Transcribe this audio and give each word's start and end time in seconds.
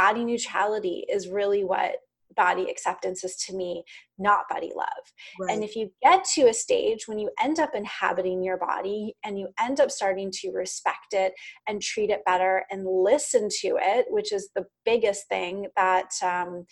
body 0.00 0.24
neutrality 0.24 1.04
is 1.10 1.28
really 1.28 1.62
what 1.62 1.96
body 2.36 2.70
acceptance 2.70 3.22
is 3.22 3.36
to 3.36 3.54
me 3.54 3.82
not 4.18 4.48
body 4.48 4.72
love. 4.74 5.04
Right. 5.38 5.52
And 5.52 5.64
if 5.64 5.76
you 5.76 5.90
get 6.02 6.24
to 6.36 6.48
a 6.48 6.54
stage 6.54 7.06
when 7.06 7.18
you 7.18 7.30
end 7.42 7.58
up 7.58 7.74
inhabiting 7.74 8.42
your 8.42 8.56
body 8.56 9.14
and 9.24 9.38
you 9.38 9.48
end 9.60 9.78
up 9.78 9.90
starting 9.90 10.30
to 10.40 10.52
respect 10.52 11.12
it 11.12 11.34
and 11.68 11.82
treat 11.82 12.08
it 12.08 12.24
better 12.24 12.64
and 12.70 12.86
listen 12.86 13.48
to 13.60 13.78
it, 13.80 14.06
which 14.08 14.32
is 14.32 14.48
the 14.54 14.64
biggest 14.86 15.28
thing 15.28 15.66
that 15.76 16.10
um, 16.22 16.64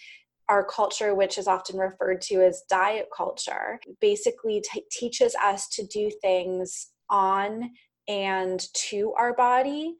our 0.48 0.64
culture, 0.64 1.14
which 1.14 1.36
is 1.36 1.48
often 1.48 1.76
referred 1.76 2.22
to 2.22 2.36
as 2.36 2.62
diet 2.70 3.08
culture, 3.14 3.78
basically 4.00 4.62
t- 4.72 4.84
teaches 4.90 5.34
us 5.42 5.68
to 5.68 5.86
do 5.86 6.10
things 6.22 6.88
on 7.10 7.70
and 8.08 8.64
to 8.74 9.12
our 9.18 9.34
body 9.34 9.96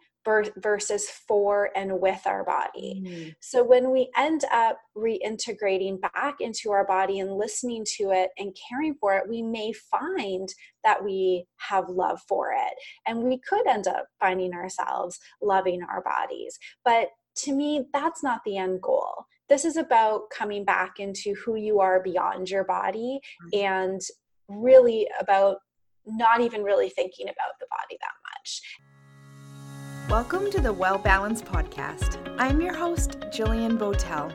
versus 0.57 1.09
for 1.27 1.71
and 1.77 2.01
with 2.01 2.21
our 2.27 2.45
body. 2.45 3.03
Mm. 3.07 3.35
So 3.41 3.65
when 3.65 3.91
we 3.91 4.11
end 4.17 4.45
up 4.53 4.79
reintegrating 4.97 6.00
back 6.00 6.36
into 6.41 6.71
our 6.71 6.86
body 6.86 7.21
and 7.21 7.36
listening 7.36 7.85
to 7.96 8.11
it 8.11 8.31
and 8.39 8.57
caring 8.69 8.95
for 9.00 9.17
it, 9.17 9.29
we 9.29 9.43
may 9.43 9.72
find 9.72 10.49
that 10.85 11.03
we 11.03 11.46
have 11.57 11.89
love 11.89 12.21
for 12.29 12.53
it. 12.53 12.75
And 13.07 13.22
we 13.22 13.39
could 13.39 13.67
end 13.67 13.86
up 13.86 14.07
finding 14.21 14.53
ourselves 14.53 15.19
loving 15.43 15.83
our 15.83 16.03
bodies. 16.03 16.58
But 16.85 17.08
to 17.45 17.53
me, 17.53 17.86
that's 17.93 18.22
not 18.22 18.41
the 18.45 18.57
end 18.57 18.83
goal. 18.83 19.27
This 19.49 19.64
is 19.64 19.77
about 19.77 20.31
coming 20.31 20.64
back 20.64 20.99
into 20.99 21.35
who 21.35 21.57
you 21.57 21.81
are 21.81 22.03
beyond 22.03 22.50
your 22.50 22.64
body 22.64 23.21
and 23.53 24.00
really 24.49 25.08
about 25.21 25.58
not 26.05 26.41
even 26.41 26.63
really 26.63 26.89
thinking 26.89 27.27
about 27.27 27.55
the 27.61 27.67
body 27.71 27.99
that 28.00 28.13
much. 28.25 28.61
Welcome 30.08 30.50
to 30.53 30.61
the 30.62 30.72
Well 30.72 30.96
Balanced 30.96 31.44
Podcast. 31.44 32.16
I'm 32.39 32.62
your 32.62 32.75
host, 32.75 33.20
Jillian 33.30 33.77
Botel. 33.77 34.33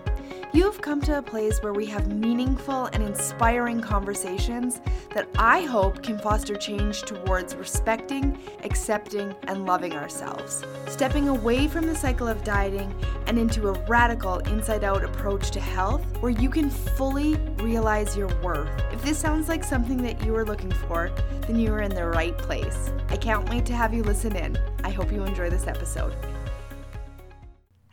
You 0.53 0.65
have 0.65 0.81
come 0.81 1.01
to 1.01 1.17
a 1.17 1.21
place 1.23 1.63
where 1.63 1.73
we 1.73 1.87
have 1.87 2.13
meaningful 2.13 2.85
and 2.93 3.01
inspiring 3.01 3.81
conversations 3.81 4.81
that 5.15 5.27
I 5.35 5.63
hope 5.63 6.03
can 6.03 6.19
foster 6.19 6.55
change 6.55 7.01
towards 7.01 7.55
respecting, 7.55 8.37
accepting, 8.63 9.33
and 9.47 9.65
loving 9.65 9.93
ourselves. 9.93 10.63
Stepping 10.85 11.27
away 11.27 11.67
from 11.67 11.87
the 11.87 11.95
cycle 11.95 12.27
of 12.27 12.43
dieting 12.43 12.93
and 13.25 13.39
into 13.39 13.67
a 13.67 13.71
radical 13.87 14.37
inside 14.41 14.83
out 14.83 15.03
approach 15.03 15.49
to 15.51 15.59
health 15.59 16.05
where 16.19 16.31
you 16.31 16.51
can 16.51 16.69
fully 16.69 17.33
realize 17.57 18.15
your 18.15 18.29
worth. 18.43 18.69
If 18.91 19.01
this 19.01 19.17
sounds 19.17 19.49
like 19.49 19.63
something 19.63 20.03
that 20.03 20.23
you 20.23 20.35
are 20.35 20.45
looking 20.45 20.71
for, 20.71 21.09
then 21.47 21.59
you 21.59 21.73
are 21.73 21.81
in 21.81 21.95
the 21.95 22.05
right 22.05 22.37
place. 22.37 22.91
I 23.09 23.17
can't 23.17 23.49
wait 23.49 23.65
to 23.65 23.73
have 23.73 23.91
you 23.91 24.03
listen 24.03 24.35
in. 24.35 24.55
I 24.83 24.91
hope 24.91 25.11
you 25.11 25.23
enjoy 25.23 25.49
this 25.49 25.65
episode. 25.65 26.15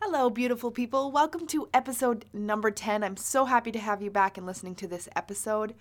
Hello, 0.03 0.31
beautiful 0.31 0.71
people. 0.71 1.13
Welcome 1.13 1.47
to 1.49 1.69
episode 1.75 2.25
number 2.33 2.71
10. 2.71 3.05
I'm 3.05 3.19
so 3.19 3.45
happy 3.45 3.71
to 3.71 3.79
have 3.79 4.01
you 4.01 4.11
back 4.11 4.39
and 4.39 4.47
listening 4.47 4.75
to 4.77 4.87
this 4.87 5.11
episode. 5.15 5.75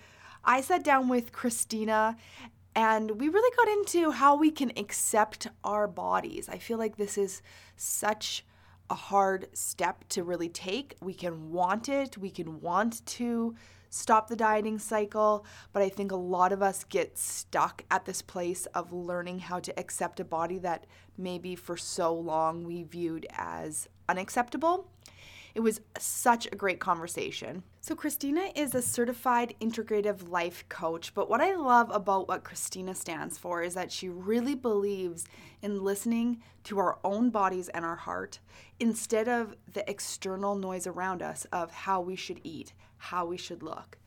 I 0.44 0.60
sat 0.60 0.84
down 0.84 1.08
with 1.08 1.32
Kristina 1.32 2.18
and 2.76 3.12
we 3.12 3.30
really 3.30 3.56
got 3.56 3.70
into 3.70 4.12
how 4.12 4.36
we 4.36 4.52
can 4.52 4.74
accept 4.76 5.48
our 5.64 5.88
bodies. 5.88 6.50
I 6.50 6.58
feel 6.58 6.78
like 6.78 6.98
this 6.98 7.18
is 7.18 7.42
such 7.78 8.46
a 8.90 8.94
hard 8.94 9.48
step 9.54 10.04
to 10.10 10.24
really 10.26 10.50
take. 10.50 10.98
We 11.02 11.14
can 11.14 11.50
want 11.50 11.88
it, 11.88 12.18
we 12.18 12.30
can 12.30 12.60
want 12.60 13.06
to 13.06 13.56
stop 13.90 14.28
the 14.28 14.36
dieting 14.36 14.80
cycle, 14.80 15.46
but 15.72 15.82
I 15.82 15.88
think 15.88 16.12
a 16.12 16.18
lot 16.18 16.52
of 16.52 16.62
us 16.62 16.84
get 16.84 17.18
stuck 17.18 17.86
at 17.90 18.04
this 18.04 18.22
place 18.22 18.66
of 18.68 18.92
learning 18.92 19.40
how 19.40 19.62
to 19.62 19.80
accept 19.80 20.20
a 20.20 20.26
body 20.26 20.58
that 20.60 20.88
maybe 21.18 21.56
for 21.56 21.78
so 21.78 22.14
long 22.14 22.66
we 22.66 22.84
viewed 22.84 23.26
as 23.32 23.88
unacceptable. 24.10 24.90
It 25.56 25.62
was 25.62 25.82
such 25.98 26.48
a 26.48 26.56
great 26.56 26.80
conversation. 26.80 27.64
So, 27.82 27.96
Kristina 27.96 28.52
is 28.56 28.76
a 28.76 28.82
certified 28.82 29.56
integrative 29.60 30.30
life 30.30 30.64
coach, 30.70 31.14
but 31.14 31.30
what 31.30 31.42
I 31.42 31.56
love 31.56 31.90
about 31.92 32.28
what 32.28 32.44
Kristina 32.44 32.96
stands 32.96 33.38
for 33.38 33.64
is 33.64 33.74
that 33.74 33.92
she 33.92 34.10
really 34.10 34.54
believes 34.56 35.26
in 35.62 35.84
listening 35.84 36.42
to 36.66 36.78
our 36.78 37.00
own 37.04 37.30
bodies 37.30 37.70
and 37.70 37.84
our 37.84 37.96
heart 37.96 38.40
instead 38.80 39.28
of 39.28 39.56
the 39.74 39.90
external 39.90 40.56
noise 40.56 40.86
around 40.86 41.22
us 41.22 41.46
of 41.52 41.72
how 41.72 42.00
we 42.00 42.16
should 42.16 42.40
eat, 42.44 42.74
how 42.98 43.26
we 43.26 43.38
should 43.38 43.64
look. 43.64 43.98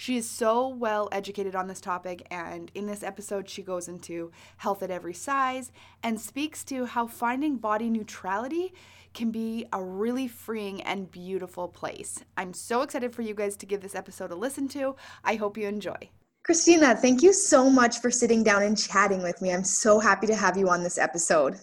She 0.00 0.16
is 0.16 0.26
so 0.26 0.66
well 0.66 1.10
educated 1.12 1.54
on 1.54 1.66
this 1.66 1.78
topic, 1.78 2.26
and 2.30 2.70
in 2.74 2.86
this 2.86 3.02
episode, 3.02 3.50
she 3.50 3.62
goes 3.62 3.86
into 3.86 4.32
health 4.56 4.82
at 4.82 4.90
every 4.90 5.12
size 5.12 5.72
and 6.02 6.18
speaks 6.18 6.64
to 6.64 6.86
how 6.86 7.06
finding 7.06 7.58
body 7.58 7.90
neutrality 7.90 8.72
can 9.12 9.30
be 9.30 9.66
a 9.72 9.82
really 9.82 10.28
freeing 10.28 10.80
and 10.82 11.10
beautiful 11.10 11.68
place. 11.68 12.24
I'm 12.36 12.52
so 12.52 12.82
excited 12.82 13.14
for 13.14 13.22
you 13.22 13.34
guys 13.34 13.56
to 13.58 13.66
give 13.66 13.80
this 13.80 13.94
episode 13.94 14.30
a 14.30 14.34
listen 14.34 14.68
to. 14.68 14.96
I 15.24 15.34
hope 15.36 15.56
you 15.56 15.66
enjoy. 15.66 16.10
Kristina, 16.48 16.98
thank 16.98 17.22
you 17.22 17.32
so 17.32 17.68
much 17.68 18.00
for 18.00 18.10
sitting 18.10 18.42
down 18.42 18.62
and 18.62 18.76
chatting 18.76 19.22
with 19.22 19.40
me. 19.42 19.52
I'm 19.52 19.64
so 19.64 19.98
happy 19.98 20.26
to 20.26 20.34
have 20.34 20.56
you 20.56 20.68
on 20.68 20.82
this 20.82 20.98
episode. 20.98 21.58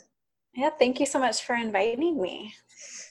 Yeah, 0.53 0.69
thank 0.77 0.99
you 0.99 1.05
so 1.05 1.19
much 1.19 1.43
for 1.43 1.55
inviting 1.55 2.21
me. 2.21 2.53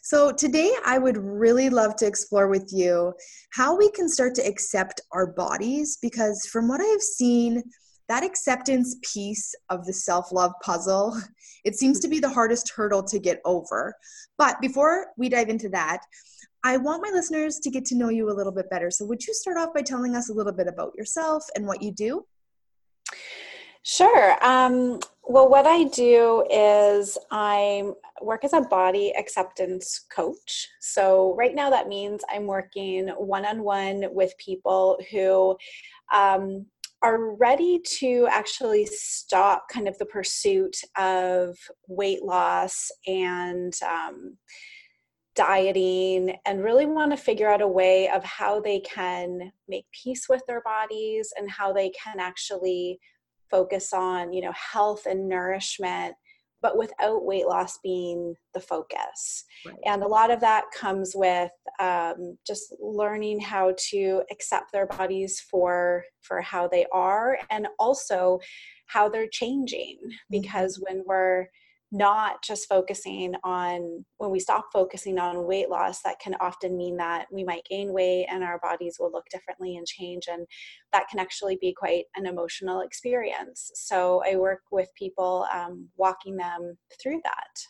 So, 0.02 0.30
today 0.30 0.72
I 0.84 0.98
would 0.98 1.16
really 1.16 1.68
love 1.68 1.96
to 1.96 2.06
explore 2.06 2.48
with 2.48 2.72
you 2.72 3.12
how 3.50 3.76
we 3.76 3.90
can 3.90 4.08
start 4.08 4.36
to 4.36 4.46
accept 4.46 5.00
our 5.12 5.26
bodies 5.26 5.98
because, 6.00 6.46
from 6.46 6.68
what 6.68 6.80
I've 6.80 7.02
seen, 7.02 7.62
that 8.08 8.22
acceptance 8.22 8.96
piece 9.02 9.54
of 9.68 9.84
the 9.84 9.92
self 9.92 10.30
love 10.30 10.52
puzzle, 10.62 11.16
it 11.66 11.74
seems 11.74 11.98
to 12.00 12.08
be 12.08 12.20
the 12.20 12.30
hardest 12.30 12.70
hurdle 12.70 13.02
to 13.02 13.18
get 13.18 13.40
over. 13.44 13.94
But 14.38 14.60
before 14.60 15.08
we 15.18 15.28
dive 15.28 15.48
into 15.48 15.68
that, 15.70 16.00
I 16.64 16.76
want 16.78 17.02
my 17.02 17.10
listeners 17.12 17.58
to 17.60 17.70
get 17.70 17.84
to 17.86 17.96
know 17.96 18.08
you 18.08 18.30
a 18.30 18.32
little 18.32 18.52
bit 18.52 18.70
better. 18.70 18.90
So, 18.90 19.04
would 19.06 19.26
you 19.26 19.34
start 19.34 19.58
off 19.58 19.74
by 19.74 19.82
telling 19.82 20.16
us 20.16 20.30
a 20.30 20.32
little 20.32 20.52
bit 20.52 20.68
about 20.68 20.92
yourself 20.96 21.44
and 21.54 21.66
what 21.66 21.82
you 21.82 21.92
do? 21.92 22.24
Sure. 23.82 24.36
Um, 24.44 24.98
well, 25.22 25.48
what 25.48 25.66
I 25.66 25.84
do 25.84 26.44
is 26.50 27.16
I 27.30 27.84
work 28.20 28.44
as 28.44 28.52
a 28.52 28.62
body 28.62 29.12
acceptance 29.16 30.06
coach. 30.12 30.68
So, 30.80 31.34
right 31.36 31.54
now, 31.54 31.70
that 31.70 31.88
means 31.88 32.22
I'm 32.30 32.46
working 32.46 33.08
one 33.10 33.44
on 33.44 33.62
one 33.62 34.06
with 34.12 34.36
people 34.38 34.98
who 35.10 35.56
um, 36.12 36.66
are 37.06 37.36
ready 37.36 37.78
to 37.78 38.26
actually 38.32 38.84
stop 38.84 39.68
kind 39.68 39.86
of 39.86 39.96
the 39.98 40.06
pursuit 40.06 40.76
of 40.98 41.56
weight 41.86 42.24
loss 42.24 42.90
and 43.06 43.72
um, 43.88 44.36
dieting 45.36 46.36
and 46.46 46.64
really 46.64 46.84
want 46.84 47.12
to 47.12 47.16
figure 47.16 47.48
out 47.48 47.62
a 47.62 47.68
way 47.68 48.08
of 48.08 48.24
how 48.24 48.58
they 48.58 48.80
can 48.80 49.52
make 49.68 49.84
peace 49.92 50.28
with 50.28 50.42
their 50.48 50.62
bodies 50.62 51.32
and 51.38 51.48
how 51.48 51.72
they 51.72 51.90
can 51.90 52.18
actually 52.18 52.98
focus 53.52 53.92
on 53.92 54.32
you 54.32 54.42
know 54.42 54.52
health 54.52 55.06
and 55.06 55.28
nourishment 55.28 56.12
but 56.62 56.76
without 56.76 57.24
weight 57.24 57.46
loss 57.46 57.78
being 57.82 58.34
the 58.54 58.60
focus 58.60 59.44
right. 59.66 59.76
and 59.84 60.02
a 60.02 60.08
lot 60.08 60.30
of 60.30 60.40
that 60.40 60.64
comes 60.74 61.12
with 61.14 61.50
um, 61.80 62.36
just 62.46 62.74
learning 62.80 63.38
how 63.40 63.74
to 63.76 64.22
accept 64.30 64.72
their 64.72 64.86
bodies 64.86 65.40
for 65.50 66.04
for 66.22 66.40
how 66.40 66.66
they 66.66 66.86
are 66.92 67.38
and 67.50 67.68
also 67.78 68.38
how 68.86 69.08
they're 69.08 69.28
changing 69.30 69.96
mm-hmm. 70.02 70.10
because 70.30 70.80
when 70.86 71.02
we're 71.06 71.46
not 71.92 72.42
just 72.42 72.68
focusing 72.68 73.34
on 73.44 74.04
when 74.18 74.30
we 74.30 74.40
stop 74.40 74.66
focusing 74.72 75.18
on 75.18 75.46
weight 75.46 75.68
loss 75.68 76.02
that 76.02 76.18
can 76.18 76.34
often 76.40 76.76
mean 76.76 76.96
that 76.96 77.26
we 77.30 77.44
might 77.44 77.64
gain 77.68 77.92
weight 77.92 78.26
and 78.28 78.42
our 78.42 78.58
bodies 78.58 78.96
will 78.98 79.10
look 79.12 79.26
differently 79.30 79.76
and 79.76 79.86
change 79.86 80.24
and 80.28 80.46
that 80.92 81.08
can 81.08 81.20
actually 81.20 81.56
be 81.60 81.72
quite 81.72 82.04
an 82.16 82.26
emotional 82.26 82.80
experience. 82.80 83.70
So 83.74 84.22
i 84.26 84.36
work 84.36 84.62
with 84.72 84.88
people 84.96 85.46
um, 85.52 85.88
walking 85.96 86.36
them 86.36 86.76
through 87.00 87.20
that. 87.22 87.60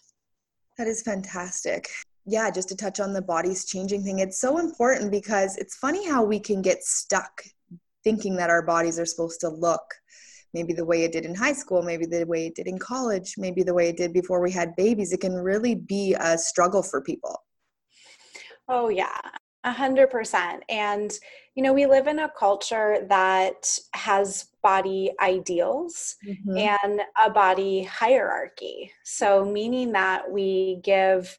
That 0.78 0.88
is 0.88 1.02
fantastic. 1.02 1.88
Yeah 2.24 2.50
just 2.50 2.68
to 2.70 2.76
touch 2.76 3.00
on 3.00 3.12
the 3.12 3.22
body's 3.22 3.66
changing 3.66 4.02
thing 4.02 4.18
it's 4.18 4.40
so 4.40 4.58
important 4.58 5.10
because 5.10 5.56
it's 5.56 5.76
funny 5.76 6.08
how 6.08 6.24
we 6.24 6.40
can 6.40 6.62
get 6.62 6.82
stuck 6.82 7.42
thinking 8.02 8.36
that 8.36 8.50
our 8.50 8.62
bodies 8.62 8.98
are 8.98 9.06
supposed 9.06 9.40
to 9.40 9.48
look 9.48 9.94
maybe 10.56 10.72
the 10.72 10.90
way 10.92 11.04
it 11.04 11.12
did 11.12 11.26
in 11.26 11.34
high 11.34 11.52
school, 11.52 11.82
maybe 11.82 12.06
the 12.06 12.24
way 12.24 12.46
it 12.46 12.54
did 12.54 12.66
in 12.66 12.78
college, 12.78 13.34
maybe 13.36 13.62
the 13.62 13.74
way 13.74 13.90
it 13.90 13.98
did 13.98 14.10
before 14.14 14.40
we 14.40 14.50
had 14.50 14.74
babies. 14.74 15.12
It 15.12 15.20
can 15.20 15.34
really 15.34 15.74
be 15.74 16.16
a 16.18 16.38
struggle 16.38 16.82
for 16.82 17.02
people. 17.02 17.44
Oh, 18.66 18.88
yeah. 18.88 19.20
A 19.64 19.72
hundred 19.72 20.08
percent. 20.10 20.62
And, 20.70 21.12
you 21.54 21.62
know, 21.62 21.74
we 21.74 21.84
live 21.84 22.06
in 22.06 22.20
a 22.20 22.32
culture 22.38 23.04
that 23.08 23.78
has 23.92 24.46
body 24.62 25.12
ideals 25.20 26.16
mm-hmm. 26.26 26.56
and 26.56 27.02
a 27.22 27.28
body 27.28 27.82
hierarchy. 27.82 28.90
So, 29.04 29.44
meaning 29.44 29.92
that 29.92 30.30
we 30.30 30.80
give 30.82 31.36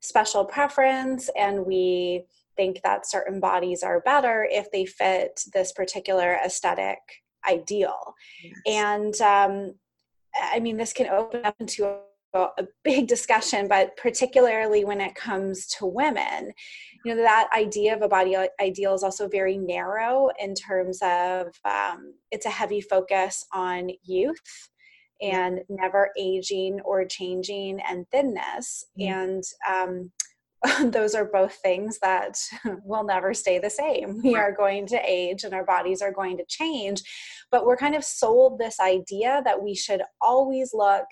special 0.00 0.44
preference 0.44 1.30
and 1.38 1.64
we 1.64 2.24
think 2.56 2.82
that 2.82 3.06
certain 3.06 3.40
bodies 3.40 3.82
are 3.82 4.00
better 4.00 4.46
if 4.50 4.70
they 4.72 4.84
fit 4.84 5.44
this 5.54 5.72
particular 5.72 6.38
aesthetic 6.44 6.98
ideal. 7.46 8.14
Yes. 8.42 8.54
And 8.66 9.20
um, 9.20 9.74
I 10.40 10.60
mean, 10.60 10.76
this 10.76 10.92
can 10.92 11.08
open 11.08 11.44
up 11.44 11.56
into 11.60 11.98
a 12.34 12.66
big 12.84 13.06
discussion, 13.08 13.68
but 13.68 13.96
particularly 13.96 14.84
when 14.84 15.00
it 15.00 15.14
comes 15.14 15.66
to 15.66 15.86
women, 15.86 16.52
you 17.04 17.14
know, 17.14 17.22
that 17.22 17.48
idea 17.56 17.94
of 17.94 18.02
a 18.02 18.08
body 18.08 18.36
ideal 18.60 18.94
is 18.94 19.02
also 19.02 19.28
very 19.28 19.56
narrow 19.56 20.28
in 20.38 20.54
terms 20.54 20.98
of 21.02 21.46
um, 21.64 22.14
it's 22.30 22.46
a 22.46 22.50
heavy 22.50 22.80
focus 22.80 23.46
on 23.52 23.90
youth 24.04 24.68
and 25.20 25.60
never 25.68 26.10
aging 26.18 26.80
or 26.84 27.04
changing 27.04 27.80
and 27.80 28.06
thinness. 28.10 28.84
Mm-hmm. 29.00 29.12
And 29.12 29.44
um, 29.68 30.12
those 30.84 31.14
are 31.14 31.24
both 31.24 31.54
things 31.54 31.98
that 32.00 32.38
will 32.84 33.04
never 33.04 33.32
stay 33.34 33.58
the 33.58 33.70
same. 33.70 34.20
We 34.22 34.36
are 34.36 34.52
going 34.52 34.86
to 34.88 35.00
age 35.04 35.44
and 35.44 35.54
our 35.54 35.64
bodies 35.64 36.02
are 36.02 36.12
going 36.12 36.36
to 36.38 36.44
change. 36.48 37.02
But 37.50 37.64
we're 37.64 37.76
kind 37.76 37.94
of 37.94 38.04
sold 38.04 38.58
this 38.58 38.80
idea 38.80 39.42
that 39.44 39.62
we 39.62 39.74
should 39.74 40.02
always 40.20 40.72
look 40.74 41.06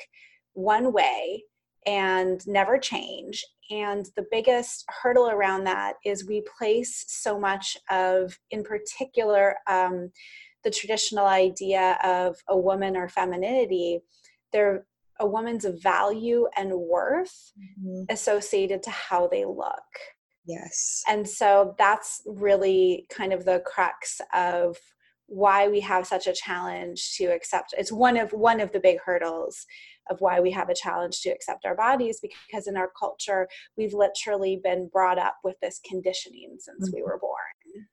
one 0.54 0.92
way 0.92 1.44
and 1.86 2.46
never 2.46 2.78
change. 2.78 3.44
And 3.70 4.06
the 4.16 4.26
biggest 4.30 4.84
hurdle 4.88 5.28
around 5.28 5.64
that 5.64 5.94
is 6.04 6.26
we 6.26 6.42
place 6.58 7.04
so 7.08 7.38
much 7.38 7.76
of, 7.90 8.36
in 8.50 8.62
particular, 8.64 9.56
um, 9.68 10.10
the 10.64 10.70
traditional 10.70 11.26
idea 11.26 11.98
of 12.02 12.36
a 12.48 12.56
woman 12.56 12.96
or 12.96 13.08
femininity. 13.08 14.00
There, 14.52 14.86
a 15.20 15.26
woman's 15.26 15.64
value 15.82 16.46
and 16.56 16.72
worth 16.72 17.52
mm-hmm. 17.58 18.04
associated 18.10 18.82
to 18.82 18.90
how 18.90 19.28
they 19.28 19.44
look. 19.44 19.84
Yes. 20.46 21.02
And 21.08 21.28
so 21.28 21.74
that's 21.78 22.22
really 22.26 23.06
kind 23.10 23.32
of 23.32 23.44
the 23.44 23.62
crux 23.66 24.20
of 24.34 24.76
why 25.28 25.68
we 25.68 25.80
have 25.80 26.06
such 26.06 26.26
a 26.26 26.32
challenge 26.32 27.16
to 27.16 27.24
accept 27.24 27.74
it's 27.76 27.90
one 27.90 28.16
of 28.16 28.30
one 28.32 28.60
of 28.60 28.70
the 28.72 28.78
big 28.78 28.98
hurdles 29.04 29.66
of 30.08 30.20
why 30.20 30.38
we 30.38 30.52
have 30.52 30.68
a 30.68 30.74
challenge 30.74 31.20
to 31.20 31.30
accept 31.30 31.64
our 31.64 31.74
bodies 31.74 32.20
because 32.22 32.68
in 32.68 32.76
our 32.76 32.90
culture 32.98 33.48
we've 33.76 33.92
literally 33.92 34.60
been 34.62 34.88
brought 34.92 35.18
up 35.18 35.36
with 35.42 35.56
this 35.60 35.80
conditioning 35.84 36.56
since 36.60 36.88
mm-hmm. 36.88 36.96
we 36.96 37.02
were 37.02 37.18
born 37.18 37.86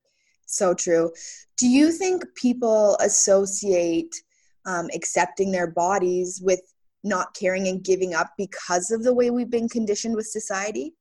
so 0.45 0.75
true 0.75 1.11
do 1.57 1.67
you 1.67 1.91
think 1.91 2.23
people 2.35 2.95
associate 2.99 4.13
um, 4.65 4.87
accepting 4.93 5.51
their 5.51 5.67
bodies 5.67 6.39
with 6.43 6.61
not 7.03 7.33
caring 7.33 7.67
and 7.67 7.83
giving 7.83 8.13
up 8.13 8.31
because 8.37 8.91
of 8.91 9.03
the 9.03 9.13
way 9.13 9.29
we've 9.29 9.51
been 9.51 9.69
conditioned 9.69 10.15
with 10.15 10.25
society 10.25 10.93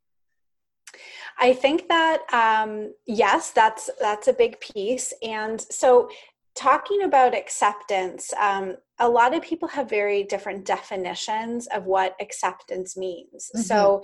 I 1.40 1.54
think 1.54 1.88
that 1.88 2.22
um, 2.32 2.92
yes, 3.06 3.50
that's 3.52 3.88
that's 3.98 4.28
a 4.28 4.32
big 4.32 4.60
piece, 4.60 5.14
and 5.22 5.60
so 5.60 6.10
talking 6.54 7.02
about 7.02 7.34
acceptance, 7.34 8.32
um, 8.38 8.76
a 8.98 9.08
lot 9.08 9.34
of 9.34 9.42
people 9.42 9.68
have 9.68 9.88
very 9.88 10.22
different 10.22 10.64
definitions 10.64 11.66
of 11.68 11.86
what 11.86 12.14
acceptance 12.20 12.96
means. 12.96 13.50
Mm-hmm. 13.54 13.62
So, 13.62 14.02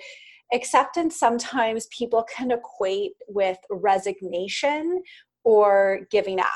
acceptance 0.53 1.19
sometimes 1.19 1.87
people 1.87 2.25
can 2.25 2.51
equate 2.51 3.12
with 3.29 3.59
resignation 3.71 5.03
or 5.44 6.06
giving 6.11 6.41
up. 6.41 6.49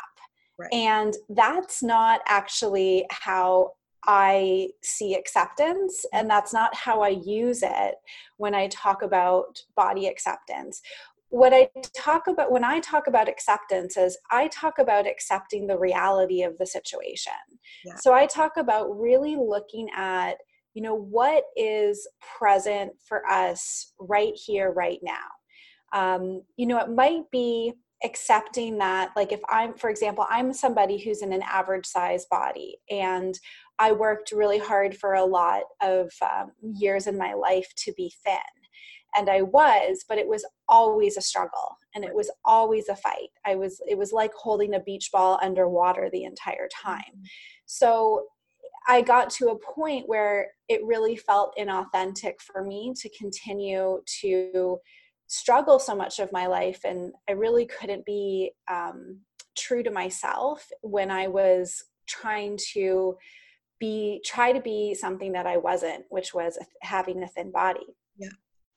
Right. 0.59 0.73
And 0.73 1.15
that's 1.29 1.83
not 1.83 2.21
actually 2.27 3.07
how 3.11 3.73
I 4.07 4.69
see 4.83 5.15
acceptance, 5.15 6.05
and 6.13 6.29
that's 6.29 6.53
not 6.53 6.75
how 6.75 7.03
I 7.03 7.11
use 7.11 7.63
it 7.63 7.95
when 8.37 8.55
I 8.55 8.69
talk 8.69 9.03
about 9.03 9.61
body 9.77 10.09
acceptance 10.09 10.83
what 11.33 11.55
I 11.55 11.71
talk 11.97 12.27
about 12.27 12.53
when 12.53 12.63
I 12.63 12.79
talk 12.81 13.07
about 13.07 13.27
acceptance 13.27 13.97
is 13.97 14.19
I 14.31 14.49
talk 14.49 14.79
about 14.79 15.07
accepting 15.07 15.67
the 15.67 15.79
reality 15.79 16.43
of 16.43 16.59
the 16.59 16.67
situation. 16.67 17.33
Yeah. 17.87 17.95
So 17.97 18.13
I 18.13 18.27
talk 18.27 18.59
about 18.59 19.01
really 19.01 19.37
looking 19.37 19.89
at, 19.97 20.35
you 20.75 20.83
know, 20.83 20.95
what 20.95 21.45
is 21.57 22.07
present 22.39 22.93
for 23.03 23.27
us 23.27 23.95
right 23.99 24.35
here, 24.35 24.73
right 24.73 24.99
now. 25.03 25.15
Um, 25.95 26.43
you 26.59 26.67
know, 26.67 26.79
it 26.81 26.91
might 26.91 27.31
be 27.31 27.73
accepting 28.05 28.77
that, 28.79 29.13
like, 29.17 29.33
if 29.33 29.41
I'm, 29.49 29.73
for 29.73 29.89
example, 29.89 30.27
I'm 30.29 30.53
somebody 30.53 30.99
who's 30.99 31.23
in 31.23 31.33
an 31.33 31.43
average 31.43 31.87
size 31.87 32.27
body 32.31 32.77
and 32.91 33.39
I 33.83 33.91
worked 33.91 34.31
really 34.31 34.61
hard 34.61 34.97
for 34.97 35.15
a 35.15 35.25
lot 35.25 35.65
of 35.81 36.13
um, 36.23 36.53
years 36.63 37.09
in 37.09 37.19
my 37.19 37.35
life 37.35 37.67
to 37.79 37.93
be 37.97 38.15
thin 38.25 38.37
and 39.17 39.29
I 39.29 39.43
was, 39.43 40.05
but 40.09 40.19
it 40.19 40.29
was 40.29 40.47
always 40.69 41.17
a 41.17 41.21
struggle 41.21 41.77
and 41.93 42.05
it 42.05 42.15
was 42.15 42.31
always 42.45 42.89
a 42.89 42.95
fight. 42.95 43.31
I 43.45 43.57
was 43.57 43.83
it 43.89 43.99
was 43.99 44.13
like 44.13 44.33
holding 44.35 44.75
a 44.75 44.81
beach 44.81 45.11
ball 45.13 45.37
underwater 45.43 46.09
the 46.09 46.23
entire 46.23 46.69
time. 46.73 47.01
Mm-hmm. 47.01 47.25
So 47.67 48.27
I 48.87 49.03
got 49.03 49.31
to 49.31 49.49
a 49.49 49.59
point 49.59 50.09
where 50.09 50.53
it 50.69 50.85
really 50.85 51.17
felt 51.17 51.57
inauthentic 51.59 52.41
for 52.41 52.63
me 52.63 52.95
to 53.01 53.11
continue 53.19 54.01
to 54.21 54.79
struggle 55.27 55.81
so 55.81 55.97
much 55.97 56.21
of 56.21 56.31
my 56.31 56.47
life 56.47 56.83
and 56.85 57.13
I 57.29 57.33
really 57.33 57.67
couldn't 57.67 58.07
be 58.07 58.53
um, 58.71 59.23
true 59.59 59.83
to 59.83 59.91
myself 59.91 60.69
when 60.83 61.11
I 61.11 61.27
was 61.27 61.83
trying 62.07 62.59
to 62.75 63.17
be 63.83 64.21
try 64.25 64.53
to 64.53 64.61
be 64.61 64.95
something 64.95 65.33
that 65.33 65.45
I 65.45 65.57
wasn't, 65.57 66.05
which 66.09 66.33
was 66.33 66.57
having 66.83 67.21
a 67.23 67.27
thin 67.27 67.51
body. 67.51 67.89
Yeah. 68.17 68.29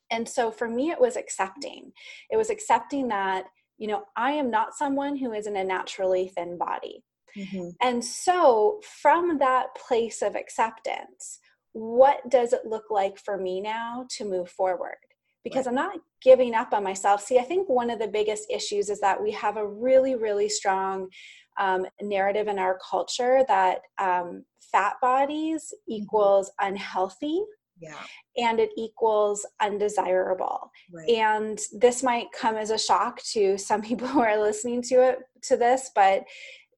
And 0.10 0.28
so 0.28 0.52
for 0.52 0.68
me, 0.68 0.90
it 0.90 1.00
was 1.00 1.16
accepting. 1.16 1.92
It 2.32 2.38
was 2.38 2.50
accepting 2.50 3.08
that, 3.10 3.46
you 3.78 3.88
know, 3.88 4.06
I 4.18 4.32
am 4.32 4.50
not 4.50 4.74
someone 4.74 5.16
who 5.16 5.32
is 5.32 5.46
in 5.46 5.58
a 5.58 5.64
naturally 5.64 6.32
thin 6.36 6.58
body. 6.58 7.04
Mm-hmm. 7.38 7.70
And 7.84 8.04
so 8.04 8.82
from 9.02 9.38
that 9.38 9.76
place 9.76 10.24
of 10.24 10.36
acceptance, 10.36 11.40
what 11.74 12.28
does 12.30 12.52
it 12.52 12.66
look 12.66 12.86
like 12.90 13.20
for 13.20 13.38
me 13.38 13.62
now 13.62 14.08
to 14.18 14.26
move 14.26 14.50
forward? 14.50 14.98
Because. 15.44 15.68
I'm 15.68 15.76
not 15.76 16.00
giving 16.24 16.56
up 16.56 16.74
on 16.74 16.84
myself. 16.84 17.22
See, 17.22 17.38
I 17.38 17.44
think 17.44 17.70
one 17.70 17.92
of 17.92 18.00
the 18.00 18.08
biggest 18.08 18.50
issues 18.50 18.90
is 18.90 19.00
that 19.02 19.22
we 19.22 19.30
have 19.32 19.58
a 19.58 19.68
really, 19.68 20.16
really 20.16 20.50
strong 20.50 21.10
um, 21.58 21.86
narrative 22.02 22.48
in 22.48 22.60
our 22.60 22.80
culture 22.90 23.44
that 23.48 23.82
um, 23.98 24.44
fat 24.60 24.96
bodies 25.02 25.74
mm-hmm. 25.74 26.04
equals 26.04 26.52
unhealthy 26.60 27.42
yeah. 27.80 28.02
and 28.38 28.60
it 28.60 28.72
equals 28.78 29.46
undesirable 29.62 30.72
right. 30.94 31.10
and 31.10 31.60
this 31.74 32.04
might 32.04 32.28
come 32.32 32.56
as 32.56 32.70
a 32.70 32.78
shock 32.78 33.22
to 33.24 33.58
some 33.58 33.82
people 33.90 34.08
who 34.08 34.22
are 34.22 34.42
listening 34.42 34.82
to 34.82 34.96
it 34.96 35.20
to 35.44 35.58
this 35.58 35.92
but 35.96 36.24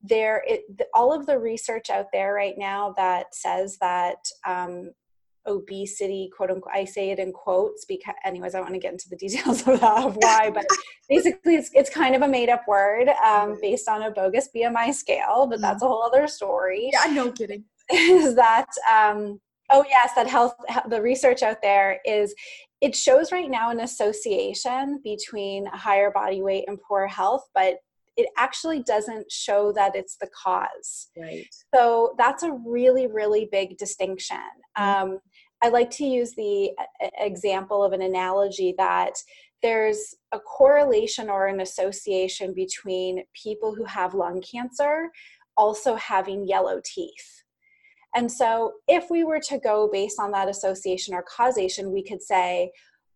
there 0.04 0.44
it 0.48 0.62
all 0.94 1.12
of 1.12 1.26
the 1.26 1.38
research 1.38 1.90
out 1.90 2.08
there 2.14 2.34
right 2.34 2.56
now 2.58 2.94
that 2.98 3.34
says 3.34 3.78
that 3.82 4.18
um, 4.46 4.92
obesity 5.48 6.30
quote 6.36 6.52
unquote 6.52 6.74
i 6.74 6.84
say 6.84 7.10
it 7.12 7.20
in 7.20 7.32
quotes 7.32 7.86
because 7.86 8.14
anyways 8.26 8.54
i 8.54 8.60
want 8.60 8.74
to 8.74 8.80
get 8.80 8.92
into 8.92 9.10
the 9.10 9.16
details 9.16 9.60
of, 9.68 9.80
that, 9.80 10.04
of 10.04 10.16
why 10.18 10.52
but 10.54 10.66
basically 11.10 11.56
it's, 11.56 11.70
it's 11.74 11.90
kind 11.90 12.16
of 12.16 12.22
a 12.22 12.28
made 12.28 12.50
up 12.50 12.68
word 12.68 13.10
um, 13.26 13.58
based 13.62 13.88
on 13.88 14.04
a 14.04 14.12
bogus 14.12 14.50
bmi 14.56 14.94
scale 14.94 15.48
but 15.50 15.62
that's 15.62 15.84
mm-hmm. 15.84 15.86
a 15.86 15.90
whole 15.90 16.04
other 16.04 16.28
story 16.28 16.90
yeah 16.92 17.12
no 17.12 17.32
kidding 17.32 17.64
is 17.92 18.36
that 18.36 18.68
um, 18.92 19.40
Oh 19.70 19.84
yes, 19.88 20.12
that 20.16 20.28
health 20.28 20.56
the 20.90 21.02
research 21.02 21.44
out 21.44 21.62
there 21.62 22.00
is 22.06 22.34
it 22.80 22.96
shows 22.96 23.32
right 23.32 23.50
now 23.50 23.70
an 23.70 23.82
association 23.82 25.02
between 25.04 25.66
higher 25.66 26.12
body 26.12 26.42
weight 26.42 26.66
and 26.68 26.80
poor 26.82 27.08
health, 27.08 27.44
but 27.54 27.78
it 28.16 28.28
actually 28.38 28.82
doesn't 28.82 29.32
show 29.32 29.72
that 29.74 29.96
it's 29.96 30.18
the 30.18 30.30
cause. 30.44 31.10
Right. 31.18 31.48
So 31.76 32.16
that's 32.18 32.44
a 32.44 32.54
really 32.66 33.08
really 33.08 33.50
big 33.52 33.78
distinction. 33.78 34.38
Mm-hmm. 34.78 35.12
Um, 35.12 35.20
I 35.64 35.70
like 35.70 35.90
to 35.92 36.06
use 36.06 36.34
the 36.36 36.72
example 37.20 37.84
of 37.84 37.94
an 37.94 38.02
analogy 38.02 38.76
that 38.78 39.14
there's 39.64 40.16
a 40.32 40.40
correlation 40.40 41.30
or 41.30 41.48
an 41.48 41.62
association 41.62 42.54
between 42.54 43.24
people 43.34 43.74
who 43.74 43.86
have 43.86 44.14
lung 44.14 44.42
cancer 44.42 45.10
also 45.56 45.96
having 45.96 46.48
yellow 46.48 46.80
teeth. 46.86 47.44
And 48.16 48.32
so, 48.32 48.74
if 48.88 49.10
we 49.10 49.24
were 49.24 49.40
to 49.42 49.60
go 49.60 49.90
based 49.92 50.20
on 50.20 50.32
that 50.32 50.48
association 50.48 51.14
or 51.14 51.24
causation, 51.24 51.92
we 51.92 52.04
could 52.04 52.22
say, 52.22 52.72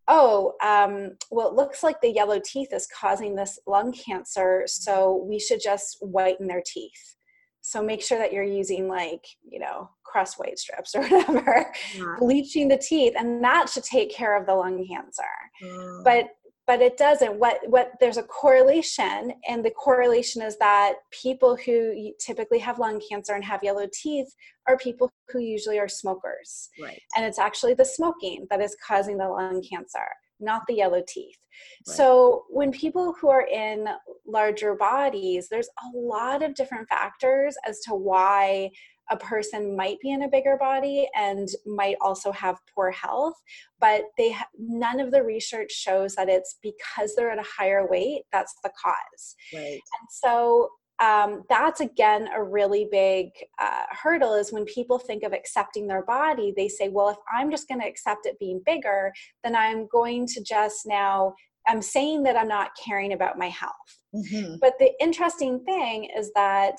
oh, 0.08 0.54
um, 0.62 1.16
well, 1.30 1.48
it 1.48 1.54
looks 1.54 1.82
like 1.82 2.00
the 2.00 2.12
yellow 2.12 2.40
teeth 2.44 2.72
is 2.72 2.88
causing 2.88 3.34
this 3.34 3.58
lung 3.66 3.92
cancer, 3.92 4.64
so 4.66 5.24
we 5.28 5.38
should 5.38 5.60
just 5.62 5.98
whiten 6.00 6.46
their 6.46 6.62
teeth. 6.64 7.16
So 7.62 7.82
make 7.82 8.02
sure 8.02 8.18
that 8.18 8.32
you're 8.32 8.42
using 8.42 8.88
like, 8.88 9.24
you 9.48 9.60
know, 9.60 9.88
Crest 10.04 10.38
white 10.38 10.58
strips 10.58 10.94
or 10.96 11.02
whatever, 11.02 11.72
yeah. 11.96 12.16
bleaching 12.18 12.68
the 12.68 12.76
teeth, 12.76 13.14
and 13.16 13.42
that 13.42 13.70
should 13.70 13.84
take 13.84 14.12
care 14.12 14.38
of 14.38 14.46
the 14.46 14.54
lung 14.54 14.86
cancer. 14.86 15.22
Mm. 15.62 16.04
But 16.04 16.26
but 16.66 16.80
it 16.80 16.96
doesn't 16.96 17.38
what 17.38 17.58
what 17.66 17.92
there's 18.00 18.16
a 18.16 18.22
correlation 18.22 19.32
and 19.48 19.64
the 19.64 19.70
correlation 19.70 20.42
is 20.42 20.56
that 20.58 20.94
people 21.10 21.56
who 21.56 22.12
typically 22.20 22.58
have 22.58 22.78
lung 22.78 23.00
cancer 23.10 23.34
and 23.34 23.44
have 23.44 23.62
yellow 23.62 23.86
teeth 23.92 24.28
are 24.68 24.76
people 24.76 25.10
who 25.28 25.40
usually 25.40 25.78
are 25.78 25.88
smokers 25.88 26.68
right 26.80 27.00
and 27.16 27.26
it's 27.26 27.38
actually 27.38 27.74
the 27.74 27.84
smoking 27.84 28.46
that 28.48 28.60
is 28.60 28.76
causing 28.86 29.18
the 29.18 29.28
lung 29.28 29.62
cancer 29.62 30.06
not 30.42 30.62
the 30.66 30.74
yellow 30.74 31.02
teeth. 31.06 31.38
Right. 31.86 31.96
so 31.96 32.44
when 32.48 32.72
people 32.72 33.14
who 33.20 33.28
are 33.28 33.46
in 33.46 33.86
larger 34.26 34.74
bodies 34.74 35.48
there's 35.50 35.68
a 35.68 35.98
lot 35.98 36.42
of 36.42 36.54
different 36.54 36.88
factors 36.88 37.54
as 37.66 37.80
to 37.80 37.94
why 37.94 38.70
a 39.10 39.16
person 39.16 39.76
might 39.76 39.98
be 40.00 40.12
in 40.12 40.22
a 40.22 40.28
bigger 40.28 40.56
body 40.58 41.08
and 41.14 41.48
might 41.66 41.96
also 42.00 42.32
have 42.32 42.56
poor 42.74 42.90
health 42.90 43.34
but 43.80 44.04
they 44.16 44.32
ha- 44.32 44.46
none 44.58 44.98
of 45.00 45.10
the 45.10 45.22
research 45.22 45.72
shows 45.72 46.14
that 46.14 46.28
it's 46.28 46.56
because 46.62 47.14
they're 47.14 47.30
at 47.30 47.38
a 47.38 47.42
higher 47.58 47.86
weight 47.90 48.22
that's 48.32 48.54
the 48.62 48.70
cause. 48.82 49.34
Right. 49.52 49.72
And 49.72 50.08
so 50.10 50.70
um, 51.02 51.42
that's 51.48 51.80
again 51.80 52.28
a 52.34 52.42
really 52.42 52.86
big 52.90 53.30
uh, 53.60 53.82
hurdle 53.90 54.34
is 54.34 54.52
when 54.52 54.64
people 54.66 54.98
think 54.98 55.24
of 55.24 55.32
accepting 55.32 55.86
their 55.86 56.04
body 56.04 56.52
they 56.56 56.68
say 56.68 56.88
well 56.88 57.10
if 57.10 57.16
i'm 57.32 57.50
just 57.50 57.68
going 57.68 57.80
to 57.80 57.86
accept 57.86 58.26
it 58.26 58.38
being 58.38 58.62
bigger 58.64 59.12
then 59.42 59.56
i'm 59.56 59.86
going 59.88 60.26
to 60.26 60.42
just 60.42 60.86
now 60.86 61.34
i'm 61.68 61.82
saying 61.82 62.22
that 62.22 62.36
i'm 62.36 62.48
not 62.48 62.70
caring 62.82 63.12
about 63.12 63.38
my 63.38 63.48
health 63.48 63.72
mm-hmm. 64.14 64.54
but 64.60 64.74
the 64.78 64.90
interesting 65.00 65.62
thing 65.64 66.08
is 66.16 66.30
that 66.34 66.76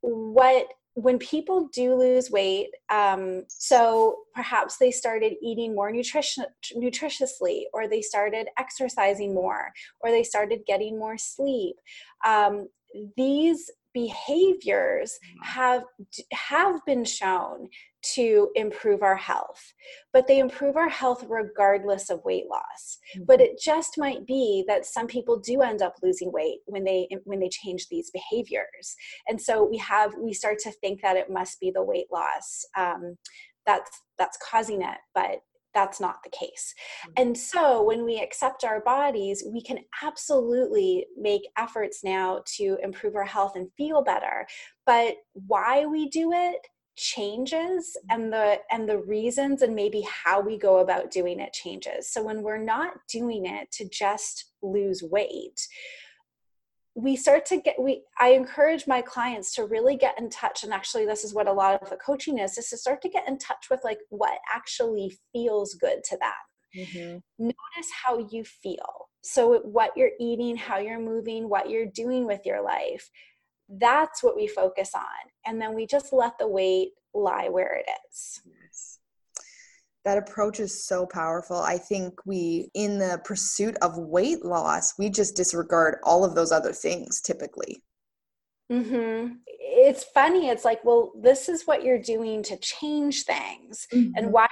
what 0.00 0.66
when 0.94 1.18
people 1.18 1.68
do 1.72 1.94
lose 1.94 2.30
weight, 2.30 2.68
um, 2.90 3.44
so 3.48 4.16
perhaps 4.34 4.76
they 4.76 4.90
started 4.90 5.34
eating 5.42 5.74
more 5.74 5.92
nutrition, 5.92 6.44
nutritiously, 6.76 7.62
or 7.72 7.88
they 7.88 8.02
started 8.02 8.48
exercising 8.58 9.32
more, 9.32 9.72
or 10.00 10.10
they 10.10 10.24
started 10.24 10.60
getting 10.66 10.98
more 10.98 11.16
sleep. 11.16 11.76
Um, 12.26 12.68
these 13.16 13.70
behaviors 13.92 15.18
mm-hmm. 15.24 15.44
have 15.44 15.84
have 16.32 16.84
been 16.86 17.04
shown 17.04 17.68
to 18.02 18.48
improve 18.54 19.02
our 19.02 19.16
health 19.16 19.72
but 20.12 20.26
they 20.26 20.38
improve 20.38 20.76
our 20.76 20.88
health 20.88 21.24
regardless 21.28 22.08
of 22.08 22.24
weight 22.24 22.44
loss 22.48 22.98
mm-hmm. 23.16 23.24
but 23.26 23.40
it 23.40 23.58
just 23.60 23.98
might 23.98 24.26
be 24.26 24.64
that 24.68 24.86
some 24.86 25.06
people 25.06 25.38
do 25.38 25.60
end 25.60 25.82
up 25.82 25.94
losing 26.02 26.30
weight 26.32 26.58
when 26.66 26.84
they 26.84 27.08
when 27.24 27.40
they 27.40 27.48
change 27.48 27.88
these 27.88 28.10
behaviors 28.10 28.94
and 29.28 29.40
so 29.40 29.64
we 29.64 29.76
have 29.76 30.14
we 30.18 30.32
start 30.32 30.58
to 30.58 30.70
think 30.72 31.02
that 31.02 31.16
it 31.16 31.30
must 31.30 31.58
be 31.60 31.72
the 31.74 31.82
weight 31.82 32.06
loss 32.12 32.64
um, 32.78 33.16
that's 33.66 33.90
that's 34.18 34.38
causing 34.50 34.82
it 34.82 34.98
but 35.14 35.40
that's 35.74 36.00
not 36.00 36.22
the 36.22 36.30
case. 36.30 36.74
Mm-hmm. 37.02 37.12
And 37.16 37.38
so 37.38 37.82
when 37.82 38.04
we 38.04 38.20
accept 38.20 38.64
our 38.64 38.80
bodies, 38.80 39.44
we 39.46 39.62
can 39.62 39.78
absolutely 40.02 41.06
make 41.16 41.42
efforts 41.56 42.02
now 42.04 42.42
to 42.56 42.78
improve 42.82 43.16
our 43.16 43.24
health 43.24 43.56
and 43.56 43.68
feel 43.76 44.02
better. 44.02 44.46
But 44.86 45.16
why 45.32 45.86
we 45.86 46.08
do 46.08 46.32
it 46.32 46.66
changes 46.96 47.96
mm-hmm. 47.96 48.22
and 48.22 48.32
the 48.32 48.58
and 48.70 48.88
the 48.88 48.98
reasons 48.98 49.62
and 49.62 49.74
maybe 49.74 50.06
how 50.24 50.40
we 50.40 50.58
go 50.58 50.78
about 50.78 51.10
doing 51.10 51.40
it 51.40 51.52
changes. 51.52 52.12
So 52.12 52.22
when 52.22 52.42
we're 52.42 52.62
not 52.62 52.92
doing 53.08 53.46
it 53.46 53.70
to 53.72 53.88
just 53.88 54.52
lose 54.62 55.02
weight, 55.02 55.66
we 56.94 57.14
start 57.14 57.46
to 57.46 57.60
get 57.60 57.76
we 57.80 58.02
i 58.18 58.30
encourage 58.30 58.86
my 58.86 59.00
clients 59.00 59.54
to 59.54 59.64
really 59.64 59.96
get 59.96 60.18
in 60.18 60.28
touch 60.28 60.64
and 60.64 60.72
actually 60.72 61.06
this 61.06 61.24
is 61.24 61.32
what 61.32 61.46
a 61.46 61.52
lot 61.52 61.80
of 61.80 61.88
the 61.88 61.96
coaching 61.96 62.38
is 62.38 62.58
is 62.58 62.68
to 62.68 62.76
start 62.76 63.00
to 63.00 63.08
get 63.08 63.26
in 63.28 63.38
touch 63.38 63.66
with 63.70 63.80
like 63.84 63.98
what 64.08 64.38
actually 64.52 65.16
feels 65.32 65.74
good 65.74 66.02
to 66.04 66.16
them. 66.16 66.32
Mm-hmm. 66.76 67.46
notice 67.46 67.90
how 68.04 68.28
you 68.30 68.44
feel. 68.44 69.08
So 69.22 69.58
what 69.64 69.90
you're 69.96 70.12
eating 70.20 70.56
how 70.56 70.78
you're 70.78 71.00
moving 71.00 71.48
what 71.48 71.68
you're 71.68 71.86
doing 71.86 72.26
with 72.26 72.46
your 72.46 72.62
life 72.62 73.10
that's 73.68 74.22
what 74.22 74.36
we 74.36 74.46
focus 74.46 74.92
on 74.94 75.02
and 75.46 75.60
then 75.60 75.74
we 75.74 75.86
just 75.86 76.12
let 76.12 76.38
the 76.38 76.48
weight 76.48 76.90
lie 77.14 77.48
where 77.48 77.74
it 77.74 77.86
is 78.10 78.40
that 80.04 80.18
approach 80.18 80.60
is 80.60 80.84
so 80.86 81.06
powerful. 81.06 81.58
I 81.58 81.76
think 81.76 82.14
we, 82.24 82.70
in 82.74 82.98
the 82.98 83.20
pursuit 83.24 83.76
of 83.82 83.98
weight 83.98 84.44
loss, 84.44 84.98
we 84.98 85.10
just 85.10 85.36
disregard 85.36 85.98
all 86.04 86.24
of 86.24 86.34
those 86.34 86.52
other 86.52 86.72
things 86.72 87.20
typically. 87.20 87.82
Mm-hmm. 88.72 89.34
It's 89.46 90.04
funny. 90.04 90.48
It's 90.48 90.64
like, 90.64 90.84
well, 90.84 91.12
this 91.20 91.48
is 91.48 91.66
what 91.66 91.82
you're 91.82 92.00
doing 92.00 92.42
to 92.44 92.56
change 92.58 93.24
things. 93.24 93.86
Mm-hmm. 93.92 94.12
And 94.16 94.32
why 94.32 94.46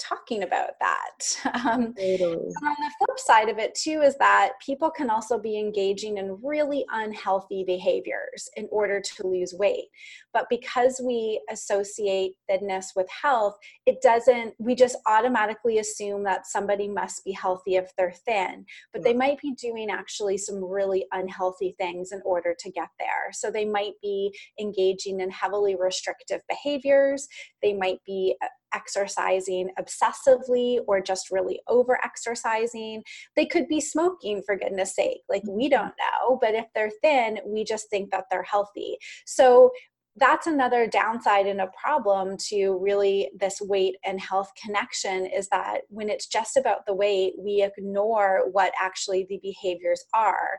talking 0.00 0.42
about 0.42 0.70
that. 0.80 1.36
Um, 1.60 1.94
totally. 1.94 2.52
on 2.62 2.76
the 2.80 2.90
flip 2.98 3.18
side 3.18 3.48
of 3.50 3.58
it, 3.58 3.74
too, 3.74 4.00
is 4.00 4.16
that 4.16 4.52
people 4.64 4.90
can 4.90 5.10
also 5.10 5.38
be 5.38 5.58
engaging 5.58 6.16
in 6.16 6.38
really 6.42 6.86
unhealthy 6.90 7.64
behaviors 7.64 8.48
in 8.56 8.66
order 8.70 9.00
to 9.00 9.26
lose 9.26 9.52
weight. 9.52 9.88
But 10.32 10.46
because 10.48 11.00
we 11.04 11.40
associate 11.50 12.32
thinness 12.48 12.92
with 12.96 13.08
health, 13.10 13.56
it 13.84 14.00
doesn't, 14.00 14.54
we 14.58 14.74
just 14.74 14.96
automatically 15.06 15.78
assume 15.78 16.22
that 16.24 16.46
somebody 16.46 16.88
must 16.88 17.24
be 17.24 17.32
healthy 17.32 17.76
if 17.76 17.90
they're 17.96 18.14
thin. 18.26 18.64
But 18.92 19.02
they 19.02 19.14
might 19.14 19.40
be 19.40 19.52
doing 19.52 19.90
actually 19.90 20.38
some 20.38 20.64
really 20.64 21.06
unhealthy 21.12 21.74
things 21.78 22.12
in 22.12 22.22
order 22.24 22.54
to 22.58 22.70
get 22.70 22.88
there. 22.98 23.32
So 23.32 23.50
they 23.50 23.66
might 23.66 23.94
be 24.02 24.34
engaging 24.58 25.20
in 25.20 25.30
heavily 25.30 25.76
restrictive 25.76 26.40
behaviors, 26.48 27.28
they 27.62 27.74
might 27.74 27.98
be 28.06 28.36
uh, 28.42 28.46
exercising 28.74 29.70
obsessively 29.78 30.78
or 30.86 31.00
just 31.00 31.30
really 31.30 31.60
over 31.68 31.98
exercising. 32.04 33.02
They 33.36 33.46
could 33.46 33.68
be 33.68 33.80
smoking, 33.80 34.42
for 34.44 34.56
goodness 34.56 34.94
sake. 34.94 35.22
Like, 35.28 35.42
we 35.48 35.64
mm-hmm. 35.64 35.70
don't 35.70 35.94
know, 35.98 36.38
but 36.40 36.54
if 36.54 36.66
they're 36.74 36.90
thin, 37.02 37.38
we 37.46 37.64
just 37.64 37.90
think 37.90 38.10
that 38.10 38.24
they're 38.30 38.42
healthy. 38.42 38.96
So, 39.26 39.70
that's 40.16 40.46
another 40.46 40.86
downside 40.86 41.46
and 41.46 41.60
a 41.60 41.70
problem 41.80 42.36
to 42.36 42.78
really 42.82 43.30
this 43.38 43.60
weight 43.60 43.94
and 44.04 44.20
health 44.20 44.50
connection 44.62 45.24
is 45.24 45.48
that 45.48 45.82
when 45.88 46.10
it's 46.10 46.26
just 46.26 46.56
about 46.56 46.84
the 46.86 46.94
weight, 46.94 47.34
we 47.38 47.62
ignore 47.62 48.48
what 48.50 48.72
actually 48.78 49.24
the 49.28 49.38
behaviors 49.40 50.04
are. 50.12 50.58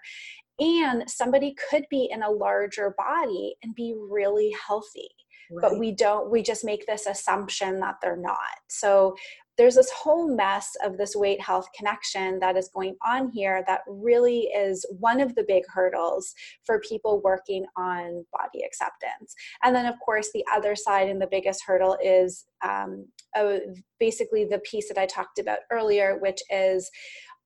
And 0.59 1.09
somebody 1.09 1.55
could 1.69 1.85
be 1.89 2.09
in 2.11 2.23
a 2.23 2.31
larger 2.31 2.95
body 2.97 3.55
and 3.61 3.75
be 3.75 3.93
really 3.97 4.55
healthy 4.67 5.09
right. 5.51 5.61
but 5.61 5.79
we 5.79 5.91
don't 5.91 6.29
we 6.31 6.41
just 6.41 6.63
make 6.63 6.85
this 6.85 7.05
assumption 7.05 7.79
that 7.79 7.95
they're 8.01 8.17
not 8.17 8.37
so 8.69 9.15
there's 9.57 9.75
this 9.75 9.91
whole 9.91 10.33
mess 10.33 10.75
of 10.83 10.97
this 10.97 11.15
weight 11.15 11.39
health 11.39 11.67
connection 11.77 12.39
that 12.39 12.57
is 12.57 12.69
going 12.73 12.95
on 13.05 13.29
here 13.29 13.63
that 13.67 13.81
really 13.87 14.43
is 14.45 14.85
one 14.99 15.19
of 15.19 15.35
the 15.35 15.45
big 15.47 15.63
hurdles 15.67 16.33
for 16.65 16.79
people 16.79 17.21
working 17.21 17.65
on 17.77 18.25
body 18.31 18.63
acceptance. 18.65 19.35
And 19.63 19.75
then, 19.75 19.85
of 19.85 19.95
course, 20.03 20.29
the 20.33 20.43
other 20.51 20.75
side 20.75 21.09
and 21.09 21.21
the 21.21 21.27
biggest 21.29 21.63
hurdle 21.63 21.97
is 22.03 22.45
um, 22.63 23.05
uh, 23.35 23.57
basically 23.99 24.45
the 24.45 24.59
piece 24.59 24.87
that 24.87 24.97
I 24.97 25.05
talked 25.05 25.37
about 25.37 25.59
earlier, 25.71 26.17
which 26.19 26.41
is 26.49 26.89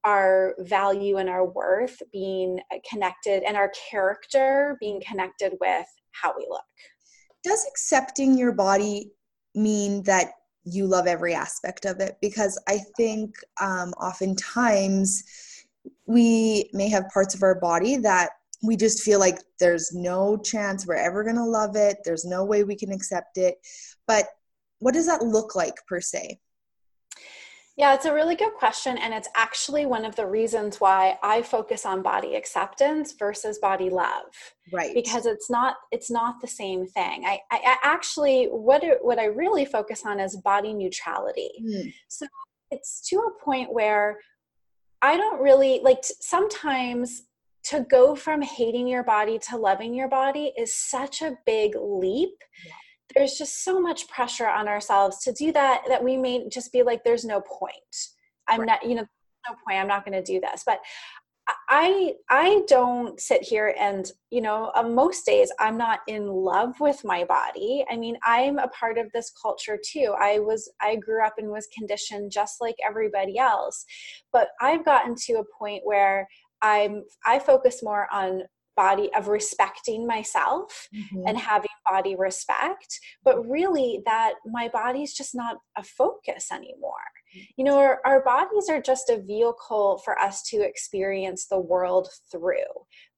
our 0.06 0.54
value 0.60 1.18
and 1.18 1.28
our 1.28 1.46
worth 1.46 2.02
being 2.14 2.60
connected 2.90 3.44
and 3.44 3.58
our 3.58 3.72
character 3.90 4.78
being 4.80 5.02
connected 5.06 5.54
with 5.60 5.88
how 6.12 6.34
we 6.38 6.48
look 6.50 6.62
does 7.46 7.66
accepting 7.70 8.38
your 8.38 8.52
body 8.52 9.12
mean 9.54 10.02
that 10.04 10.32
you 10.64 10.88
love 10.88 11.06
every 11.06 11.36
aspect 11.36 11.86
of 11.86 12.00
it? 12.00 12.18
Because 12.22 12.60
I 12.68 12.80
think 12.98 13.36
um, 13.62 13.94
oftentimes 14.02 15.24
we 16.08 16.72
may 16.74 16.90
have 16.90 17.08
parts 17.14 17.36
of 17.36 17.44
our 17.44 17.60
body 17.60 17.98
that 17.98 18.32
we 18.64 18.76
just 18.76 19.04
feel 19.04 19.20
like 19.20 19.38
there's 19.60 19.94
no 19.94 20.38
chance 20.38 20.88
we're 20.88 20.96
ever 20.96 21.24
going 21.24 21.36
to 21.36 21.44
love 21.44 21.76
it, 21.76 21.98
there's 22.04 22.26
no 22.26 22.44
way 22.44 22.64
we 22.64 22.76
can 22.76 22.92
accept 22.92 23.38
it. 23.38 23.58
But 24.08 24.26
what 24.80 24.96
does 24.96 25.06
that 25.06 25.22
look 25.22 25.56
like 25.56 25.76
per 25.88 26.02
se? 26.02 26.40
Yeah, 27.78 27.94
it's 27.94 28.06
a 28.06 28.14
really 28.14 28.36
good 28.36 28.54
question. 28.54 28.98
And 28.98 29.14
it's 29.14 29.28
actually 29.36 29.86
one 29.86 30.06
of 30.06 30.16
the 30.16 30.26
reasons 30.26 30.80
why 30.80 31.18
I 31.22 31.42
focus 31.42 31.86
on 31.86 32.02
body 32.02 32.36
acceptance 32.36 33.14
versus 33.20 33.60
body 33.60 33.90
love. 33.90 34.28
Right. 34.72 34.94
Because 34.94 35.26
it's 35.26 35.50
not 35.50 35.76
it's 35.92 36.10
not 36.10 36.40
the 36.42 36.48
same 36.48 36.88
thing. 36.88 37.26
I, 37.26 37.40
I, 37.52 37.58
I 37.66 37.78
actually 37.84 38.46
what 38.46 38.84
it, 38.84 39.00
what 39.02 39.20
I 39.20 39.26
really 39.26 39.66
focus 39.66 40.04
on 40.06 40.20
is 40.20 40.38
body 40.38 40.74
neutrality. 40.74 41.52
Mm. 41.62 41.94
So 42.08 42.28
it's 42.72 43.08
to 43.10 43.18
a 43.18 43.44
point 43.44 43.74
where 43.74 44.20
I 45.02 45.18
don't 45.18 45.42
really 45.42 45.82
like 45.84 46.00
sometimes 46.02 47.24
to 47.66 47.86
go 47.90 48.16
from 48.16 48.42
hating 48.42 48.88
your 48.88 49.04
body 49.04 49.40
to 49.50 49.58
loving 49.58 49.94
your 49.94 50.08
body 50.08 50.54
is 50.58 50.74
such 50.74 51.22
a 51.22 51.38
big 51.46 51.74
leap. 51.80 52.38
There's 53.16 53.36
just 53.36 53.64
so 53.64 53.80
much 53.80 54.08
pressure 54.08 54.48
on 54.48 54.68
ourselves 54.68 55.20
to 55.24 55.32
do 55.32 55.52
that 55.54 55.84
that 55.88 56.04
we 56.04 56.18
may 56.18 56.48
just 56.50 56.72
be 56.72 56.84
like 56.84 57.04
there's 57.04 57.26
no 57.26 57.42
point. 57.42 57.74
I'm 58.48 58.62
right. 58.62 58.68
not 58.68 58.86
you 58.86 58.96
know 58.96 59.06
no 59.48 59.56
point. 59.66 59.80
I'm 59.80 59.88
not 59.88 60.06
going 60.06 60.22
to 60.22 60.34
do 60.34 60.40
this. 60.40 60.64
But 60.66 60.80
i 61.70 62.14
i 62.30 62.64
don't 62.68 63.20
sit 63.20 63.44
here 63.44 63.76
and 63.80 64.12
you 64.32 64.42
know 64.42 64.72
on 64.74 64.96
most 64.96 65.28
days 65.28 65.52
i'm 65.60 65.78
not 65.78 66.00
in 66.08 66.28
love 66.28 66.74
with 66.80 67.04
my 67.06 67.24
body. 67.24 67.86
I 67.90 67.98
mean 67.98 68.18
i'm 68.24 68.58
a 68.58 68.68
part 68.70 68.98
of 68.98 69.12
this 69.14 69.32
culture 69.42 69.78
too. 69.84 70.16
I 70.20 70.40
was 70.40 70.72
i 70.82 70.96
grew 70.96 71.24
up 71.24 71.36
and 71.38 71.50
was 71.50 71.68
conditioned 71.78 72.32
just 72.32 72.62
like 72.62 72.76
everybody 72.86 73.38
else. 73.38 73.86
But 74.34 74.50
i've 74.60 74.86
gotten 74.86 75.16
to 75.26 75.34
a 75.34 75.58
point 75.60 75.82
where 75.84 76.28
i'm 76.62 77.04
i 77.26 77.38
focus 77.38 77.84
more 77.84 78.08
on 78.12 78.44
body 78.76 79.10
of 79.16 79.28
respecting 79.28 80.06
myself 80.06 80.88
mm-hmm. 80.94 81.28
and 81.28 81.38
having 81.38 81.70
body 81.90 82.16
respect 82.16 83.00
but 83.24 83.48
really 83.48 84.02
that 84.06 84.34
my 84.46 84.68
body's 84.68 85.14
just 85.14 85.36
not 85.36 85.58
a 85.78 85.84
focus 85.84 86.52
anymore 86.52 86.92
you 87.58 87.64
know 87.64 87.78
our, 87.78 88.00
our 88.06 88.24
bodies 88.24 88.70
are 88.70 88.82
just 88.82 89.10
a 89.10 89.22
vehicle 89.22 90.02
for 90.04 90.20
us 90.20 90.42
to 90.44 90.62
experience 90.62 91.48
the 91.48 91.60
world 91.60 92.10
through 92.32 92.64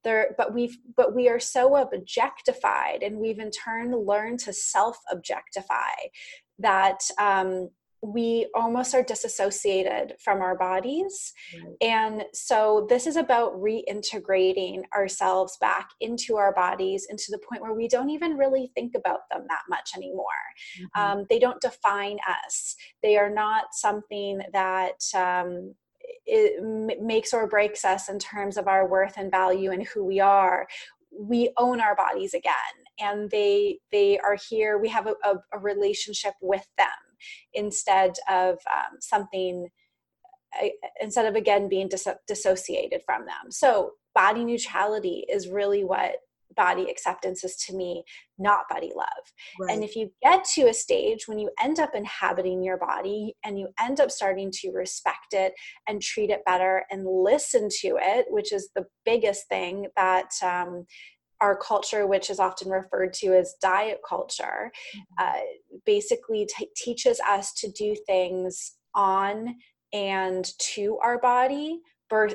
there 0.04 0.34
but 0.36 0.54
we've 0.54 0.76
but 0.96 1.14
we 1.14 1.28
are 1.28 1.40
so 1.40 1.76
objectified 1.76 3.02
and 3.02 3.16
we've 3.16 3.38
in 3.38 3.50
turn 3.50 3.94
learned 3.94 4.38
to 4.38 4.52
self 4.52 4.98
objectify 5.10 5.92
that 6.58 6.98
um, 7.18 7.70
we 8.02 8.48
almost 8.54 8.94
are 8.94 9.02
disassociated 9.02 10.14
from 10.20 10.40
our 10.40 10.56
bodies. 10.56 11.32
And 11.80 12.24
so 12.32 12.86
this 12.88 13.06
is 13.06 13.16
about 13.16 13.54
reintegrating 13.54 14.82
ourselves 14.94 15.56
back 15.60 15.90
into 16.00 16.36
our 16.36 16.54
bodies 16.54 17.06
into 17.10 17.26
the 17.30 17.38
point 17.38 17.62
where 17.62 17.74
we 17.74 17.88
don't 17.88 18.10
even 18.10 18.36
really 18.36 18.70
think 18.74 18.94
about 18.94 19.20
them 19.30 19.44
that 19.48 19.62
much 19.68 19.90
anymore. 19.96 20.24
Mm-hmm. 20.80 21.00
Um, 21.20 21.26
they 21.28 21.38
don't 21.38 21.60
define 21.60 22.18
us, 22.46 22.76
they 23.02 23.16
are 23.16 23.30
not 23.30 23.66
something 23.72 24.40
that. 24.52 25.02
Um, 25.14 25.74
it 26.30 27.00
makes 27.02 27.34
or 27.34 27.46
breaks 27.46 27.84
us 27.84 28.08
in 28.08 28.18
terms 28.18 28.56
of 28.56 28.66
our 28.66 28.88
worth 28.88 29.14
and 29.16 29.30
value 29.30 29.72
and 29.72 29.86
who 29.86 30.04
we 30.04 30.20
are 30.20 30.66
we 31.18 31.50
own 31.56 31.80
our 31.80 31.96
bodies 31.96 32.34
again 32.34 32.52
and 32.98 33.30
they 33.30 33.78
they 33.92 34.18
are 34.18 34.36
here 34.48 34.78
we 34.78 34.88
have 34.88 35.06
a, 35.06 35.14
a, 35.24 35.34
a 35.52 35.58
relationship 35.58 36.34
with 36.40 36.66
them 36.76 36.86
instead 37.54 38.14
of 38.28 38.54
um, 38.74 39.00
something 39.00 39.68
instead 41.00 41.26
of 41.26 41.34
again 41.34 41.68
being 41.68 41.88
dis- 41.88 42.08
dissociated 42.26 43.02
from 43.04 43.26
them 43.26 43.50
so 43.50 43.92
body 44.14 44.44
neutrality 44.44 45.24
is 45.28 45.48
really 45.48 45.84
what 45.84 46.16
body 46.56 46.90
acceptance 46.90 47.44
is 47.44 47.54
to 47.56 47.74
me 47.74 48.02
not 48.38 48.68
body 48.68 48.90
love 48.96 49.06
right. 49.60 49.70
and 49.70 49.84
if 49.84 49.94
you 49.94 50.10
get 50.22 50.42
to 50.44 50.62
a 50.62 50.74
stage 50.74 51.28
when 51.28 51.38
you 51.38 51.50
end 51.62 51.78
up 51.78 51.94
inhabiting 51.94 52.62
your 52.62 52.78
body 52.78 53.34
and 53.44 53.58
you 53.58 53.68
end 53.78 54.00
up 54.00 54.10
starting 54.10 54.50
to 54.50 54.70
respect 54.72 55.32
it 55.32 55.52
and 55.86 56.02
treat 56.02 56.30
it 56.30 56.44
better 56.46 56.84
and 56.90 57.06
listen 57.06 57.68
to 57.70 57.98
it 58.00 58.26
which 58.30 58.52
is 58.52 58.70
the 58.74 58.84
biggest 59.04 59.46
thing 59.48 59.86
that 59.96 60.30
um, 60.42 60.84
our 61.40 61.56
culture, 61.56 62.06
which 62.06 62.30
is 62.30 62.40
often 62.40 62.70
referred 62.70 63.12
to 63.14 63.28
as 63.36 63.54
diet 63.60 64.00
culture, 64.08 64.72
mm-hmm. 64.96 65.00
uh, 65.18 65.40
basically 65.84 66.48
t- 66.56 66.70
teaches 66.76 67.20
us 67.20 67.52
to 67.54 67.70
do 67.70 67.94
things 68.06 68.72
on 68.94 69.54
and 69.92 70.52
to 70.58 70.98
our 71.02 71.18
body 71.18 71.80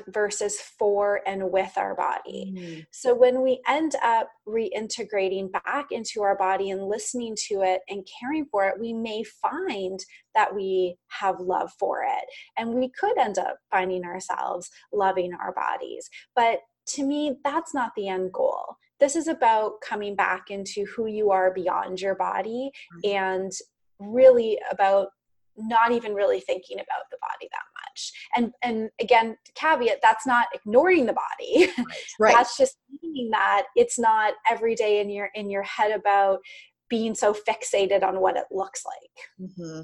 versus 0.08 0.60
for 0.78 1.20
and 1.26 1.50
with 1.50 1.72
our 1.76 1.94
body. 1.94 2.54
Mm-hmm. 2.56 2.80
So 2.92 3.14
when 3.14 3.42
we 3.42 3.60
end 3.66 3.94
up 4.04 4.28
reintegrating 4.46 5.50
back 5.50 5.86
into 5.90 6.22
our 6.22 6.36
body 6.36 6.70
and 6.70 6.84
listening 6.84 7.36
to 7.48 7.62
it 7.62 7.80
and 7.88 8.06
caring 8.20 8.46
for 8.46 8.68
it, 8.68 8.78
we 8.78 8.92
may 8.92 9.24
find 9.24 9.98
that 10.34 10.54
we 10.54 10.96
have 11.08 11.40
love 11.40 11.72
for 11.78 12.02
it. 12.02 12.24
And 12.56 12.74
we 12.74 12.90
could 12.98 13.18
end 13.18 13.38
up 13.38 13.58
finding 13.70 14.04
ourselves 14.04 14.70
loving 14.92 15.32
our 15.34 15.52
bodies. 15.52 16.08
But 16.36 16.60
to 16.88 17.02
me, 17.02 17.36
that's 17.42 17.74
not 17.74 17.92
the 17.96 18.08
end 18.08 18.32
goal 18.32 18.76
this 19.00 19.16
is 19.16 19.28
about 19.28 19.80
coming 19.80 20.14
back 20.14 20.50
into 20.50 20.84
who 20.86 21.06
you 21.06 21.30
are 21.30 21.52
beyond 21.52 22.00
your 22.00 22.14
body 22.14 22.70
and 23.02 23.52
really 23.98 24.58
about 24.70 25.08
not 25.56 25.92
even 25.92 26.14
really 26.14 26.40
thinking 26.40 26.78
about 26.78 27.04
the 27.10 27.18
body 27.20 27.48
that 27.52 27.62
much. 27.74 28.12
And 28.36 28.52
and 28.62 28.90
again 29.00 29.36
caveat 29.54 30.00
that's 30.02 30.26
not 30.26 30.46
ignoring 30.52 31.06
the 31.06 31.14
body. 31.14 31.70
Right. 32.18 32.34
that's 32.34 32.56
just 32.56 32.76
meaning 33.02 33.30
that 33.30 33.64
it's 33.76 33.98
not 33.98 34.34
every 34.48 34.74
day 34.74 35.00
in 35.00 35.10
your 35.10 35.30
in 35.34 35.50
your 35.50 35.62
head 35.62 35.92
about 35.92 36.40
being 36.88 37.14
so 37.14 37.34
fixated 37.34 38.02
on 38.02 38.20
what 38.20 38.36
it 38.36 38.44
looks 38.50 38.84
like. 38.84 39.50
Mm-hmm. 39.50 39.82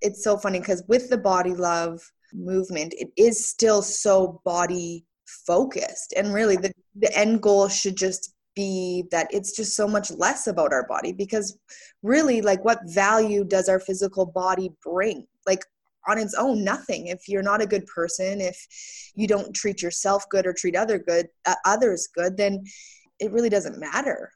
it's 0.00 0.22
so 0.22 0.36
funny 0.36 0.60
because 0.60 0.82
with 0.88 1.10
the 1.10 1.18
body 1.18 1.54
love 1.54 2.00
movement 2.32 2.94
it 2.96 3.08
is 3.16 3.48
still 3.48 3.82
so 3.82 4.40
body 4.44 5.04
focused. 5.46 6.14
And 6.16 6.32
really 6.32 6.56
the, 6.56 6.72
the 6.96 7.16
end 7.16 7.42
goal 7.42 7.68
should 7.68 7.96
just 7.96 8.34
be 8.56 9.04
that 9.10 9.28
it's 9.30 9.54
just 9.54 9.76
so 9.76 9.86
much 9.86 10.10
less 10.10 10.46
about 10.46 10.72
our 10.72 10.86
body 10.86 11.12
because 11.12 11.56
really 12.02 12.42
like 12.42 12.64
what 12.64 12.80
value 12.86 13.44
does 13.44 13.68
our 13.68 13.78
physical 13.80 14.26
body 14.26 14.70
bring? 14.84 15.26
Like 15.46 15.64
on 16.08 16.18
its 16.18 16.34
own 16.34 16.64
nothing. 16.64 17.06
If 17.06 17.28
you're 17.28 17.42
not 17.42 17.62
a 17.62 17.66
good 17.66 17.86
person 17.86 18.40
if 18.40 18.56
you 19.14 19.26
don't 19.26 19.54
treat 19.54 19.82
yourself 19.82 20.24
good 20.30 20.46
or 20.46 20.52
treat 20.52 20.76
other 20.76 20.98
good 20.98 21.28
uh, 21.46 21.54
others 21.64 22.08
good 22.14 22.36
then 22.36 22.64
it 23.18 23.30
really 23.32 23.50
doesn't 23.50 23.78
matter 23.78 24.30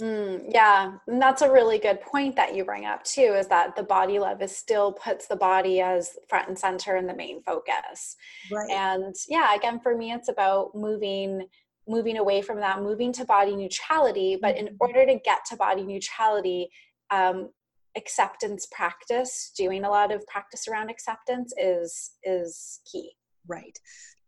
Mm, 0.00 0.46
yeah, 0.48 0.94
and 1.06 1.20
that's 1.20 1.42
a 1.42 1.52
really 1.52 1.78
good 1.78 2.00
point 2.00 2.34
that 2.36 2.54
you 2.54 2.64
bring 2.64 2.86
up 2.86 3.04
too. 3.04 3.20
Is 3.20 3.46
that 3.48 3.76
the 3.76 3.82
body 3.82 4.18
love 4.18 4.40
is 4.42 4.56
still 4.56 4.92
puts 4.92 5.26
the 5.26 5.36
body 5.36 5.80
as 5.80 6.16
front 6.28 6.48
and 6.48 6.58
center 6.58 6.96
and 6.96 7.08
the 7.08 7.14
main 7.14 7.42
focus. 7.42 8.16
Right. 8.50 8.70
And 8.70 9.14
yeah, 9.28 9.54
again, 9.54 9.80
for 9.80 9.96
me, 9.96 10.12
it's 10.12 10.28
about 10.28 10.74
moving 10.74 11.46
moving 11.86 12.16
away 12.16 12.40
from 12.42 12.58
that, 12.60 12.80
moving 12.80 13.12
to 13.12 13.24
body 13.24 13.54
neutrality. 13.54 14.38
But 14.40 14.56
in 14.56 14.66
mm-hmm. 14.66 14.76
order 14.80 15.04
to 15.04 15.18
get 15.24 15.44
to 15.50 15.56
body 15.56 15.84
neutrality, 15.84 16.70
um, 17.10 17.50
acceptance 17.96 18.66
practice, 18.72 19.52
doing 19.56 19.84
a 19.84 19.90
lot 19.90 20.10
of 20.10 20.26
practice 20.26 20.66
around 20.68 20.88
acceptance, 20.90 21.52
is 21.58 22.12
is 22.24 22.80
key. 22.90 23.12
Right. 23.46 23.78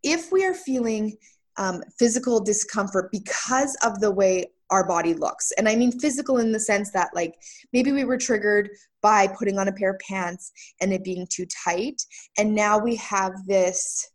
If 0.03 0.31
we 0.31 0.45
are 0.45 0.55
feeling 0.55 1.17
um, 1.57 1.83
physical 1.99 2.41
discomfort 2.41 3.11
because 3.11 3.77
of 3.83 4.01
the 4.01 4.11
way 4.11 4.47
our 4.71 4.87
body 4.87 5.15
looks. 5.15 5.53
And 5.53 5.69
I 5.69 5.77
mean 5.77 5.99
physical 5.99 6.39
in 6.39 6.53
the 6.53 6.61
sense 6.61 6.91
that, 6.93 7.11
like, 7.15 7.35
maybe 7.73 7.93
we 7.93 8.05
were 8.05 8.17
triggered 8.17 8.71
by 9.03 9.29
putting 9.39 9.59
on 9.59 9.69
a 9.69 9.73
pair 9.73 9.91
of 9.91 9.99
pants 9.99 10.53
and 10.81 10.93
it 10.93 11.05
being 11.05 11.27
too 11.31 11.47
tight. 11.65 12.03
And 12.39 12.55
now 12.55 12.79
we 12.79 12.97
have 12.97 13.33
this 13.47 14.09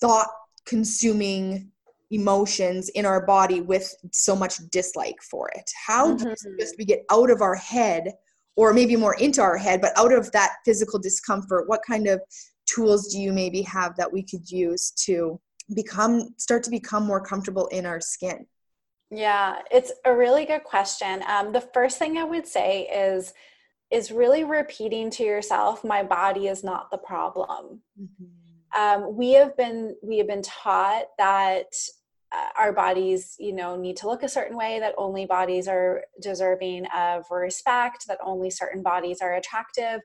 thought 0.00 0.28
consuming 0.66 1.70
emotions 2.10 2.88
in 2.90 3.04
our 3.04 3.26
body 3.26 3.60
with 3.60 3.94
so 4.12 4.34
much 4.34 4.58
dislike 4.70 5.20
for 5.30 5.50
it. 5.54 5.70
How 5.86 6.14
mm-hmm. 6.14 6.56
just 6.58 6.76
we 6.78 6.84
get 6.84 7.04
out 7.10 7.30
of 7.30 7.42
our 7.42 7.54
head? 7.54 8.12
Or 8.56 8.74
maybe 8.74 8.96
more 8.96 9.14
into 9.20 9.40
our 9.40 9.56
head, 9.56 9.80
but 9.80 9.96
out 9.96 10.12
of 10.12 10.32
that 10.32 10.56
physical 10.64 10.98
discomfort, 10.98 11.68
what 11.68 11.80
kind 11.86 12.08
of 12.08 12.20
tools 12.66 13.06
do 13.06 13.20
you 13.20 13.32
maybe 13.32 13.62
have 13.62 13.96
that 13.96 14.12
we 14.12 14.22
could 14.24 14.50
use 14.50 14.90
to 15.04 15.40
become 15.74 16.34
start 16.38 16.62
to 16.64 16.70
become 16.70 17.04
more 17.06 17.20
comfortable 17.20 17.66
in 17.68 17.86
our 17.86 18.00
skin 18.00 18.46
yeah 19.10 19.56
it's 19.70 19.92
a 20.04 20.14
really 20.14 20.44
good 20.44 20.64
question 20.64 21.22
um, 21.28 21.52
the 21.52 21.60
first 21.60 21.98
thing 21.98 22.18
i 22.18 22.24
would 22.24 22.46
say 22.46 22.82
is 22.82 23.32
is 23.90 24.12
really 24.12 24.44
repeating 24.44 25.10
to 25.10 25.22
yourself 25.22 25.84
my 25.84 26.02
body 26.02 26.46
is 26.46 26.62
not 26.62 26.90
the 26.90 26.98
problem 26.98 27.80
mm-hmm. 28.00 28.80
um, 28.80 29.16
we 29.16 29.32
have 29.32 29.56
been 29.56 29.96
we 30.02 30.18
have 30.18 30.26
been 30.26 30.42
taught 30.42 31.04
that 31.16 31.72
uh, 32.30 32.48
our 32.58 32.72
bodies 32.72 33.34
you 33.38 33.54
know 33.54 33.76
need 33.76 33.96
to 33.96 34.06
look 34.06 34.22
a 34.22 34.28
certain 34.28 34.56
way 34.56 34.78
that 34.78 34.94
only 34.98 35.24
bodies 35.24 35.66
are 35.66 36.04
deserving 36.20 36.84
of 36.94 37.24
respect 37.30 38.04
that 38.06 38.18
only 38.22 38.50
certain 38.50 38.82
bodies 38.82 39.22
are 39.22 39.36
attractive 39.36 40.00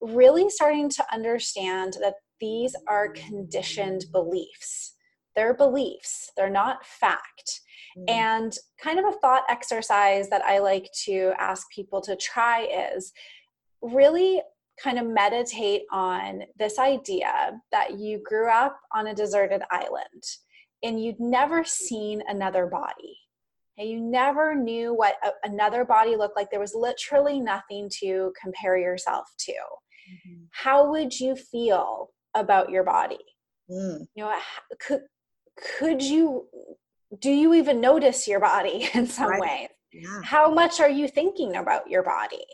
really 0.00 0.48
starting 0.48 0.88
to 0.88 1.04
understand 1.12 1.96
that 2.00 2.14
these 2.40 2.74
are 2.88 3.08
conditioned 3.08 4.06
beliefs. 4.12 4.96
They're 5.36 5.54
beliefs, 5.54 6.30
they're 6.36 6.50
not 6.50 6.84
fact. 6.84 7.60
Mm. 7.98 8.10
And 8.10 8.58
kind 8.82 8.98
of 8.98 9.04
a 9.06 9.18
thought 9.18 9.44
exercise 9.48 10.28
that 10.30 10.42
I 10.42 10.58
like 10.58 10.90
to 11.04 11.32
ask 11.38 11.66
people 11.70 12.00
to 12.02 12.16
try 12.16 12.62
is 12.94 13.12
really 13.82 14.42
kind 14.82 14.98
of 14.98 15.06
meditate 15.06 15.82
on 15.92 16.42
this 16.58 16.78
idea 16.78 17.60
that 17.70 17.98
you 17.98 18.22
grew 18.24 18.50
up 18.50 18.78
on 18.94 19.08
a 19.08 19.14
deserted 19.14 19.62
island 19.70 20.22
and 20.82 21.02
you'd 21.02 21.20
never 21.20 21.64
seen 21.64 22.22
another 22.28 22.66
body. 22.66 23.18
And 23.78 23.88
you 23.88 24.00
never 24.00 24.54
knew 24.54 24.92
what 24.94 25.16
a, 25.24 25.30
another 25.48 25.84
body 25.84 26.16
looked 26.16 26.36
like. 26.36 26.50
There 26.50 26.60
was 26.60 26.74
literally 26.74 27.40
nothing 27.40 27.90
to 28.00 28.32
compare 28.40 28.76
yourself 28.76 29.26
to. 29.38 29.52
Mm-hmm. 29.52 30.42
How 30.50 30.90
would 30.90 31.18
you 31.18 31.34
feel 31.36 32.10
about 32.34 32.70
your 32.70 32.84
body 32.84 33.18
mm. 33.70 34.06
you 34.14 34.24
know 34.24 34.34
could 34.80 35.02
could 35.78 36.02
you 36.02 36.46
do 37.18 37.30
you 37.30 37.54
even 37.54 37.80
notice 37.80 38.28
your 38.28 38.40
body 38.40 38.88
in 38.94 39.06
some 39.06 39.30
right. 39.30 39.40
way 39.40 39.68
yeah. 39.92 40.20
how 40.24 40.52
much 40.52 40.80
are 40.80 40.90
you 40.90 41.08
thinking 41.08 41.56
about 41.56 41.88
your 41.90 42.02
body 42.02 42.44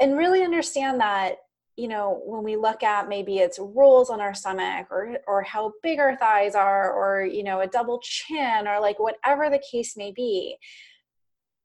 and 0.00 0.16
really 0.16 0.42
understand 0.42 1.00
that 1.00 1.36
you 1.76 1.88
know 1.88 2.20
when 2.24 2.42
we 2.42 2.56
look 2.56 2.82
at 2.82 3.08
maybe 3.08 3.38
it's 3.38 3.58
rolls 3.58 4.10
on 4.10 4.20
our 4.20 4.34
stomach 4.34 4.86
or 4.90 5.16
or 5.26 5.42
how 5.42 5.72
big 5.82 5.98
our 5.98 6.16
thighs 6.16 6.54
are 6.54 6.92
or 6.92 7.24
you 7.24 7.42
know 7.42 7.60
a 7.60 7.66
double 7.66 7.98
chin 8.02 8.66
or 8.66 8.80
like 8.80 8.98
whatever 8.98 9.50
the 9.50 9.62
case 9.70 9.96
may 9.96 10.12
be 10.12 10.56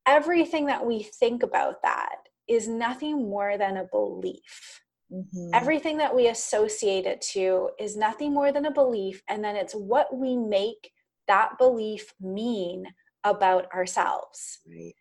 everything 0.05 0.65
that 0.65 0.85
we 0.85 1.03
think 1.03 1.43
about 1.43 1.81
that 1.83 2.15
is 2.47 2.67
nothing 2.67 3.29
more 3.29 3.57
than 3.57 3.77
a 3.77 3.85
belief 3.91 4.81
Mm-hmm. 5.11 5.51
Everything 5.53 5.97
that 5.97 6.13
we 6.13 6.27
associate 6.27 7.05
it 7.05 7.21
to 7.33 7.69
is 7.79 7.95
nothing 7.95 8.33
more 8.33 8.51
than 8.51 8.65
a 8.65 8.71
belief, 8.71 9.21
and 9.29 9.43
then 9.43 9.55
it's 9.55 9.73
what 9.73 10.15
we 10.15 10.35
make 10.35 10.91
that 11.27 11.57
belief 11.57 12.13
mean 12.19 12.87
about 13.23 13.71
ourselves? 13.73 14.59
Right. 14.67 14.93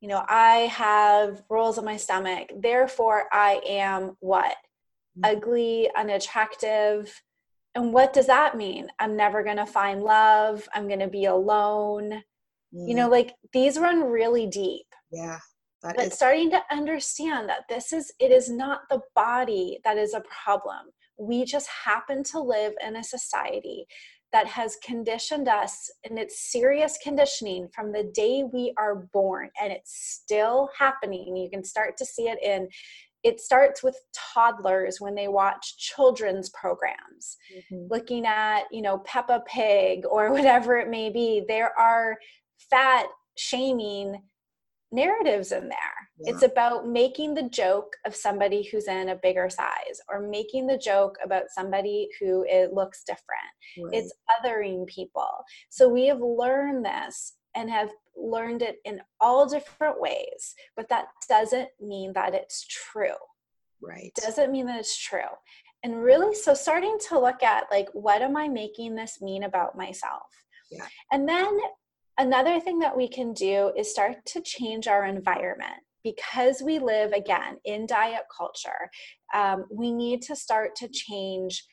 You 0.00 0.08
know, 0.08 0.24
I 0.28 0.70
have 0.72 1.42
rolls 1.48 1.78
in 1.78 1.84
my 1.84 1.96
stomach, 1.96 2.50
therefore 2.56 3.24
I 3.32 3.60
am 3.66 4.16
what? 4.20 4.56
Mm-hmm. 5.18 5.36
Ugly, 5.36 5.90
unattractive. 5.96 7.22
And 7.74 7.92
what 7.92 8.12
does 8.12 8.26
that 8.26 8.56
mean? 8.56 8.88
I'm 8.98 9.16
never 9.16 9.42
going 9.42 9.56
to 9.56 9.66
find 9.66 10.02
love. 10.02 10.68
I'm 10.74 10.86
going 10.86 11.00
to 11.00 11.08
be 11.08 11.26
alone. 11.26 12.22
Mm. 12.74 12.88
You 12.88 12.94
know, 12.94 13.08
like 13.08 13.34
these 13.52 13.78
run 13.78 14.04
really 14.04 14.46
deep. 14.46 14.86
Yeah. 15.10 15.38
That 15.82 15.96
but 15.96 16.06
is- 16.06 16.14
starting 16.14 16.50
to 16.50 16.62
understand 16.70 17.48
that 17.48 17.68
this 17.68 17.92
is, 17.92 18.12
it 18.18 18.30
is 18.30 18.50
not 18.50 18.82
the 18.90 19.00
body 19.14 19.78
that 19.84 19.98
is 19.98 20.14
a 20.14 20.22
problem. 20.22 20.86
We 21.18 21.44
just 21.44 21.68
happen 21.68 22.22
to 22.24 22.40
live 22.40 22.74
in 22.86 22.96
a 22.96 23.04
society 23.04 23.86
that 24.32 24.46
has 24.46 24.76
conditioned 24.84 25.48
us 25.48 25.90
and 26.04 26.18
it's 26.18 26.50
serious 26.50 26.98
conditioning 27.02 27.68
from 27.74 27.92
the 27.92 28.10
day 28.14 28.44
we 28.52 28.72
are 28.76 29.06
born 29.12 29.48
and 29.60 29.72
it's 29.72 30.20
still 30.22 30.68
happening 30.78 31.36
you 31.36 31.48
can 31.50 31.64
start 31.64 31.96
to 31.96 32.04
see 32.04 32.28
it 32.28 32.42
in 32.42 32.68
it 33.22 33.40
starts 33.40 33.82
with 33.82 33.98
toddlers 34.14 35.00
when 35.00 35.14
they 35.14 35.26
watch 35.26 35.78
children's 35.78 36.50
programs 36.50 37.36
mm-hmm. 37.56 37.86
looking 37.90 38.26
at 38.26 38.64
you 38.70 38.82
know 38.82 38.98
peppa 38.98 39.42
pig 39.46 40.04
or 40.10 40.32
whatever 40.32 40.76
it 40.76 40.88
may 40.88 41.08
be 41.10 41.44
there 41.48 41.76
are 41.78 42.16
fat 42.70 43.06
shaming 43.36 44.20
narratives 44.92 45.52
in 45.52 45.68
there. 45.68 46.05
Yeah. 46.18 46.32
It's 46.32 46.42
about 46.42 46.88
making 46.88 47.34
the 47.34 47.48
joke 47.48 47.94
of 48.06 48.16
somebody 48.16 48.62
who's 48.62 48.88
in 48.88 49.10
a 49.10 49.16
bigger 49.16 49.50
size 49.50 50.00
or 50.08 50.20
making 50.20 50.66
the 50.66 50.78
joke 50.78 51.16
about 51.22 51.44
somebody 51.54 52.08
who 52.18 52.44
it 52.48 52.72
looks 52.72 53.04
different. 53.04 53.22
Right. 53.82 54.02
It's 54.02 54.12
othering 54.30 54.86
people. 54.86 55.28
So 55.68 55.88
we 55.88 56.06
have 56.06 56.20
learned 56.20 56.84
this 56.84 57.34
and 57.54 57.70
have 57.70 57.90
learned 58.16 58.62
it 58.62 58.78
in 58.84 59.00
all 59.20 59.46
different 59.46 60.00
ways, 60.00 60.54
but 60.74 60.88
that 60.88 61.06
doesn't 61.28 61.68
mean 61.80 62.12
that 62.14 62.34
it's 62.34 62.66
true. 62.66 63.16
Right. 63.82 64.12
Doesn't 64.16 64.52
mean 64.52 64.66
that 64.66 64.80
it's 64.80 64.98
true. 64.98 65.20
And 65.82 66.02
really, 66.02 66.34
so 66.34 66.54
starting 66.54 66.96
to 67.08 67.20
look 67.20 67.42
at 67.42 67.64
like, 67.70 67.88
what 67.92 68.22
am 68.22 68.36
I 68.36 68.48
making 68.48 68.94
this 68.94 69.20
mean 69.20 69.44
about 69.44 69.76
myself? 69.76 70.26
Yeah. 70.70 70.86
And 71.12 71.28
then 71.28 71.58
Another 72.18 72.58
thing 72.60 72.78
that 72.78 72.96
we 72.96 73.08
can 73.08 73.34
do 73.34 73.72
is 73.76 73.90
start 73.90 74.24
to 74.26 74.40
change 74.40 74.88
our 74.88 75.04
environment. 75.04 75.82
Because 76.06 76.62
we 76.62 76.78
live 76.78 77.10
again 77.10 77.56
in 77.64 77.84
diet 77.84 78.26
culture, 78.36 78.90
um, 79.34 79.64
we 79.72 79.90
need 79.90 80.22
to 80.22 80.36
start 80.36 80.76
to 80.76 80.88
change 80.88 81.64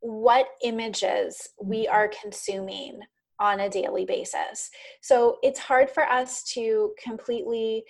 what 0.00 0.46
images 0.64 1.48
we 1.62 1.84
mm-hmm. 1.84 1.94
are 1.94 2.10
consuming 2.22 3.00
on 3.38 3.60
a 3.60 3.68
daily 3.68 4.06
basis. 4.06 4.70
So 5.02 5.36
it's 5.42 5.58
hard 5.58 5.90
for 5.90 6.04
us 6.04 6.44
to 6.54 6.94
completely 7.02 7.84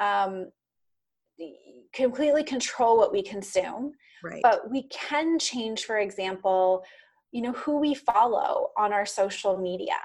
um, 0.00 0.50
completely 1.92 2.44
control 2.44 2.96
what 2.96 3.12
we 3.12 3.22
consume, 3.22 3.92
right. 4.22 4.40
but 4.40 4.70
we 4.70 4.84
can 4.84 5.36
change, 5.38 5.84
for 5.84 5.98
example, 5.98 6.84
you 7.32 7.42
know 7.42 7.52
who 7.52 7.80
we 7.80 7.94
follow 7.94 8.68
on 8.78 8.92
our 8.92 9.04
social 9.04 9.58
media 9.58 9.98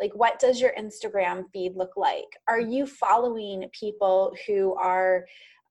like 0.00 0.12
what 0.14 0.38
does 0.38 0.60
your 0.60 0.72
instagram 0.78 1.44
feed 1.52 1.74
look 1.76 1.96
like 1.96 2.26
are 2.48 2.60
you 2.60 2.86
following 2.86 3.68
people 3.78 4.34
who 4.46 4.74
are 4.74 5.24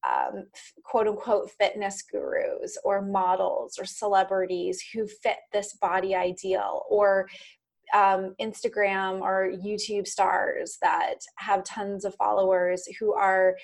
um, 0.05 0.47
quote 0.83 1.07
unquote 1.07 1.49
fitness 1.51 2.01
gurus 2.01 2.77
or 2.83 3.01
models 3.01 3.77
or 3.79 3.85
celebrities 3.85 4.83
who 4.93 5.07
fit 5.07 5.37
this 5.53 5.77
body 5.81 6.13
ideal 6.13 6.83
or 6.89 7.27
um, 7.93 8.33
Instagram 8.41 9.21
or 9.21 9.51
YouTube 9.51 10.07
stars 10.07 10.77
that 10.81 11.15
have 11.37 11.63
tons 11.63 12.05
of 12.05 12.15
followers 12.15 12.87
who 12.99 13.13
are 13.13 13.55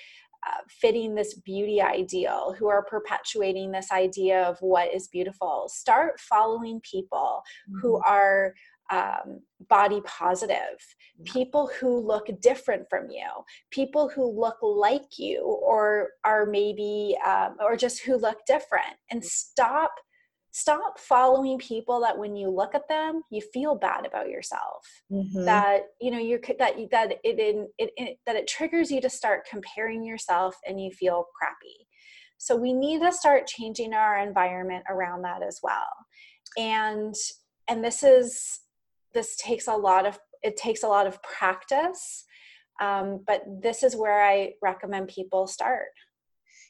uh, 0.46 0.62
fitting 0.68 1.14
this 1.14 1.34
beauty 1.34 1.82
ideal, 1.82 2.54
who 2.58 2.68
are 2.68 2.84
perpetuating 2.84 3.70
this 3.70 3.92
idea 3.92 4.42
of 4.44 4.56
what 4.60 4.94
is 4.94 5.08
beautiful. 5.08 5.68
Start 5.68 6.18
following 6.20 6.80
people 6.80 7.42
mm-hmm. 7.68 7.80
who 7.80 8.00
are 8.06 8.54
um, 8.90 9.40
body 9.68 10.00
positive, 10.04 10.78
people 11.24 11.70
who 11.78 11.98
look 11.98 12.28
different 12.40 12.86
from 12.90 13.10
you, 13.10 13.28
people 13.70 14.08
who 14.08 14.26
look 14.28 14.56
like 14.62 15.18
you, 15.18 15.42
or 15.42 16.10
are 16.24 16.46
maybe, 16.46 17.16
um, 17.24 17.56
or 17.60 17.76
just 17.76 18.00
who 18.02 18.16
look 18.16 18.38
different, 18.46 18.96
and 19.10 19.24
stop 19.24 19.92
stop 20.52 20.98
following 20.98 21.58
people 21.58 22.00
that 22.00 22.18
when 22.18 22.34
you 22.34 22.50
look 22.50 22.74
at 22.74 22.88
them 22.88 23.22
you 23.30 23.40
feel 23.52 23.76
bad 23.76 24.04
about 24.04 24.28
yourself. 24.28 24.84
Mm-hmm. 25.10 25.44
that 25.44 25.82
you 26.00 26.10
know 26.10 26.18
you're 26.18 26.40
that 26.58 26.74
that 26.90 27.12
it, 27.22 27.38
in, 27.38 27.68
it, 27.78 27.90
it 27.96 28.18
that 28.26 28.36
it 28.36 28.48
triggers 28.48 28.90
you 28.90 29.00
to 29.00 29.10
start 29.10 29.46
comparing 29.48 30.04
yourself 30.04 30.56
and 30.66 30.80
you 30.80 30.90
feel 30.90 31.26
crappy. 31.38 31.86
So 32.38 32.56
we 32.56 32.72
need 32.72 33.00
to 33.02 33.12
start 33.12 33.46
changing 33.46 33.92
our 33.92 34.18
environment 34.18 34.84
around 34.88 35.22
that 35.22 35.42
as 35.42 35.60
well. 35.62 35.86
And 36.58 37.14
and 37.68 37.84
this 37.84 38.02
is 38.02 38.60
this 39.14 39.36
takes 39.36 39.68
a 39.68 39.74
lot 39.74 40.06
of 40.06 40.18
it 40.42 40.56
takes 40.56 40.82
a 40.82 40.88
lot 40.88 41.06
of 41.06 41.22
practice 41.22 42.24
um, 42.80 43.20
but 43.26 43.42
this 43.62 43.82
is 43.82 43.94
where 43.94 44.24
i 44.24 44.52
recommend 44.62 45.08
people 45.08 45.46
start. 45.46 45.88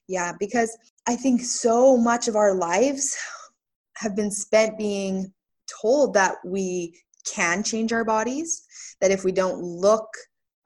Yeah 0.09 0.33
because 0.39 0.77
i 1.07 1.17
think 1.17 1.41
so 1.43 1.97
much 1.97 2.29
of 2.29 2.37
our 2.37 2.55
lives 2.55 3.17
have 3.97 4.17
been 4.17 4.31
spent 4.31 4.79
being 4.79 5.33
told 5.81 6.15
that 6.15 6.37
we 6.45 6.99
can 7.27 7.63
change 7.63 7.93
our 7.93 8.05
bodies 8.05 8.65
that 9.01 9.11
if 9.11 9.25
we 9.25 9.33
don't 9.33 9.63
look 9.63 10.09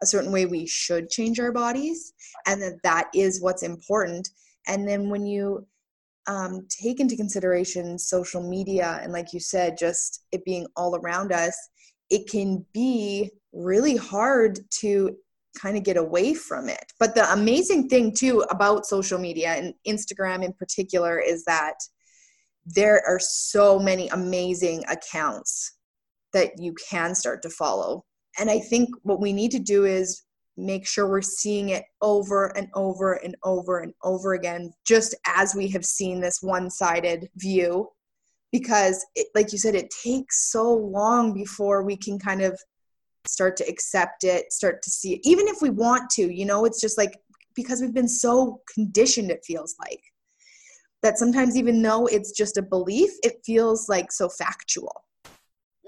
a 0.02 0.06
certain 0.06 0.32
way 0.32 0.46
we 0.46 0.66
should 0.66 1.08
change 1.08 1.40
our 1.40 1.52
bodies 1.52 2.12
and 2.46 2.60
that 2.62 2.82
that 2.82 3.08
is 3.14 3.40
what's 3.40 3.62
important. 3.62 4.28
And 4.66 4.87
then 4.87 5.08
when 5.08 5.26
you 5.26 5.66
um, 6.26 6.66
take 6.68 7.00
into 7.00 7.16
consideration 7.16 7.98
social 7.98 8.48
media 8.48 9.00
and 9.02 9.12
like 9.12 9.32
you 9.32 9.40
said 9.40 9.76
just 9.78 10.24
it 10.32 10.44
being 10.44 10.66
all 10.76 10.96
around 10.96 11.32
us 11.32 11.56
it 12.10 12.28
can 12.28 12.64
be 12.72 13.30
really 13.52 13.96
hard 13.96 14.58
to 14.70 15.16
kind 15.58 15.76
of 15.76 15.84
get 15.84 15.96
away 15.96 16.34
from 16.34 16.68
it. 16.68 16.92
But 16.98 17.14
the 17.14 17.32
amazing 17.32 17.88
thing 17.88 18.14
too 18.14 18.44
about 18.50 18.87
social 18.87 19.18
media 19.18 19.50
and 19.50 19.74
instagram 19.87 20.44
in 20.44 20.52
particular 20.52 21.20
is 21.20 21.44
that 21.44 21.74
there 22.66 23.02
are 23.06 23.20
so 23.20 23.78
many 23.78 24.08
amazing 24.08 24.84
accounts 24.88 25.76
that 26.32 26.52
you 26.58 26.74
can 26.90 27.14
start 27.14 27.42
to 27.42 27.50
follow. 27.50 28.04
And 28.38 28.50
i 28.50 28.58
think 28.58 28.88
what 29.02 29.20
we 29.20 29.32
need 29.32 29.52
to 29.52 29.60
do 29.60 29.84
is 29.84 30.23
make 30.57 30.87
sure 30.87 31.09
we're 31.09 31.23
seeing 31.23 31.71
it 31.71 31.85
over 32.01 32.47
and 32.57 32.69
over 32.75 33.14
and 33.14 33.37
over 33.43 33.81
and 33.81 33.93
over 34.03 34.35
again, 34.35 34.73
just 34.87 35.14
as 35.27 35.55
we 35.55 35.69
have 35.69 35.85
seen 35.85 36.21
this 36.21 36.43
one 36.43 36.71
sided 36.71 37.29
view. 37.37 37.88
Because, 38.53 39.05
it, 39.17 39.27
like 39.35 39.51
you 39.51 39.59
said, 39.59 39.75
it 39.75 39.93
takes 40.03 40.53
so 40.53 40.73
long 40.73 41.35
before 41.35 41.83
we 41.83 41.97
can 41.97 42.21
kind 42.21 42.40
of 42.40 42.61
start 43.27 43.57
to 43.57 43.69
accept 43.69 44.23
it, 44.23 44.53
start 44.53 44.83
to 44.83 44.90
see 44.90 45.14
it, 45.14 45.21
even 45.25 45.49
if 45.49 45.61
we 45.61 45.71
want 45.71 46.09
to, 46.11 46.33
you 46.33 46.45
know, 46.45 46.64
it's 46.64 46.81
just 46.81 46.99
like 46.99 47.19
because 47.55 47.81
we've 47.81 47.95
been 47.95 48.09
so 48.09 48.61
conditioned, 48.73 49.31
it 49.31 49.45
feels 49.45 49.75
like 49.81 50.01
that 51.03 51.19
sometimes, 51.19 51.57
even 51.57 51.83
though 51.83 52.07
it's 52.07 52.33
just 52.33 52.57
a 52.57 52.62
belief, 52.62 53.11
it 53.23 53.35
feels 53.45 53.88
like 53.88 54.11
so 54.11 54.29
factual. 54.29 55.04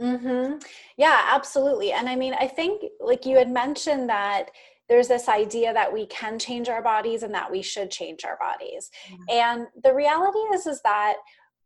Mm-hmm. 0.01 0.59
Yeah, 0.97 1.23
absolutely. 1.27 1.93
And 1.93 2.09
I 2.09 2.17
mean, 2.17 2.35
I 2.39 2.47
think, 2.47 2.83
like 3.01 3.25
you 3.27 3.37
had 3.37 3.51
mentioned, 3.51 4.09
that 4.09 4.51
there's 4.89 5.09
this 5.09 5.29
idea 5.29 5.73
that 5.73 5.93
we 5.93 6.07
can 6.07 6.39
change 6.39 6.69
our 6.69 6.83
bodies 6.83 7.23
and 7.23 7.35
that 7.35 7.51
we 7.51 7.63
should 7.63 7.91
change 7.91 8.25
our 8.25 8.39
bodies. 8.39 8.91
Mm-hmm. 9.11 9.23
And 9.31 9.67
the 9.83 9.95
reality 9.95 10.39
is, 10.55 10.67
is 10.67 10.81
that 10.83 11.17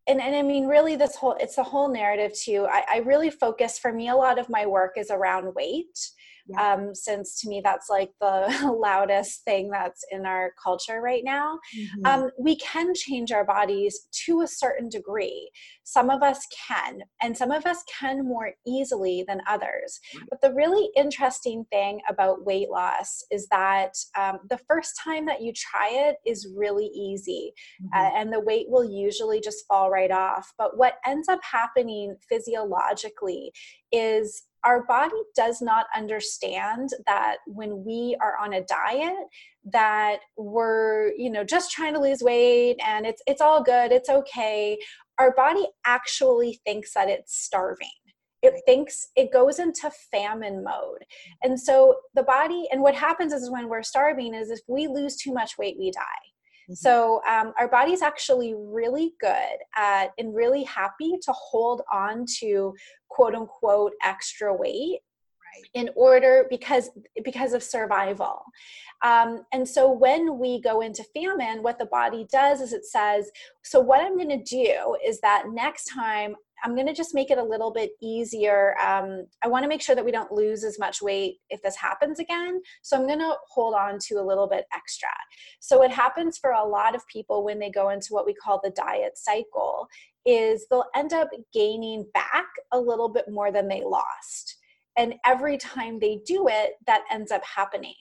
and, 0.06 0.20
and 0.20 0.34
I 0.34 0.42
mean, 0.42 0.66
really, 0.66 0.96
this 0.96 1.14
whole 1.14 1.36
it's 1.38 1.58
a 1.58 1.62
whole 1.62 1.88
narrative 1.88 2.32
too. 2.34 2.66
I, 2.68 2.84
I 2.90 2.96
really 2.98 3.30
focus 3.30 3.78
for 3.78 3.92
me, 3.92 4.08
a 4.08 4.14
lot 4.14 4.38
of 4.38 4.48
my 4.48 4.66
work 4.66 4.94
is 4.96 5.10
around 5.10 5.54
weight 5.54 6.10
yeah. 6.52 6.74
um, 6.74 6.94
since 6.94 7.40
to 7.40 7.48
me 7.48 7.60
that's 7.62 7.88
like 7.88 8.10
the 8.20 8.76
loudest 8.82 9.44
thing 9.44 9.70
that's 9.70 10.04
in 10.10 10.26
our 10.26 10.52
culture 10.62 11.00
right 11.00 11.22
now. 11.24 11.58
Mm-hmm. 11.76 12.06
Um, 12.06 12.30
we 12.38 12.56
can 12.56 12.94
change 12.94 13.32
our 13.32 13.44
bodies 13.44 14.08
to 14.26 14.42
a 14.42 14.48
certain 14.48 14.88
degree. 14.88 15.50
Some 15.84 16.10
of 16.10 16.22
us 16.22 16.46
can, 16.68 17.00
and 17.22 17.36
some 17.36 17.50
of 17.50 17.66
us 17.66 17.82
can 17.98 18.24
more 18.24 18.52
easily 18.66 19.24
than 19.26 19.40
others. 19.48 20.00
But 20.28 20.40
the 20.40 20.54
really 20.54 20.90
interesting 20.96 21.64
thing 21.70 22.00
about 22.08 22.44
weight 22.44 22.70
loss 22.70 23.24
is 23.30 23.46
that 23.48 23.94
um, 24.18 24.38
the 24.48 24.58
first 24.68 24.98
time 25.02 25.26
that 25.26 25.42
you 25.42 25.52
try 25.52 25.90
it 25.90 26.16
is 26.26 26.48
really 26.56 26.86
easy, 26.86 27.52
mm-hmm. 27.82 27.98
uh, 27.98 28.18
and 28.18 28.32
the 28.32 28.40
weight 28.40 28.66
will 28.68 28.84
usually 28.84 29.40
just 29.40 29.66
fall 29.66 29.90
right 29.90 30.10
off. 30.10 30.52
But 30.58 30.76
what 30.76 30.94
ends 31.06 31.28
up 31.28 31.40
happening 31.42 32.16
physiologically 32.28 33.52
is 33.92 34.44
our 34.64 34.84
body 34.84 35.16
does 35.34 35.62
not 35.62 35.86
understand 35.96 36.90
that 37.06 37.36
when 37.46 37.84
we 37.84 38.16
are 38.20 38.36
on 38.38 38.54
a 38.54 38.64
diet 38.64 39.26
that 39.72 40.18
we're 40.36 41.12
you 41.16 41.30
know 41.30 41.44
just 41.44 41.70
trying 41.70 41.94
to 41.94 42.00
lose 42.00 42.22
weight 42.22 42.76
and 42.84 43.06
it's 43.06 43.22
it's 43.26 43.40
all 43.40 43.62
good 43.62 43.92
it's 43.92 44.08
okay. 44.08 44.78
Our 45.18 45.34
body 45.34 45.66
actually 45.86 46.60
thinks 46.64 46.94
that 46.94 47.08
it's 47.08 47.36
starving. 47.36 47.88
It 48.42 48.54
thinks 48.64 49.08
it 49.16 49.32
goes 49.32 49.58
into 49.58 49.90
famine 50.10 50.64
mode. 50.64 51.04
And 51.42 51.60
so 51.60 51.96
the 52.14 52.22
body 52.22 52.66
and 52.72 52.80
what 52.80 52.94
happens 52.94 53.34
is 53.34 53.50
when 53.50 53.68
we're 53.68 53.82
starving 53.82 54.34
is 54.34 54.50
if 54.50 54.60
we 54.66 54.86
lose 54.86 55.16
too 55.16 55.32
much 55.32 55.58
weight 55.58 55.76
we 55.78 55.90
die 55.90 56.29
mm-hmm. 56.70 56.74
so 56.74 57.20
um, 57.28 57.52
our 57.58 57.68
body's 57.68 58.02
actually 58.02 58.54
really 58.56 59.12
good 59.20 59.58
at 59.76 60.10
and 60.18 60.34
really 60.34 60.64
happy 60.64 61.12
to 61.22 61.32
hold 61.32 61.82
on 61.92 62.24
to 62.38 62.74
quote 63.08 63.34
unquote 63.34 63.92
extra 64.04 64.54
weight 64.54 65.00
in 65.74 65.90
order 65.96 66.46
because 66.48 66.90
because 67.24 67.52
of 67.52 67.62
survival 67.62 68.42
um, 69.02 69.44
and 69.52 69.66
so 69.66 69.90
when 69.90 70.38
we 70.38 70.60
go 70.60 70.80
into 70.80 71.04
famine 71.14 71.62
what 71.62 71.78
the 71.78 71.86
body 71.86 72.26
does 72.30 72.60
is 72.60 72.72
it 72.72 72.84
says 72.84 73.30
so 73.64 73.80
what 73.80 74.00
i'm 74.00 74.16
going 74.16 74.28
to 74.28 74.42
do 74.44 74.96
is 75.06 75.20
that 75.20 75.44
next 75.52 75.84
time 75.84 76.34
I'm 76.62 76.74
going 76.74 76.86
to 76.86 76.94
just 76.94 77.14
make 77.14 77.30
it 77.30 77.38
a 77.38 77.42
little 77.44 77.72
bit 77.72 77.90
easier. 78.00 78.76
Um, 78.78 79.26
I 79.42 79.48
want 79.48 79.64
to 79.64 79.68
make 79.68 79.80
sure 79.80 79.94
that 79.94 80.04
we 80.04 80.12
don't 80.12 80.32
lose 80.32 80.64
as 80.64 80.78
much 80.78 81.02
weight 81.02 81.36
if 81.48 81.62
this 81.62 81.76
happens 81.76 82.18
again. 82.18 82.60
So 82.82 82.96
I'm 82.96 83.06
going 83.06 83.18
to 83.18 83.34
hold 83.48 83.74
on 83.74 83.98
to 84.08 84.14
a 84.16 84.26
little 84.26 84.48
bit 84.48 84.66
extra. 84.74 85.08
So 85.60 85.78
what 85.78 85.90
happens 85.90 86.38
for 86.38 86.50
a 86.50 86.66
lot 86.66 86.94
of 86.94 87.06
people 87.08 87.44
when 87.44 87.58
they 87.58 87.70
go 87.70 87.90
into 87.90 88.08
what 88.10 88.26
we 88.26 88.34
call 88.34 88.60
the 88.62 88.70
diet 88.70 89.16
cycle 89.16 89.86
is 90.26 90.66
they'll 90.70 90.84
end 90.94 91.12
up 91.12 91.28
gaining 91.52 92.06
back 92.12 92.46
a 92.72 92.78
little 92.78 93.08
bit 93.08 93.26
more 93.30 93.50
than 93.50 93.68
they 93.68 93.82
lost 93.84 94.56
and 94.96 95.14
every 95.24 95.56
time 95.56 95.98
they 95.98 96.20
do 96.26 96.46
it 96.48 96.72
that 96.86 97.04
ends 97.10 97.32
up 97.32 97.42
happening 97.44 97.94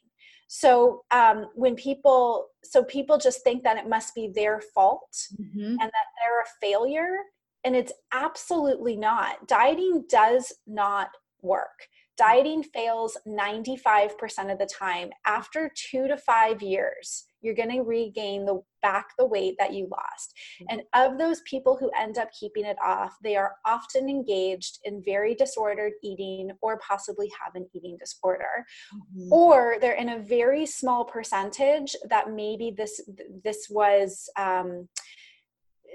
so 0.48 1.04
um, 1.12 1.46
when 1.54 1.76
people 1.76 2.48
so 2.64 2.84
people 2.84 3.18
just 3.18 3.44
think 3.44 3.64
that 3.64 3.78
it 3.78 3.88
must 3.88 4.16
be 4.16 4.32
their 4.34 4.62
fault 4.74 5.16
mm-hmm. 5.40 5.60
and 5.60 5.80
that 5.80 5.90
they're 6.18 6.42
a 6.42 6.60
failure 6.60 7.18
and 7.64 7.76
it's 7.76 7.94
absolutely 8.14 8.96
not. 8.96 9.48
Dieting 9.48 10.06
does 10.10 10.54
not 10.68 11.10
work. 11.42 11.88
Dieting 12.18 12.64
fails 12.64 13.18
95% 13.28 14.52
of 14.52 14.60
the 14.60 14.66
time. 14.66 15.10
After 15.26 15.72
two 15.74 16.08
to 16.08 16.18
five 16.18 16.62
years 16.62 17.26
you're 17.42 17.56
going 17.56 17.72
to 17.72 17.82
regain 17.82 18.46
the 18.46 18.62
back 18.82 19.08
the 19.18 19.26
weight 19.26 19.56
that 19.60 19.74
you 19.74 19.88
lost. 19.92 20.34
Mm-hmm. 20.62 20.66
and 20.70 20.82
of 20.94 21.18
those 21.18 21.42
people 21.42 21.78
who 21.78 21.92
end 21.98 22.18
up 22.18 22.30
keeping 22.38 22.66
it 22.66 22.78
off 22.84 23.16
they 23.24 23.36
are 23.36 23.56
often 23.66 24.10
engaged 24.10 24.80
in 24.84 25.04
very 25.04 25.36
disordered 25.36 25.94
eating 26.04 26.52
or 26.62 26.80
possibly 26.80 27.30
have 27.44 27.56
an 27.56 27.68
eating 27.74 27.98
disorder. 28.00 28.66
Mm-hmm. 28.94 29.34
or 29.34 29.78
they're 29.82 29.94
in 29.94 30.10
a 30.10 30.20
very 30.20 30.66
small 30.66 31.04
percentage 31.04 31.96
that 32.10 32.32
maybe 32.32 32.74
this 32.76 33.02
this 33.44 33.68
was 33.70 34.30
um, 34.38 34.88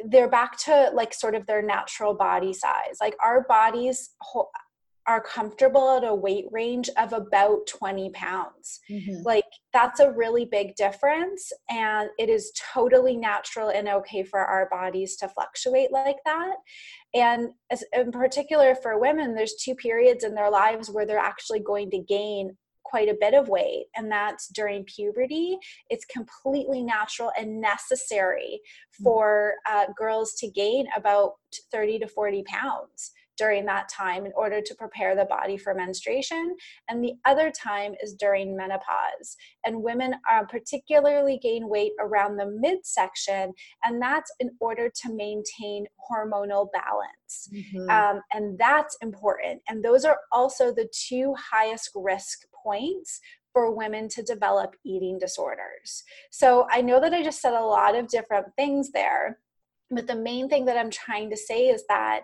they're 0.06 0.28
back 0.28 0.58
to 0.58 0.90
like 0.94 1.14
sort 1.14 1.34
of 1.34 1.46
their 1.46 1.62
natural 1.62 2.14
body 2.14 2.52
size 2.52 2.96
like 3.00 3.16
our 3.22 3.44
bodies 3.48 4.10
are 5.06 5.20
comfortable 5.20 5.96
at 5.96 6.04
a 6.04 6.14
weight 6.14 6.46
range 6.50 6.88
of 6.96 7.12
about 7.12 7.66
20 7.66 8.10
pounds. 8.10 8.80
Mm-hmm. 8.90 9.22
Like, 9.22 9.44
that's 9.72 10.00
a 10.00 10.10
really 10.10 10.46
big 10.46 10.76
difference. 10.76 11.52
And 11.68 12.08
it 12.18 12.30
is 12.30 12.52
totally 12.72 13.16
natural 13.16 13.68
and 13.68 13.88
okay 13.88 14.22
for 14.22 14.40
our 14.40 14.68
bodies 14.70 15.16
to 15.16 15.28
fluctuate 15.28 15.92
like 15.92 16.16
that. 16.24 16.54
And 17.12 17.50
as, 17.70 17.84
in 17.92 18.12
particular 18.12 18.74
for 18.74 18.98
women, 18.98 19.34
there's 19.34 19.54
two 19.54 19.74
periods 19.74 20.24
in 20.24 20.34
their 20.34 20.50
lives 20.50 20.90
where 20.90 21.04
they're 21.04 21.18
actually 21.18 21.60
going 21.60 21.90
to 21.90 21.98
gain 21.98 22.56
quite 22.84 23.08
a 23.08 23.16
bit 23.20 23.34
of 23.34 23.48
weight, 23.48 23.86
and 23.96 24.10
that's 24.10 24.48
during 24.48 24.84
puberty. 24.84 25.58
It's 25.90 26.04
completely 26.04 26.82
natural 26.82 27.32
and 27.38 27.60
necessary 27.60 28.60
mm-hmm. 28.60 29.04
for 29.04 29.54
uh, 29.68 29.86
girls 29.96 30.34
to 30.34 30.48
gain 30.48 30.86
about 30.96 31.34
30 31.72 32.00
to 32.00 32.08
40 32.08 32.44
pounds 32.44 33.12
during 33.36 33.64
that 33.66 33.88
time 33.88 34.26
in 34.26 34.32
order 34.36 34.60
to 34.60 34.74
prepare 34.74 35.16
the 35.16 35.24
body 35.24 35.56
for 35.56 35.74
menstruation. 35.74 36.54
And 36.88 37.02
the 37.02 37.14
other 37.24 37.50
time 37.50 37.94
is 38.02 38.14
during 38.14 38.56
menopause. 38.56 39.36
And 39.64 39.82
women 39.82 40.14
are 40.30 40.46
particularly 40.46 41.38
gain 41.42 41.68
weight 41.68 41.92
around 42.00 42.36
the 42.36 42.46
midsection, 42.46 43.52
and 43.82 44.00
that's 44.00 44.30
in 44.40 44.50
order 44.60 44.88
to 45.02 45.12
maintain 45.12 45.86
hormonal 46.10 46.68
balance. 46.72 47.48
Mm-hmm. 47.52 47.90
Um, 47.90 48.20
and 48.32 48.58
that's 48.58 48.96
important. 49.02 49.62
And 49.68 49.84
those 49.84 50.04
are 50.04 50.18
also 50.32 50.72
the 50.72 50.88
two 50.92 51.34
highest 51.52 51.90
risk 51.94 52.46
points 52.64 53.20
for 53.52 53.70
women 53.70 54.08
to 54.08 54.22
develop 54.22 54.74
eating 54.84 55.18
disorders. 55.18 56.02
So 56.30 56.66
I 56.70 56.80
know 56.80 57.00
that 57.00 57.14
I 57.14 57.22
just 57.22 57.40
said 57.40 57.54
a 57.54 57.64
lot 57.64 57.94
of 57.94 58.08
different 58.08 58.46
things 58.56 58.90
there. 58.90 59.38
But 59.90 60.06
the 60.06 60.16
main 60.16 60.48
thing 60.48 60.64
that 60.64 60.78
I'm 60.78 60.90
trying 60.90 61.30
to 61.30 61.36
say 61.36 61.68
is 61.68 61.84
that 61.88 62.22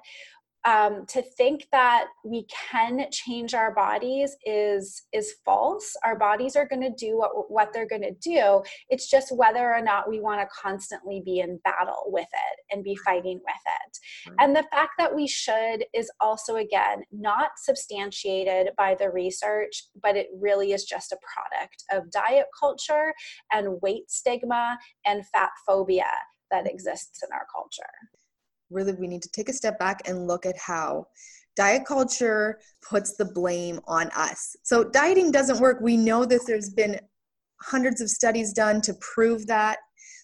um, 0.64 1.06
to 1.08 1.22
think 1.22 1.66
that 1.72 2.06
we 2.24 2.46
can 2.70 3.06
change 3.10 3.54
our 3.54 3.74
bodies 3.74 4.36
is 4.44 5.02
is 5.12 5.34
false. 5.44 5.94
Our 6.04 6.18
bodies 6.18 6.56
are 6.56 6.66
going 6.66 6.82
to 6.82 6.90
do 6.90 7.18
what, 7.18 7.50
what 7.50 7.72
they're 7.72 7.88
going 7.88 8.02
to 8.02 8.14
do. 8.20 8.62
It's 8.88 9.08
just 9.08 9.34
whether 9.34 9.72
or 9.72 9.80
not 9.80 10.08
we 10.08 10.20
want 10.20 10.40
to 10.40 10.48
constantly 10.54 11.22
be 11.24 11.40
in 11.40 11.60
battle 11.64 12.04
with 12.06 12.28
it 12.32 12.74
and 12.74 12.84
be 12.84 12.96
fighting 12.96 13.38
with 13.38 13.54
it. 13.84 14.34
And 14.38 14.54
the 14.54 14.66
fact 14.70 14.92
that 14.98 15.14
we 15.14 15.26
should 15.26 15.84
is 15.94 16.10
also 16.20 16.56
again 16.56 17.02
not 17.12 17.50
substantiated 17.56 18.70
by 18.76 18.94
the 18.94 19.10
research 19.10 19.84
but 20.02 20.16
it 20.16 20.28
really 20.38 20.72
is 20.72 20.84
just 20.84 21.12
a 21.12 21.18
product 21.22 21.84
of 21.92 22.10
diet 22.10 22.46
culture 22.58 23.14
and 23.52 23.80
weight 23.82 24.10
stigma 24.10 24.78
and 25.06 25.26
fat 25.26 25.50
phobia 25.66 26.10
that 26.50 26.68
exists 26.68 27.22
in 27.22 27.28
our 27.32 27.46
culture 27.54 27.92
really 28.70 28.92
we 28.92 29.08
need 29.08 29.22
to 29.22 29.30
take 29.30 29.48
a 29.48 29.52
step 29.52 29.78
back 29.78 30.00
and 30.06 30.26
look 30.26 30.46
at 30.46 30.56
how 30.56 31.06
diet 31.56 31.84
culture 31.86 32.58
puts 32.88 33.16
the 33.16 33.24
blame 33.24 33.80
on 33.86 34.08
us. 34.16 34.56
So 34.62 34.84
dieting 34.84 35.30
doesn't 35.30 35.60
work. 35.60 35.78
We 35.80 35.96
know 35.96 36.24
that 36.24 36.42
there's 36.46 36.70
been 36.70 36.98
hundreds 37.62 38.00
of 38.00 38.08
studies 38.08 38.52
done 38.52 38.80
to 38.82 38.94
prove 38.94 39.46
that. 39.48 39.78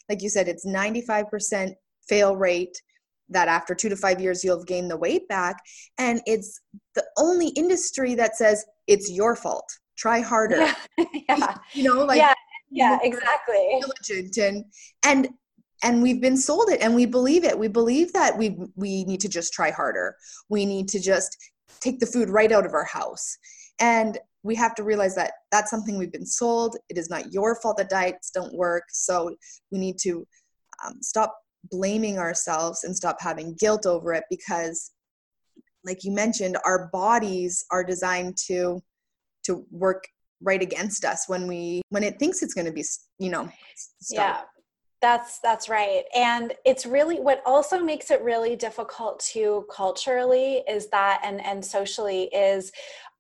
Like 0.09 0.23
you 0.23 0.31
said, 0.31 0.49
it's 0.49 0.67
95% 0.67 1.73
fail 2.09 2.37
rate 2.37 2.81
that 3.29 3.49
after 3.49 3.75
two 3.75 3.89
to 3.89 3.97
five 3.97 4.21
years 4.21 4.45
you'll 4.45 4.59
have 4.59 4.67
gained 4.67 4.91
the 4.91 4.97
weight 4.97 5.27
back. 5.29 5.57
And 5.99 6.21
it's 6.27 6.61
the 6.95 7.05
only 7.19 7.49
industry 7.49 8.15
that 8.15 8.37
says 8.37 8.65
it's 8.87 9.11
your 9.11 9.35
fault. 9.37 9.69
Try 9.99 10.21
harder. 10.21 10.57
Yeah. 10.57 10.75
yeah. 11.29 11.55
You 11.73 11.83
know, 11.85 12.05
like 12.05 12.19
yeah, 12.19 12.35
yeah, 12.71 12.99
exactly. 13.03 13.81
Diligent 13.81 14.39
and 14.39 14.65
and 15.05 15.29
and 15.83 16.03
we've 16.03 16.21
been 16.21 16.37
sold 16.37 16.71
it 16.71 16.81
and 16.81 16.95
we 16.95 17.07
believe 17.07 17.45
it. 17.45 17.59
We 17.59 17.69
believe 17.69 18.13
that 18.13 18.37
we 18.37 18.57
we 18.77 19.05
need 19.05 19.21
to 19.21 19.29
just 19.29 19.53
try 19.53 19.71
harder. 19.71 20.17
We 20.49 20.65
need 20.67 20.89
to 20.89 21.01
just 21.01 21.37
take 21.81 22.01
the 22.01 22.07
food 22.07 22.31
right 22.31 22.53
out 22.53 22.67
of 22.67 22.75
our 22.75 22.85
house. 22.85 23.37
And 23.79 24.19
we 24.43 24.55
have 24.55 24.75
to 24.77 24.85
realize 24.85 25.15
that 25.17 25.33
that's 25.51 25.71
something 25.71 25.99
we've 25.99 26.13
been 26.13 26.27
sold. 26.27 26.77
It 26.89 26.97
is 26.97 27.11
not 27.11 27.33
your 27.33 27.57
fault 27.57 27.77
that 27.79 27.91
diets 27.91 28.31
don't 28.31 28.55
work. 28.55 28.85
So 28.91 29.35
we 29.71 29.79
need 29.79 29.99
to 29.99 30.27
um, 30.85 31.03
stop 31.03 31.37
blaming 31.71 32.19
ourselves 32.19 32.85
and 32.85 32.95
stop 32.95 33.17
having 33.21 33.55
guilt 33.59 33.87
over 33.87 34.15
it 34.15 34.25
because 34.31 34.93
like 35.85 36.05
you 36.05 36.13
mentioned 36.13 36.57
our 36.65 36.89
bodies 36.93 37.65
are 37.71 37.85
designed 37.85 38.37
to 38.37 38.81
to 39.45 39.65
work 39.71 40.05
right 40.43 40.63
against 40.63 41.05
us 41.05 41.25
when 41.29 41.47
we 41.47 41.83
when 41.89 42.05
it 42.05 42.19
thinks 42.19 42.43
it's 42.43 42.55
going 42.55 42.67
to 42.67 42.73
be 42.73 42.85
you 43.19 43.31
know 43.31 43.49
yeah 44.11 44.43
that's 45.07 45.39
that's 45.39 45.69
right. 45.69 46.03
And 46.17 46.53
it's 46.65 46.85
really 46.85 47.21
what 47.21 47.41
also 47.47 47.79
makes 47.79 48.11
it 48.11 48.21
really 48.23 48.57
difficult 48.57 49.21
to 49.35 49.65
culturally 49.73 50.65
is 50.69 50.89
that 50.91 51.21
and 51.23 51.41
and 51.45 51.65
socially 51.65 52.25
is 52.35 52.73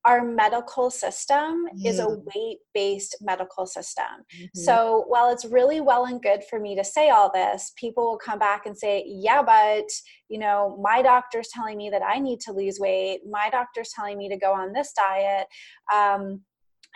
our 0.04 0.24
medical 0.24 0.90
system 0.90 1.66
mm. 1.66 1.86
is 1.86 2.00
a 2.00 2.06
mm. 2.06 2.24
weight 2.34 2.58
based 2.74 3.16
medical 3.20 3.66
system. 3.66 4.04
Mm-hmm. 4.34 4.58
So 4.58 5.04
while 5.06 5.30
it's 5.30 5.44
really 5.44 5.80
well 5.80 6.06
and 6.06 6.20
good 6.20 6.42
for 6.50 6.58
me 6.58 6.74
to 6.74 6.82
say 6.82 7.10
all 7.10 7.30
this, 7.32 7.72
people 7.76 8.04
will 8.04 8.18
come 8.18 8.40
back 8.40 8.66
and 8.66 8.76
say, 8.76 9.04
yeah, 9.06 9.42
but 9.42 9.88
you 10.28 10.40
know, 10.40 10.76
my 10.82 11.02
doctor's 11.02 11.50
telling 11.54 11.76
me 11.76 11.88
that 11.90 12.02
I 12.02 12.18
need 12.18 12.40
to 12.40 12.52
lose 12.52 12.80
weight. 12.80 13.20
My 13.30 13.48
doctor's 13.50 13.90
telling 13.94 14.18
me 14.18 14.28
to 14.28 14.36
go 14.36 14.52
on 14.52 14.72
this 14.72 14.92
diet. 14.92 15.46
Um, 15.94 16.40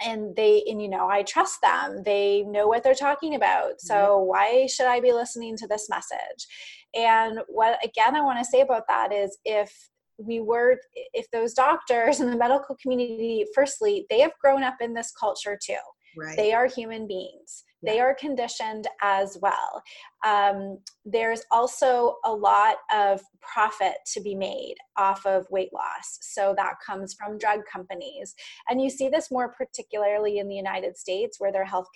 and 0.05 0.35
they 0.37 0.63
and 0.69 0.81
you 0.83 0.89
know 0.89 1.09
i 1.09 1.23
trust 1.23 1.61
them 1.63 2.03
they 2.05 2.43
know 2.43 2.67
what 2.67 2.83
they're 2.83 2.95
talking 2.95 3.35
about 3.35 3.81
so 3.81 3.95
mm-hmm. 3.95 4.29
why 4.29 4.67
should 4.67 4.87
i 4.87 5.01
be 5.01 5.13
listening 5.13 5.57
to 5.57 5.67
this 5.67 5.89
message 5.89 6.47
and 6.95 7.41
what 7.49 7.79
again 7.85 8.17
i 8.17 8.21
want 8.21 8.39
to 8.39 8.45
say 8.45 8.61
about 8.61 8.85
that 8.89 9.13
is 9.13 9.39
if 9.45 9.73
we 10.19 10.41
were 10.41 10.77
if 11.15 11.31
those 11.31 11.55
doctors 11.55 12.21
in 12.21 12.31
the 12.31 12.37
medical 12.37 12.77
community 12.81 13.45
firstly 13.55 14.07
they 14.11 14.21
have 14.21 14.33
grown 14.41 14.63
up 14.63 14.77
in 14.81 14.95
this 14.95 15.13
culture 15.19 15.59
too 15.65 15.75
right. 16.17 16.37
they 16.37 16.53
are 16.53 16.67
human 16.67 17.07
beings 17.07 17.65
yeah. 17.83 17.93
they 17.93 18.01
are 18.01 18.15
conditioned 18.15 18.87
as 19.03 19.39
well 19.41 19.83
um, 20.25 20.79
there's 21.05 21.43
also 21.51 22.17
a 22.25 22.33
lot 22.33 22.77
of 22.95 23.21
profit 23.41 23.95
to 24.13 24.21
be 24.21 24.35
made 24.35 24.75
off 24.97 25.25
of 25.25 25.47
weight 25.51 25.73
loss. 25.73 26.19
So 26.21 26.55
that 26.57 26.75
comes 26.85 27.15
from 27.15 27.39
drug 27.39 27.61
companies. 27.71 28.35
And 28.69 28.83
you 28.83 28.91
see 28.91 29.09
this 29.09 29.31
more 29.31 29.51
particularly 29.53 30.39
in 30.39 30.49
the 30.49 30.55
United 30.55 30.97
States, 30.97 31.41
where 31.41 31.53
their 31.53 31.65
health 31.65 31.89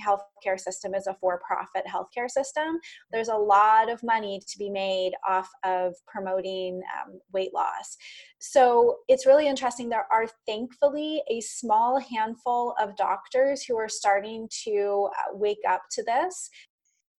healthcare 0.00 0.58
system 0.58 0.94
is 0.94 1.06
a 1.06 1.16
for 1.20 1.40
profit 1.46 1.84
healthcare 1.86 2.30
system. 2.30 2.78
There's 3.10 3.28
a 3.28 3.36
lot 3.36 3.90
of 3.90 4.02
money 4.02 4.40
to 4.46 4.58
be 4.58 4.70
made 4.70 5.12
off 5.28 5.50
of 5.64 5.94
promoting 6.06 6.80
um, 7.00 7.18
weight 7.32 7.52
loss. 7.52 7.96
So 8.38 8.98
it's 9.08 9.26
really 9.26 9.46
interesting. 9.46 9.88
There 9.88 10.06
are 10.10 10.26
thankfully 10.46 11.22
a 11.30 11.40
small 11.40 12.00
handful 12.00 12.74
of 12.80 12.96
doctors 12.96 13.62
who 13.64 13.76
are 13.76 13.88
starting 13.88 14.48
to 14.64 15.08
uh, 15.10 15.36
wake 15.36 15.62
up 15.68 15.82
to 15.92 16.02
this 16.04 16.50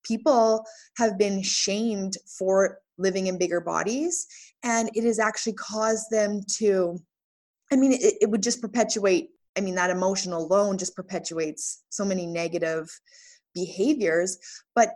people 0.04 0.64
have 0.96 1.18
been 1.18 1.42
shamed 1.42 2.16
for 2.38 2.78
living 2.98 3.26
in 3.26 3.38
bigger 3.38 3.60
bodies 3.60 4.26
and 4.62 4.90
it 4.94 5.04
has 5.04 5.18
actually 5.18 5.54
caused 5.54 6.10
them 6.10 6.40
to 6.48 6.98
i 7.72 7.76
mean 7.76 7.92
it, 7.92 8.14
it 8.20 8.30
would 8.30 8.42
just 8.42 8.60
perpetuate 8.60 9.30
i 9.56 9.60
mean 9.60 9.74
that 9.74 9.90
emotion 9.90 10.32
alone 10.32 10.78
just 10.78 10.94
perpetuates 10.94 11.82
so 11.88 12.04
many 12.04 12.26
negative 12.26 12.88
behaviors. 13.54 14.38
But 14.74 14.94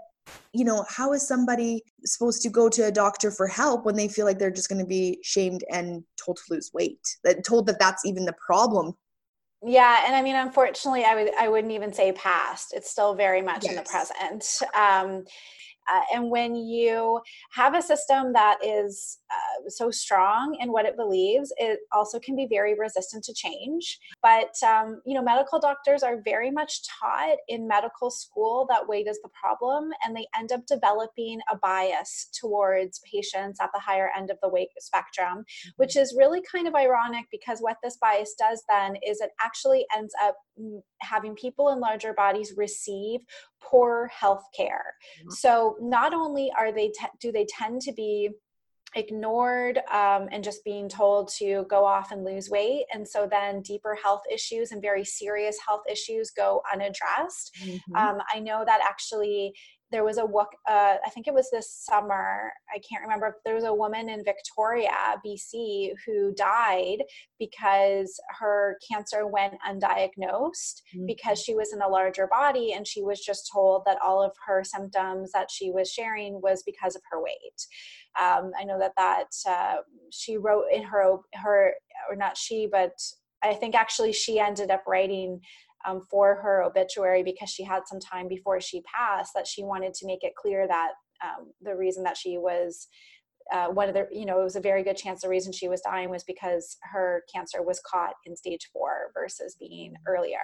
you 0.52 0.64
know 0.64 0.84
how 0.88 1.12
is 1.12 1.26
somebody 1.26 1.82
supposed 2.04 2.42
to 2.42 2.50
go 2.50 2.68
to 2.68 2.86
a 2.86 2.92
doctor 2.92 3.30
for 3.30 3.46
help 3.46 3.84
when 3.84 3.94
they 3.94 4.08
feel 4.08 4.26
like 4.26 4.38
they're 4.38 4.50
just 4.50 4.68
going 4.68 4.80
to 4.80 4.86
be 4.86 5.18
shamed 5.22 5.64
and 5.70 6.02
told 6.16 6.38
to 6.38 6.54
lose 6.54 6.70
weight? 6.74 7.00
That 7.24 7.44
told 7.44 7.66
that 7.66 7.78
that's 7.78 8.04
even 8.04 8.24
the 8.24 8.34
problem 8.44 8.94
yeah, 9.66 10.04
and 10.06 10.14
I 10.14 10.22
mean, 10.22 10.36
unfortunately, 10.36 11.04
I 11.04 11.14
would 11.16 11.34
I 11.34 11.48
wouldn't 11.48 11.72
even 11.72 11.92
say 11.92 12.12
past. 12.12 12.72
It's 12.72 12.88
still 12.88 13.14
very 13.14 13.42
much 13.42 13.64
yes. 13.64 13.72
in 13.72 13.76
the 13.76 13.82
present. 13.82 14.62
Um, 14.74 15.24
uh, 15.92 16.00
and 16.14 16.30
when 16.30 16.54
you 16.54 17.20
have 17.52 17.74
a 17.74 17.82
system 17.82 18.32
that 18.32 18.58
is 18.64 19.18
uh, 19.30 19.68
so 19.68 19.90
strong 19.90 20.56
in 20.60 20.72
what 20.72 20.86
it 20.86 20.96
believes, 20.96 21.52
it 21.56 21.80
also 21.92 22.18
can 22.18 22.36
be 22.36 22.46
very 22.48 22.74
resistant 22.78 23.24
to 23.24 23.34
change. 23.34 23.98
But, 24.22 24.54
um, 24.66 25.00
you 25.04 25.14
know, 25.14 25.22
medical 25.22 25.58
doctors 25.58 26.02
are 26.02 26.20
very 26.24 26.50
much 26.50 26.80
taught 27.00 27.36
in 27.48 27.66
medical 27.68 28.10
school 28.10 28.66
that 28.70 28.88
weight 28.88 29.06
is 29.06 29.20
the 29.22 29.30
problem, 29.40 29.90
and 30.04 30.16
they 30.16 30.26
end 30.38 30.52
up 30.52 30.66
developing 30.66 31.40
a 31.52 31.56
bias 31.56 32.28
towards 32.38 33.00
patients 33.10 33.60
at 33.60 33.70
the 33.72 33.80
higher 33.80 34.10
end 34.16 34.30
of 34.30 34.38
the 34.42 34.48
weight 34.48 34.68
spectrum, 34.78 35.38
mm-hmm. 35.38 35.68
which 35.76 35.96
is 35.96 36.14
really 36.16 36.42
kind 36.50 36.68
of 36.68 36.74
ironic 36.74 37.26
because 37.30 37.58
what 37.60 37.76
this 37.82 37.96
bias 38.00 38.34
does 38.38 38.62
then 38.68 38.96
is 39.06 39.20
it 39.20 39.30
actually 39.40 39.86
ends 39.96 40.14
up 40.22 40.36
having 41.00 41.34
people 41.34 41.68
in 41.70 41.80
larger 41.80 42.12
bodies 42.12 42.54
receive 42.56 43.20
poor 43.62 44.08
health 44.08 44.44
care. 44.56 44.94
Mm-hmm. 45.20 45.30
So 45.30 45.76
not 45.80 46.14
only 46.14 46.50
are 46.56 46.72
they 46.72 46.88
te- 46.88 47.16
do 47.20 47.32
they 47.32 47.46
tend 47.58 47.80
to 47.82 47.92
be 47.92 48.30
ignored 48.94 49.78
um, 49.92 50.28
and 50.32 50.42
just 50.42 50.64
being 50.64 50.88
told 50.88 51.28
to 51.38 51.66
go 51.68 51.84
off 51.84 52.12
and 52.12 52.24
lose 52.24 52.48
weight. 52.48 52.86
And 52.92 53.06
so 53.06 53.28
then 53.30 53.60
deeper 53.60 53.94
health 54.02 54.22
issues 54.32 54.72
and 54.72 54.80
very 54.80 55.04
serious 55.04 55.58
health 55.66 55.82
issues 55.90 56.30
go 56.30 56.62
unaddressed. 56.72 57.54
Mm-hmm. 57.62 57.94
Um, 57.94 58.18
I 58.32 58.40
know 58.40 58.64
that 58.66 58.80
actually 58.82 59.52
there 59.92 60.04
was 60.04 60.18
a 60.18 60.24
uh, 60.24 60.96
I 61.04 61.10
think 61.14 61.28
it 61.28 61.34
was 61.34 61.48
this 61.50 61.70
summer. 61.70 62.52
I 62.74 62.78
can't 62.78 63.02
remember. 63.02 63.36
There 63.44 63.54
was 63.54 63.64
a 63.64 63.74
woman 63.74 64.08
in 64.08 64.24
Victoria, 64.24 64.90
BC, 65.24 65.92
who 66.04 66.32
died 66.34 66.98
because 67.38 68.18
her 68.40 68.78
cancer 68.90 69.26
went 69.26 69.54
undiagnosed 69.68 70.82
mm-hmm. 70.94 71.06
because 71.06 71.40
she 71.40 71.54
was 71.54 71.72
in 71.72 71.82
a 71.82 71.88
larger 71.88 72.26
body 72.26 72.72
and 72.72 72.86
she 72.86 73.02
was 73.02 73.20
just 73.20 73.50
told 73.52 73.82
that 73.86 73.98
all 74.02 74.22
of 74.22 74.32
her 74.46 74.64
symptoms 74.64 75.30
that 75.32 75.50
she 75.50 75.70
was 75.70 75.90
sharing 75.90 76.40
was 76.42 76.62
because 76.64 76.96
of 76.96 77.02
her 77.10 77.22
weight. 77.22 77.66
Um, 78.20 78.50
I 78.58 78.64
know 78.64 78.78
that 78.78 78.92
that 78.96 79.28
uh, 79.48 79.76
she 80.10 80.36
wrote 80.36 80.64
in 80.72 80.82
her 80.82 81.18
her 81.34 81.74
or 82.10 82.16
not 82.16 82.36
she, 82.36 82.68
but 82.70 82.92
I 83.42 83.54
think 83.54 83.74
actually 83.74 84.12
she 84.12 84.40
ended 84.40 84.70
up 84.70 84.82
writing 84.86 85.40
um, 85.86 86.02
for 86.10 86.36
her 86.36 86.62
obituary 86.62 87.22
because 87.22 87.50
she 87.50 87.64
had 87.64 87.82
some 87.86 88.00
time 88.00 88.28
before 88.28 88.60
she 88.60 88.82
passed 88.82 89.32
that 89.34 89.46
she 89.46 89.62
wanted 89.62 89.94
to 89.94 90.06
make 90.06 90.22
it 90.22 90.34
clear 90.36 90.66
that 90.66 90.92
um, 91.24 91.52
the 91.62 91.74
reason 91.74 92.02
that 92.04 92.16
she 92.16 92.38
was 92.38 92.88
uh, 93.52 93.68
one 93.68 93.88
of 93.88 93.94
the 93.94 94.08
you 94.10 94.26
know 94.26 94.40
it 94.40 94.44
was 94.44 94.56
a 94.56 94.60
very 94.60 94.82
good 94.82 94.96
chance 94.96 95.22
the 95.22 95.28
reason 95.28 95.52
she 95.52 95.68
was 95.68 95.80
dying 95.80 96.10
was 96.10 96.24
because 96.24 96.76
her 96.82 97.22
cancer 97.32 97.62
was 97.62 97.80
caught 97.88 98.14
in 98.24 98.36
stage 98.36 98.68
four 98.72 99.10
versus 99.14 99.56
being 99.58 99.94
earlier. 100.06 100.38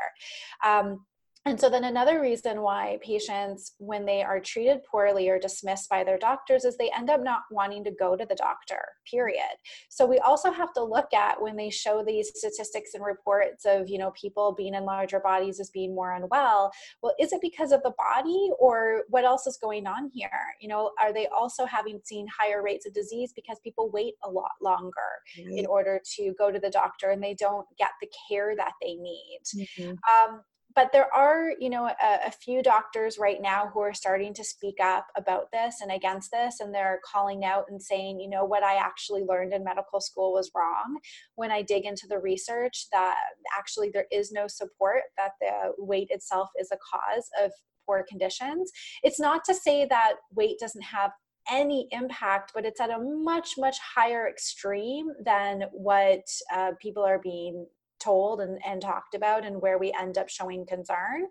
Um, 0.65 1.05
and 1.45 1.61
so, 1.61 1.69
then 1.69 1.83
another 1.83 2.21
reason 2.21 2.63
why 2.63 2.99
patients, 3.03 3.73
when 3.79 4.07
they 4.07 4.23
are 4.23 4.39
treated 4.39 4.79
poorly 4.89 5.29
or 5.29 5.41
dismissed 5.41 5.89
by 5.89 6.05
their 6.05 6.19
doctors, 6.19 6.65
is 6.65 6.77
they 6.77 6.91
end 6.97 7.11
up 7.11 7.21
not 7.21 7.43
wanting 7.51 7.83
to 7.83 7.91
go 7.91 8.15
to 8.15 8.25
the 8.25 8.37
doctor, 8.37 8.79
period. 9.11 9.51
So, 9.89 10.07
we 10.07 10.19
also 10.21 10.53
have 10.53 10.73
to 10.75 10.85
look 10.85 11.13
at 11.13 11.43
when 11.43 11.57
they 11.57 11.69
show 11.69 12.05
these 12.05 12.31
statistics 12.33 12.95
and 12.95 13.05
reports 13.05 13.65
of, 13.65 13.89
you 13.89 13.99
know, 13.99 14.13
people 14.13 14.55
being 14.57 14.75
in 14.75 14.85
larger 14.85 15.19
bodies 15.19 15.59
as 15.59 15.71
being 15.71 15.97
more 15.97 16.13
unwell. 16.13 16.71
Well, 17.03 17.15
is 17.19 17.33
it 17.33 17.41
because 17.43 17.73
of 17.73 17.83
the 17.83 17.93
body 17.99 18.51
or 18.61 19.03
what 19.09 19.25
else 19.25 19.49
is 19.49 19.59
going 19.61 19.89
on 19.89 20.11
here? 20.15 20.31
You 20.61 20.69
know, 20.69 20.93
are 21.01 21.13
they 21.13 21.27
also 21.27 21.65
having 21.65 21.99
seen 22.05 22.29
higher 22.29 22.63
rates 22.63 22.87
of 22.87 22.95
disease 22.95 23.33
because 23.35 23.59
people 23.65 23.91
wait 23.91 24.15
a 24.23 24.31
lot 24.31 24.53
longer 24.63 24.93
mm-hmm. 25.37 25.59
in 25.59 25.67
order 25.67 26.01
to 26.19 26.35
go 26.39 26.53
to 26.53 26.61
the 26.61 26.71
doctor 26.71 27.11
and 27.11 27.21
they 27.21 27.35
don't 27.35 27.67
get 27.79 27.91
the 28.01 28.09
care 28.29 28.55
that 28.57 28.75
they 28.81 28.95
need? 28.95 29.41
Mm-hmm. 29.57 29.91
Um, 29.91 30.43
but 30.75 30.91
there 30.93 31.13
are 31.15 31.53
you 31.59 31.71
know 31.71 31.87
a, 31.87 32.19
a, 32.27 32.31
few 32.31 32.63
doctors 32.63 33.19
right 33.19 33.41
now 33.41 33.71
who 33.73 33.81
are 33.81 33.95
starting 33.95 34.35
to 34.35 34.45
speak 34.45 34.77
up 34.83 35.07
about 35.17 35.51
this 35.53 35.77
and 35.81 35.93
against 35.93 36.31
this 36.31 36.61
and 36.61 36.75
they're 36.75 37.01
calling 37.05 37.45
out 37.45 37.65
and 37.69 37.83
saying 37.83 38.21
you 38.21 38.29
know 38.29 38.45
what 38.45 38.63
i 38.63 38.77
actually 38.77 39.23
learned 39.23 39.53
in 39.53 39.65
medical 39.65 40.01
school 40.01 40.33
was 40.33 40.51
wrong. 40.55 40.99
When 41.35 41.51
i 41.51 41.63
dig 41.63 41.85
into 41.85 42.07
the 42.09 42.19
research 42.19 42.87
that 42.93 43.17
actually 43.57 43.91
there 43.91 44.07
is 44.11 44.33
no 44.33 44.47
support 44.47 45.03
that 45.17 45.33
the 45.41 45.73
weight 45.79 46.09
itself 46.11 46.49
is 46.59 46.71
a 46.73 46.77
cause 46.77 47.29
of 47.43 47.53
poor 47.87 48.05
conditions. 48.09 48.71
It's 49.03 49.21
not 49.21 49.45
to 49.45 49.55
say 49.55 49.87
that 49.87 50.15
weight 50.35 50.59
doesn't 50.61 50.83
have 50.83 51.11
any 51.51 51.89
impact, 51.91 52.53
but 52.55 52.65
it's 52.65 52.81
at 52.81 52.91
a 52.91 52.99
much, 52.99 53.55
much 53.59 53.77
higher 53.79 54.29
extreme 54.29 55.11
than 55.25 55.65
what 55.73 56.25
uh, 56.55 56.73
people 56.81 57.03
are 57.03 57.19
being 57.19 57.67
told 58.03 58.41
and, 58.41 58.59
and 58.65 58.81
talked 58.81 59.15
about 59.15 59.45
and 59.45 59.61
where 59.61 59.79
we 59.79 59.93
end 59.99 60.19
up 60.19 60.29
showing 60.29 60.67
concern 60.67 61.27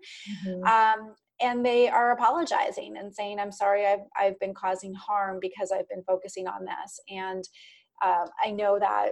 mm-hmm. 0.46 0.64
um, 0.64 1.14
and 1.40 1.64
they 1.64 1.88
are 1.88 2.12
apologizing 2.12 2.96
and 2.96 3.14
saying 3.14 3.38
i'm 3.38 3.52
sorry 3.52 3.86
I've, 3.86 4.06
I've 4.18 4.38
been 4.38 4.54
causing 4.54 4.94
harm 4.94 5.38
because 5.40 5.72
i've 5.72 5.88
been 5.88 6.04
focusing 6.06 6.46
on 6.46 6.64
this 6.64 7.00
and 7.10 7.44
uh, 8.02 8.26
i 8.44 8.50
know 8.50 8.78
that 8.78 9.10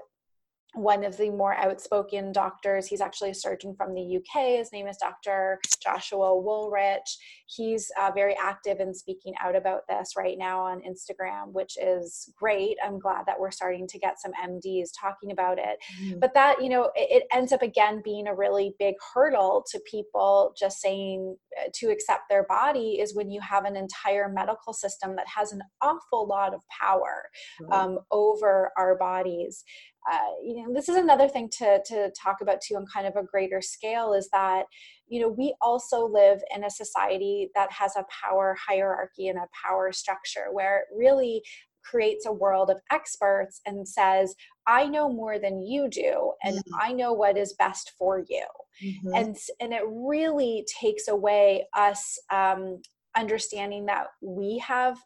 one 0.75 1.05
of 1.05 1.17
the 1.17 1.31
more 1.31 1.55
outspoken 1.57 2.33
doctors. 2.33 2.87
He's 2.87 3.01
actually 3.01 3.31
a 3.31 3.35
surgeon 3.35 3.75
from 3.75 3.95
the 3.95 4.17
UK. 4.17 4.59
His 4.59 4.73
name 4.73 4.87
is 4.87 4.97
Dr. 4.97 5.59
Joshua 5.83 6.29
Wolrich. 6.29 7.17
He's 7.47 7.91
uh, 8.01 8.13
very 8.15 8.37
active 8.41 8.79
in 8.79 8.95
speaking 8.95 9.35
out 9.41 9.57
about 9.57 9.83
this 9.89 10.13
right 10.17 10.39
now 10.39 10.61
on 10.61 10.83
Instagram, 10.83 11.53
which 11.53 11.77
is 11.81 12.33
great. 12.37 12.77
I'm 12.85 12.99
glad 12.99 13.27
that 13.27 13.41
we're 13.41 13.51
starting 13.51 13.89
to 13.89 13.99
get 13.99 14.21
some 14.21 14.33
MDs 14.33 14.91
talking 14.99 15.33
about 15.33 15.59
it. 15.59 15.79
Mm-hmm. 16.01 16.21
But 16.21 16.35
that, 16.35 16.63
you 16.63 16.69
know, 16.69 16.91
it, 16.95 17.23
it, 17.23 17.27
ends 17.33 17.53
up 17.53 17.63
again 17.63 18.01
being 18.05 18.27
a 18.27 18.35
really 18.35 18.75
big 18.79 18.95
hurdle 19.15 19.65
to 19.71 19.81
people 19.91 20.53
just 20.59 20.81
saying 20.81 21.37
uh, 21.61 21.69
to 21.75 21.91
accept 21.91 22.23
their 22.29 22.45
body 22.45 22.99
is 23.01 23.15
when 23.15 23.31
you 23.31 23.41
have 23.41 23.65
an 23.65 23.77
entire 23.77 24.29
medical 24.29 24.73
system 24.73 25.17
that 25.17 25.27
has 25.27 25.53
an 25.53 25.63
awful 25.83 26.27
lot 26.27 26.55
of 26.55 26.61
power 26.69 27.29
um, 27.73 27.99
over 28.11 28.71
our 28.77 28.97
bodies 28.97 29.65
uh, 30.11 30.33
you 30.43 30.57
know 30.57 30.73
this 30.73 30.89
is 30.89 30.97
another 30.97 31.29
thing 31.29 31.49
to 31.49 31.81
to 31.85 32.11
talk 32.21 32.41
about 32.41 32.61
too 32.61 32.77
on 32.77 32.87
kind 32.93 33.07
of 33.07 33.17
a 33.17 33.23
greater 33.23 33.61
scale 33.61 34.13
is 34.13 34.29
that 34.33 34.65
you 35.09 35.21
know 35.21 35.29
we 35.29 35.55
also 35.61 36.07
live 36.07 36.41
in 36.55 36.65
a 36.65 36.71
society 36.71 37.51
that 37.55 37.71
has 37.71 37.97
a 37.97 38.07
power 38.23 38.57
hierarchy 38.67 39.29
and 39.29 39.39
a 39.39 39.49
power 39.67 39.93
structure 39.93 40.47
where 40.53 40.79
it 40.79 40.85
really 40.97 41.43
creates 41.83 42.27
a 42.27 42.33
world 42.33 42.71
of 42.71 42.81
experts 42.93 43.61
and 43.67 43.89
says 43.89 44.35
i 44.67 44.87
know 44.87 45.11
more 45.11 45.39
than 45.39 45.63
you 45.63 45.89
do 45.89 46.33
and 46.45 46.57
mm-hmm. 46.57 46.75
i 46.81 46.93
know 46.93 47.13
what 47.13 47.39
is 47.39 47.55
best 47.55 47.93
for 47.99 48.23
you 48.29 48.47
mm-hmm. 48.83 49.15
and 49.15 49.37
and 49.61 49.73
it 49.73 49.83
really 49.87 50.67
takes 50.81 51.09
away 51.09 51.67
us 51.75 52.19
um, 52.31 52.81
understanding 53.17 53.87
that 53.87 54.09
we 54.21 54.59
have 54.59 54.99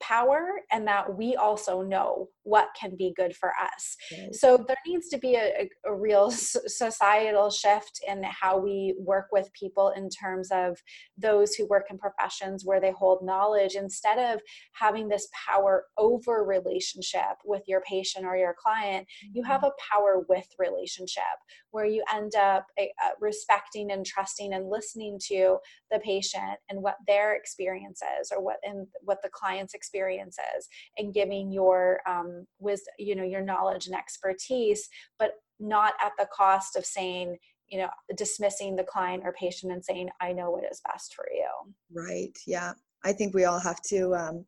power 0.00 0.60
and 0.72 0.86
that 0.88 1.16
we 1.16 1.36
also 1.36 1.82
know 1.82 2.28
what 2.50 2.68
can 2.78 2.96
be 2.96 3.12
good 3.16 3.34
for 3.36 3.52
us 3.62 3.96
right. 4.12 4.34
so 4.34 4.64
there 4.66 4.76
needs 4.84 5.08
to 5.08 5.18
be 5.18 5.36
a, 5.36 5.68
a, 5.86 5.94
real 5.94 6.30
societal 6.30 7.48
shift 7.48 8.00
in 8.08 8.22
how 8.24 8.58
we 8.58 8.94
work 8.98 9.26
with 9.30 9.48
people 9.52 9.92
in 9.96 10.08
terms 10.08 10.48
of 10.50 10.76
those 11.16 11.54
who 11.54 11.66
work 11.68 11.84
in 11.90 11.98
professions 11.98 12.64
where 12.64 12.80
they 12.80 12.90
hold 12.90 13.24
knowledge 13.24 13.76
instead 13.76 14.18
of 14.18 14.40
having 14.72 15.08
this 15.08 15.28
power 15.48 15.84
over 15.96 16.44
relationship 16.44 17.36
with 17.44 17.62
your 17.68 17.82
patient 17.82 18.26
or 18.26 18.36
your 18.36 18.54
client 18.60 19.06
you 19.32 19.44
have 19.44 19.60
mm-hmm. 19.60 19.66
a 19.66 19.96
power 19.96 20.24
with 20.28 20.46
relationship 20.58 21.22
where 21.70 21.86
you 21.86 22.02
end 22.12 22.34
up 22.34 22.66
uh, 22.80 22.84
respecting 23.20 23.92
and 23.92 24.04
trusting 24.04 24.52
and 24.54 24.68
listening 24.68 25.18
to 25.28 25.56
the 25.92 26.00
patient 26.00 26.58
and 26.68 26.82
what 26.82 26.96
their 27.06 27.34
experience 27.34 28.00
is 28.20 28.32
or 28.34 28.42
what 28.42 28.56
and 28.64 28.86
what 29.02 29.22
the 29.22 29.30
client's 29.32 29.74
experience 29.74 30.36
is 30.56 30.68
and 30.98 31.14
giving 31.14 31.52
your 31.52 32.00
um, 32.08 32.39
wisdom 32.58 32.92
you 32.98 33.14
know 33.14 33.24
your 33.24 33.42
knowledge 33.42 33.86
and 33.86 33.96
expertise 33.96 34.88
but 35.18 35.32
not 35.58 35.94
at 36.04 36.12
the 36.18 36.28
cost 36.34 36.76
of 36.76 36.84
saying 36.84 37.36
you 37.68 37.78
know 37.78 37.88
dismissing 38.16 38.76
the 38.76 38.84
client 38.84 39.22
or 39.24 39.32
patient 39.32 39.72
and 39.72 39.84
saying 39.84 40.08
i 40.20 40.32
know 40.32 40.50
what 40.50 40.64
is 40.70 40.80
best 40.90 41.14
for 41.14 41.26
you. 41.32 41.48
Right 41.92 42.36
yeah. 42.46 42.72
I 43.02 43.12
think 43.12 43.34
we 43.34 43.46
all 43.46 43.58
have 43.58 43.80
to 43.88 44.14
um, 44.14 44.44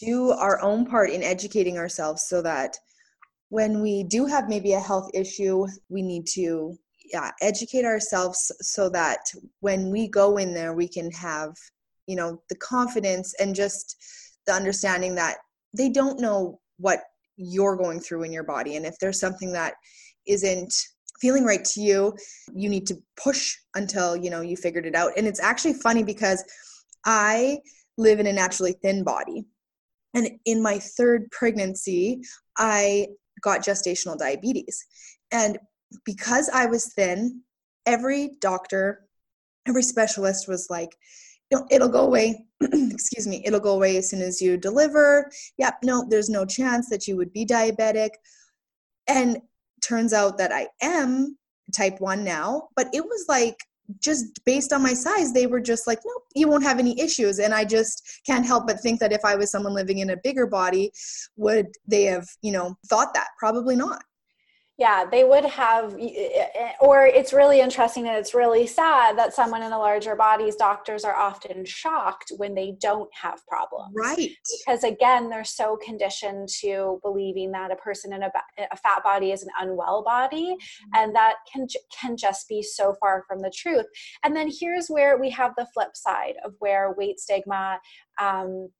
do 0.00 0.30
our 0.30 0.60
own 0.62 0.86
part 0.86 1.10
in 1.10 1.22
educating 1.22 1.76
ourselves 1.76 2.24
so 2.26 2.40
that 2.42 2.76
when 3.50 3.82
we 3.82 4.02
do 4.04 4.24
have 4.26 4.48
maybe 4.48 4.72
a 4.72 4.80
health 4.80 5.10
issue 5.12 5.66
we 5.88 6.02
need 6.02 6.26
to 6.26 6.76
yeah, 7.12 7.32
educate 7.40 7.84
ourselves 7.84 8.52
so 8.60 8.88
that 8.88 9.18
when 9.60 9.90
we 9.90 10.08
go 10.08 10.36
in 10.36 10.54
there 10.54 10.74
we 10.74 10.88
can 10.88 11.10
have 11.10 11.54
you 12.06 12.16
know 12.16 12.40
the 12.48 12.56
confidence 12.56 13.34
and 13.40 13.54
just 13.54 13.96
the 14.46 14.52
understanding 14.52 15.14
that 15.14 15.38
they 15.76 15.88
don't 15.88 16.20
know 16.20 16.60
what 16.80 17.00
you're 17.36 17.76
going 17.76 18.00
through 18.00 18.22
in 18.22 18.32
your 18.32 18.44
body. 18.44 18.76
And 18.76 18.84
if 18.84 18.94
there's 19.00 19.20
something 19.20 19.52
that 19.52 19.74
isn't 20.26 20.74
feeling 21.20 21.44
right 21.44 21.64
to 21.64 21.80
you 21.82 22.14
you 22.54 22.68
need 22.68 22.86
to 22.86 22.96
push 23.22 23.54
until 23.74 24.16
you 24.16 24.30
know 24.30 24.40
you 24.40 24.56
figured 24.56 24.86
it 24.86 24.94
out. 24.94 25.12
And 25.16 25.26
it's 25.26 25.40
actually 25.40 25.74
funny 25.74 26.02
because 26.02 26.42
i 27.04 27.58
live 27.98 28.20
in 28.20 28.26
a 28.26 28.32
naturally 28.32 28.74
thin 28.82 29.04
body. 29.04 29.44
And 30.14 30.30
in 30.46 30.62
my 30.62 30.78
third 30.78 31.30
pregnancy 31.30 32.22
i 32.56 33.08
got 33.42 33.62
gestational 33.62 34.18
diabetes. 34.18 34.86
And 35.32 35.58
because 36.04 36.50
I 36.52 36.66
was 36.66 36.92
thin, 36.92 37.42
every 37.86 38.36
doctor, 38.40 39.06
every 39.66 39.82
specialist 39.82 40.48
was 40.48 40.68
like, 40.70 40.96
it'll 41.70 41.88
go 41.88 42.04
away. 42.04 42.46
Excuse 42.60 43.26
me, 43.26 43.42
it'll 43.44 43.60
go 43.60 43.74
away 43.74 43.96
as 43.96 44.10
soon 44.10 44.22
as 44.22 44.40
you 44.40 44.56
deliver. 44.56 45.30
Yep, 45.58 45.78
no, 45.84 46.06
there's 46.08 46.28
no 46.28 46.44
chance 46.44 46.88
that 46.90 47.06
you 47.06 47.16
would 47.16 47.32
be 47.32 47.44
diabetic. 47.44 48.10
And 49.06 49.38
turns 49.82 50.12
out 50.12 50.38
that 50.38 50.52
I 50.52 50.68
am 50.82 51.36
type 51.74 52.00
1 52.00 52.22
now, 52.24 52.68
but 52.76 52.88
it 52.92 53.04
was 53.04 53.24
like 53.28 53.56
just 53.98 54.44
based 54.44 54.72
on 54.72 54.82
my 54.82 54.94
size, 54.94 55.32
they 55.32 55.46
were 55.46 55.60
just 55.60 55.86
like, 55.86 55.98
nope, 56.04 56.22
you 56.34 56.48
won't 56.48 56.62
have 56.62 56.78
any 56.78 56.98
issues. 57.00 57.40
And 57.40 57.52
I 57.52 57.64
just 57.64 58.20
can't 58.24 58.46
help 58.46 58.66
but 58.66 58.80
think 58.80 59.00
that 59.00 59.12
if 59.12 59.24
I 59.24 59.34
was 59.34 59.50
someone 59.50 59.74
living 59.74 59.98
in 59.98 60.10
a 60.10 60.16
bigger 60.22 60.46
body, 60.46 60.92
would 61.36 61.66
they 61.88 62.04
have, 62.04 62.28
you 62.42 62.52
know, 62.52 62.76
thought 62.86 63.14
that? 63.14 63.28
Probably 63.38 63.74
not 63.74 64.02
yeah 64.80 65.04
they 65.04 65.24
would 65.24 65.44
have 65.44 65.94
or 66.80 67.06
it's 67.06 67.34
really 67.34 67.60
interesting 67.60 68.08
and 68.08 68.16
it's 68.16 68.34
really 68.34 68.66
sad 68.66 69.16
that 69.16 69.34
someone 69.34 69.62
in 69.62 69.72
a 69.72 69.78
larger 69.78 70.16
body's 70.16 70.56
doctors 70.56 71.04
are 71.04 71.14
often 71.14 71.64
shocked 71.66 72.32
when 72.38 72.54
they 72.54 72.74
don't 72.80 73.10
have 73.14 73.46
problems. 73.46 73.94
Right. 73.94 74.30
Because 74.58 74.82
again 74.82 75.28
they're 75.28 75.44
so 75.44 75.76
conditioned 75.84 76.48
to 76.60 76.98
believing 77.02 77.52
that 77.52 77.70
a 77.70 77.76
person 77.76 78.14
in 78.14 78.22
a, 78.22 78.30
a 78.72 78.76
fat 78.76 79.04
body 79.04 79.32
is 79.32 79.42
an 79.42 79.50
unwell 79.60 80.02
body 80.02 80.54
mm-hmm. 80.54 80.90
and 80.94 81.14
that 81.14 81.34
can 81.52 81.66
can 82.00 82.16
just 82.16 82.48
be 82.48 82.62
so 82.62 82.94
far 83.00 83.22
from 83.28 83.40
the 83.40 83.52
truth. 83.54 83.86
And 84.24 84.34
then 84.34 84.50
here's 84.50 84.88
where 84.88 85.18
we 85.18 85.28
have 85.30 85.52
the 85.58 85.66
flip 85.74 85.94
side 85.94 86.34
of 86.42 86.54
where 86.58 86.94
weight 86.96 87.20
stigma 87.20 87.78
um, 88.18 88.70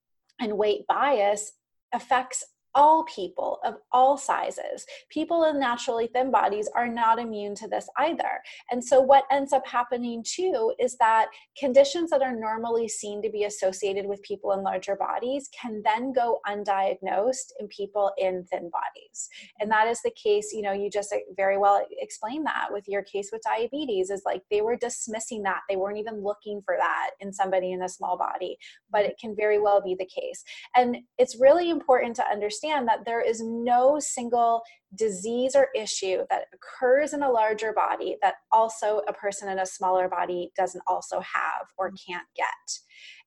and 0.40 0.56
weight 0.56 0.86
bias 0.88 1.52
affects 1.92 2.42
all 2.74 3.04
people 3.04 3.58
of 3.64 3.76
all 3.92 4.16
sizes. 4.16 4.86
People 5.10 5.44
in 5.44 5.58
naturally 5.58 6.08
thin 6.08 6.30
bodies 6.30 6.68
are 6.74 6.88
not 6.88 7.18
immune 7.18 7.54
to 7.56 7.68
this 7.68 7.88
either. 7.98 8.40
And 8.70 8.82
so, 8.82 9.00
what 9.00 9.24
ends 9.30 9.52
up 9.52 9.66
happening 9.66 10.24
too 10.26 10.72
is 10.78 10.96
that 10.98 11.28
conditions 11.58 12.10
that 12.10 12.22
are 12.22 12.34
normally 12.34 12.88
seen 12.88 13.22
to 13.22 13.30
be 13.30 13.44
associated 13.44 14.06
with 14.06 14.22
people 14.22 14.52
in 14.52 14.62
larger 14.62 14.96
bodies 14.96 15.48
can 15.60 15.82
then 15.84 16.12
go 16.12 16.40
undiagnosed 16.46 17.52
in 17.58 17.68
people 17.68 18.12
in 18.18 18.44
thin 18.50 18.70
bodies. 18.70 19.28
And 19.58 19.70
that 19.70 19.88
is 19.88 20.00
the 20.02 20.12
case, 20.12 20.52
you 20.52 20.62
know, 20.62 20.72
you 20.72 20.90
just 20.90 21.12
uh, 21.12 21.18
very 21.36 21.58
well 21.58 21.84
explained 21.98 22.46
that 22.46 22.68
with 22.70 22.84
your 22.86 23.02
case 23.02 23.30
with 23.32 23.42
diabetes, 23.42 24.10
is 24.10 24.22
like 24.24 24.42
they 24.50 24.60
were 24.60 24.76
dismissing 24.76 25.42
that. 25.42 25.60
They 25.68 25.76
weren't 25.76 25.98
even 25.98 26.22
looking 26.22 26.62
for 26.64 26.76
that 26.78 27.10
in 27.20 27.32
somebody 27.32 27.72
in 27.72 27.82
a 27.82 27.88
small 27.88 28.16
body, 28.16 28.56
but 28.90 29.02
mm-hmm. 29.02 29.10
it 29.10 29.18
can 29.20 29.34
very 29.34 29.60
well 29.60 29.82
be 29.82 29.96
the 29.98 30.06
case. 30.06 30.44
And 30.76 30.98
it's 31.18 31.40
really 31.40 31.70
important 31.70 32.16
to 32.16 32.26
understand 32.26 32.59
understand 32.62 32.88
that 32.88 33.04
there 33.04 33.20
is 33.20 33.40
no 33.42 33.98
single 33.98 34.62
disease 34.96 35.54
or 35.54 35.68
issue 35.74 36.24
that 36.30 36.44
occurs 36.54 37.12
in 37.12 37.22
a 37.22 37.30
larger 37.30 37.72
body 37.72 38.16
that 38.22 38.34
also 38.52 39.02
a 39.08 39.12
person 39.12 39.48
in 39.48 39.60
a 39.60 39.66
smaller 39.66 40.08
body 40.08 40.50
doesn't 40.56 40.82
also 40.86 41.20
have 41.20 41.66
or 41.78 41.90
mm. 41.90 41.96
can't 42.06 42.26
get. 42.36 42.46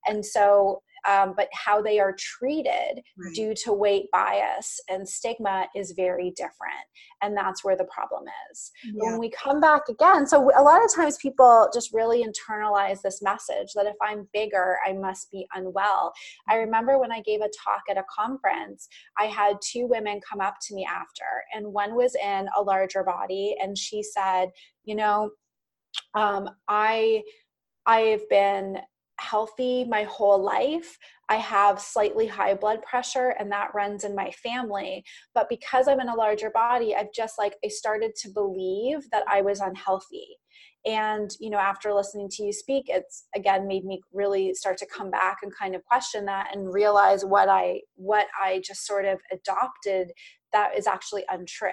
And 0.08 0.26
so 0.26 0.82
um, 1.08 1.34
but 1.36 1.50
how 1.54 1.82
they 1.82 2.00
are 2.00 2.16
treated 2.18 3.02
right. 3.18 3.36
due 3.36 3.54
to 3.64 3.74
weight 3.74 4.06
bias 4.12 4.80
and 4.90 5.08
stigma 5.08 5.68
is 5.76 5.94
very 5.96 6.32
different. 6.36 6.86
And 7.22 7.36
that's 7.36 7.64
where 7.64 7.76
the 7.76 7.86
problem 7.86 8.24
is. 8.52 8.72
Yeah. 8.86 8.92
When 8.96 9.20
we 9.20 9.30
come 9.32 9.60
back 9.60 9.84
again, 9.90 10.28
so 10.28 10.50
a 10.58 10.62
lot 10.62 10.84
of 10.84 10.94
times 10.94 11.18
people 11.18 11.70
just 11.74 11.94
really 11.94 12.24
internalize 12.24 13.02
this 13.02 13.22
message 13.22 13.74
that 13.76 13.86
if 13.86 13.96
I'm 14.02 14.28
bigger, 14.34 14.78
I 14.88 14.94
must 14.94 15.32
be 15.32 15.48
unwell. 15.54 16.14
I 16.48 16.54
mm-hmm. 16.54 16.66
remember 16.66 17.00
when 17.00 17.12
I 17.12 17.22
gave 17.22 17.42
a 17.42 17.50
talk 17.64 17.82
at 17.90 17.98
a 17.98 18.04
conference, 18.14 18.88
I 19.18 19.26
had 19.26 19.58
two 19.64 19.88
women 19.88 20.20
come 20.30 20.42
up 20.42 20.56
to 20.68 20.76
me 20.76 20.86
after, 20.90 21.24
and 21.54 21.74
one 21.74 21.96
was 21.96 22.16
in 22.16 22.48
a 22.58 22.62
larger 22.62 23.04
body, 23.04 23.56
and 23.62 23.78
she 23.78 24.04
said, 24.04 24.50
You 24.86 24.96
know, 24.96 25.32
um, 26.16 26.50
I 26.68 27.24
I've 27.86 28.28
been 28.30 28.78
healthy 29.24 29.86
my 29.86 30.04
whole 30.04 30.44
life. 30.44 30.98
I 31.30 31.38
have 31.38 31.80
slightly 31.80 32.28
high 32.28 32.54
blood 32.54 32.82
pressure 32.84 33.34
and 33.40 33.52
that 33.52 33.74
runs 33.74 34.04
in 34.04 34.16
my 34.16 34.32
family. 34.32 35.04
But 35.34 35.50
because 35.50 35.88
I'm 35.88 36.02
in 36.02 36.10
a 36.10 36.16
larger 36.16 36.50
body, 36.50 36.96
I've 36.96 37.14
just 37.16 37.40
like, 37.40 37.56
I 37.66 37.70
started 37.70 38.12
to 38.18 38.30
believe 38.30 39.10
that 39.12 39.24
I 39.32 39.42
was 39.42 39.62
unhealthy. 39.62 40.28
And, 40.86 41.32
you 41.40 41.50
know, 41.50 41.60
after 41.60 41.94
listening 41.94 42.28
to 42.32 42.44
you 42.44 42.52
speak, 42.52 42.86
it's 42.90 43.26
again 43.34 43.68
made 43.68 43.86
me 43.86 44.02
really 44.12 44.54
start 44.54 44.78
to 44.80 44.86
come 44.86 45.10
back 45.10 45.38
and 45.42 45.52
kind 45.56 45.76
of 45.76 45.86
question 45.86 46.26
that 46.26 46.54
and 46.54 46.74
realize 46.74 47.24
what 47.24 47.48
I, 47.48 47.80
what 47.96 48.28
I 48.40 48.62
just 48.66 48.86
sort 48.86 49.06
of 49.06 49.20
adopted 49.32 50.12
that 50.52 50.78
is 50.78 50.86
actually 50.86 51.24
untrue. 51.32 51.70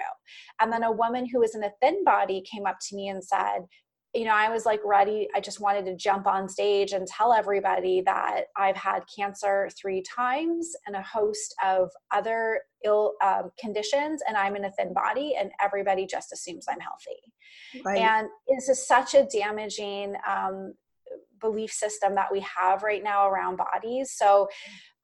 And 0.59 0.71
then 0.71 0.83
a 0.83 0.91
woman 0.91 1.27
who 1.27 1.39
was 1.39 1.55
in 1.55 1.63
a 1.63 1.71
thin 1.81 2.03
body 2.05 2.41
came 2.49 2.65
up 2.65 2.77
to 2.87 2.95
me 2.95 3.09
and 3.09 3.23
said, 3.23 3.65
you 4.13 4.25
know, 4.25 4.33
I 4.33 4.49
was 4.49 4.65
like 4.65 4.81
ready. 4.83 5.29
I 5.33 5.39
just 5.39 5.61
wanted 5.61 5.85
to 5.85 5.95
jump 5.95 6.27
on 6.27 6.49
stage 6.49 6.91
and 6.91 7.07
tell 7.07 7.31
everybody 7.31 8.01
that 8.01 8.43
I've 8.57 8.75
had 8.75 9.03
cancer 9.13 9.69
three 9.79 10.03
times 10.03 10.75
and 10.85 10.97
a 10.97 11.01
host 11.01 11.55
of 11.65 11.89
other 12.11 12.61
ill 12.83 13.13
um, 13.23 13.51
conditions, 13.57 14.21
and 14.27 14.35
I'm 14.35 14.57
in 14.57 14.65
a 14.65 14.71
thin 14.71 14.93
body, 14.93 15.35
and 15.39 15.51
everybody 15.63 16.05
just 16.05 16.33
assumes 16.33 16.65
I'm 16.69 16.79
healthy. 16.79 17.83
Right. 17.85 17.99
And 17.99 18.27
this 18.49 18.67
is 18.67 18.85
such 18.85 19.13
a 19.13 19.27
damaging 19.31 20.15
um, 20.27 20.73
belief 21.39 21.71
system 21.71 22.13
that 22.15 22.31
we 22.31 22.41
have 22.41 22.83
right 22.83 23.03
now 23.03 23.29
around 23.29 23.57
bodies. 23.57 24.13
So, 24.17 24.49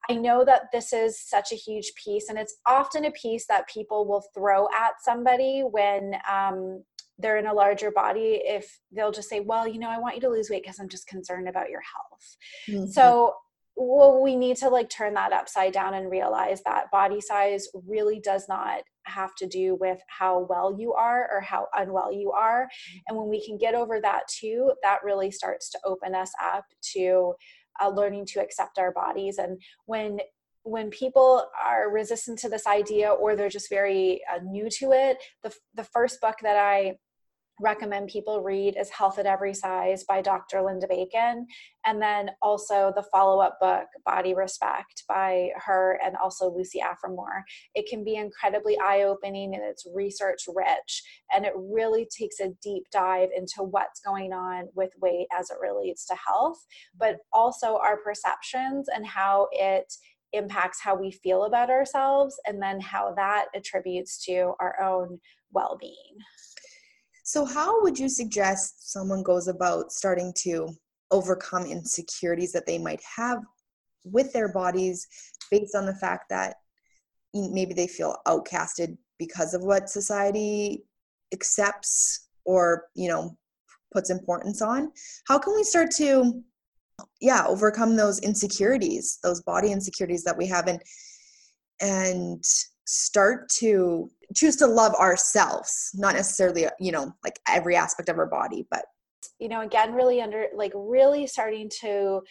I 0.10 0.14
know 0.14 0.46
that 0.46 0.64
this 0.72 0.94
is 0.94 1.20
such 1.20 1.52
a 1.52 1.56
huge 1.56 1.94
piece, 1.96 2.30
and 2.30 2.38
it's 2.38 2.58
often 2.66 3.06
a 3.06 3.12
piece 3.12 3.46
that 3.48 3.68
people 3.68 4.08
will 4.08 4.24
throw 4.34 4.68
at 4.78 4.94
somebody 5.02 5.64
when 5.70 6.14
um, 6.30 6.84
they're 7.20 7.38
in 7.38 7.48
a 7.48 7.54
larger 7.54 7.92
body 7.92 8.42
if 8.44 8.80
they'll 8.92 9.12
just 9.12 9.30
say 9.30 9.40
well 9.40 9.68
you 9.68 9.80
know 9.80 9.90
i 9.90 10.00
want 10.00 10.16
you 10.16 10.22
to 10.22 10.30
lose 10.30 10.50
weight 10.50 10.64
because 10.64 10.80
i'm 10.80 10.90
just 10.90 11.08
concerned 11.08 11.48
about 11.48 11.70
your 11.70 11.82
health 11.82 12.38
mm-hmm. 12.70 12.92
so 12.92 13.34
well 13.76 14.22
we 14.22 14.36
need 14.36 14.58
to 14.58 14.70
like 14.70 14.90
turn 14.90 15.14
that 15.14 15.32
upside 15.32 15.72
down 15.72 15.94
and 15.94 16.10
realize 16.10 16.62
that 16.64 16.90
body 16.92 17.22
size 17.22 17.68
really 17.88 18.20
does 18.20 18.46
not 18.50 18.82
have 19.06 19.36
to 19.36 19.48
do 19.48 19.76
with 19.80 20.00
how 20.08 20.46
well 20.50 20.76
you 20.78 20.94
are 20.94 21.30
or 21.32 21.40
how 21.42 21.68
unwell 21.76 22.12
you 22.12 22.32
are 22.32 22.64
mm-hmm. 22.64 22.98
and 23.08 23.18
when 23.18 23.30
we 23.30 23.44
can 23.46 23.58
get 23.58 23.76
over 23.76 24.02
that 24.02 24.24
too 24.28 24.72
that 24.84 25.00
really 25.04 25.32
starts 25.32 25.70
to 25.70 25.80
open 25.86 26.16
us 26.16 26.32
up 26.44 26.66
to 26.82 27.34
uh, 27.82 27.90
learning 27.90 28.26
to 28.26 28.42
accept 28.42 28.80
our 28.80 28.92
bodies 28.92 29.38
and 29.38 29.62
when 29.86 30.20
when 30.64 30.90
people 30.90 31.46
are 31.66 31.90
resistant 31.90 32.38
to 32.38 32.50
this 32.50 32.68
idea 32.68 33.10
or 33.10 33.36
they're 33.36 33.48
just 33.48 33.70
very 33.70 34.20
uh, 34.34 34.40
new 34.44 34.70
to 34.70 34.92
it 34.92 35.18
the, 35.44 35.54
the 35.76 35.84
first 35.84 36.20
book 36.20 36.36
that 36.42 36.58
i 36.58 36.94
recommend 37.60 38.08
people 38.08 38.42
read 38.42 38.76
is 38.78 38.90
Health 38.90 39.18
at 39.20 39.26
Every 39.26 39.54
Size 39.54 40.04
by 40.04 40.22
Dr. 40.22 40.62
Linda 40.62 40.88
Bacon. 40.88 41.48
And 41.86 42.02
then 42.02 42.32
also 42.42 42.92
the 42.96 43.06
follow 43.12 43.40
up 43.40 43.58
book, 43.60 43.88
Body 44.06 44.34
Respect, 44.34 45.04
by 45.08 45.50
her 45.56 46.00
and 46.04 46.16
also 46.18 46.50
Lucy 46.50 46.80
Aphramor. 46.80 47.42
It 47.74 47.90
can 47.90 48.04
be 48.04 48.16
incredibly 48.16 48.78
eye 48.80 49.04
opening 49.04 49.56
and 49.56 49.64
it's 49.64 49.88
research 49.94 50.44
rich. 50.54 51.04
And 51.34 51.46
it 51.46 51.54
really 51.56 52.08
takes 52.16 52.40
a 52.40 52.50
deep 52.62 52.84
dive 52.92 53.30
into 53.36 53.64
what's 53.64 54.02
going 54.02 54.34
on 54.34 54.68
with 54.76 54.92
weight 55.02 55.28
as 55.38 55.50
it 55.50 55.58
relates 55.62 56.06
to 56.08 56.16
health, 56.16 56.60
but 56.98 57.18
also 57.34 57.78
our 57.78 57.98
perceptions 57.98 58.88
and 58.94 59.06
how 59.06 59.48
it 59.52 59.92
impacts 60.34 60.82
how 60.82 60.96
we 60.96 61.12
feel 61.12 61.46
about 61.46 61.70
ourselves 61.70 62.40
and 62.46 62.62
then 62.62 62.82
how 62.82 63.14
that 63.16 63.46
attributes 63.56 64.24
to 64.26 64.54
our 64.60 64.80
own 64.82 65.20
well 65.52 65.78
being. 65.80 66.18
So, 67.28 67.44
how 67.44 67.84
would 67.84 68.00
you 68.00 68.08
suggest 68.08 68.90
someone 68.90 69.22
goes 69.22 69.50
about 69.50 69.92
starting 69.92 70.32
to 70.44 70.70
overcome 71.12 71.66
insecurities 71.66 72.54
that 72.54 72.66
they 72.66 72.78
might 72.78 73.02
have 73.18 73.40
with 74.06 74.32
their 74.32 74.48
bodies 74.48 75.06
based 75.52 75.76
on 75.76 75.86
the 75.86 75.96
fact 75.96 76.30
that 76.30 76.56
maybe 77.34 77.74
they 77.74 77.86
feel 77.86 78.16
outcasted 78.26 78.98
because 79.20 79.54
of 79.54 79.62
what 79.62 79.90
society 79.90 80.86
accepts 81.34 82.30
or, 82.46 82.86
you 82.96 83.10
know, 83.10 83.38
puts 83.94 84.10
importance 84.10 84.62
on? 84.62 84.94
How 85.28 85.38
can 85.38 85.54
we 85.54 85.66
start 85.66 85.92
to 85.98 86.42
yeah, 87.20 87.44
overcome 87.46 87.98
those 87.98 88.20
insecurities, 88.20 89.20
those 89.22 89.42
body 89.42 89.74
insecurities 89.74 90.24
that 90.24 90.38
we 90.38 90.48
have 90.48 90.68
and 90.68 90.82
and 91.82 92.44
start 92.88 93.50
to 93.50 94.10
choose 94.34 94.56
to 94.56 94.66
love 94.66 94.94
ourselves 94.96 95.92
not 95.94 96.16
necessarily 96.16 96.66
you 96.80 96.92
know 96.92 97.14
like 97.24 97.40
every 97.48 97.76
aspect 97.76 98.10
of 98.10 98.18
our 98.18 98.26
body 98.26 98.66
but 98.72 98.86
you 99.40 99.50
know 99.50 99.62
again 99.62 99.94
really 99.94 100.22
under 100.22 100.48
like 100.56 100.72
really 100.74 101.28
starting 101.28 101.70
to 101.82 102.22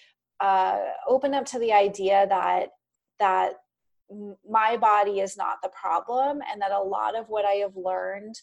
uh 0.41 0.79
open 1.07 1.35
up 1.35 1.45
to 1.45 1.59
the 1.59 1.73
idea 1.73 2.27
that 2.29 2.69
that 3.21 3.55
my 4.49 4.77
body 4.77 5.21
is 5.21 5.37
not 5.37 5.57
the 5.63 5.71
problem 5.71 6.39
and 6.51 6.61
that 6.61 6.73
a 6.73 6.79
lot 6.79 7.17
of 7.17 7.29
what 7.29 7.45
i 7.45 7.53
have 7.53 7.77
learned 7.77 8.35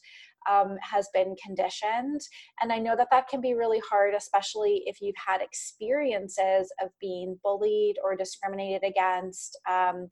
um, 0.49 0.75
has 0.81 1.07
been 1.13 1.35
conditioned. 1.43 2.19
And 2.61 2.73
i 2.73 2.77
know 2.77 2.95
that 2.97 3.07
that 3.11 3.29
can 3.29 3.39
be 3.41 3.53
really 3.53 3.81
hard 3.89 4.13
especially 4.13 4.83
if 4.85 5.01
you've 5.01 5.15
had 5.25 5.41
experiences 5.41 6.71
of 6.81 6.89
being 6.99 7.39
bullied 7.43 7.95
or 8.03 8.15
discriminated 8.15 8.83
against 8.83 9.57
um, 9.69 10.09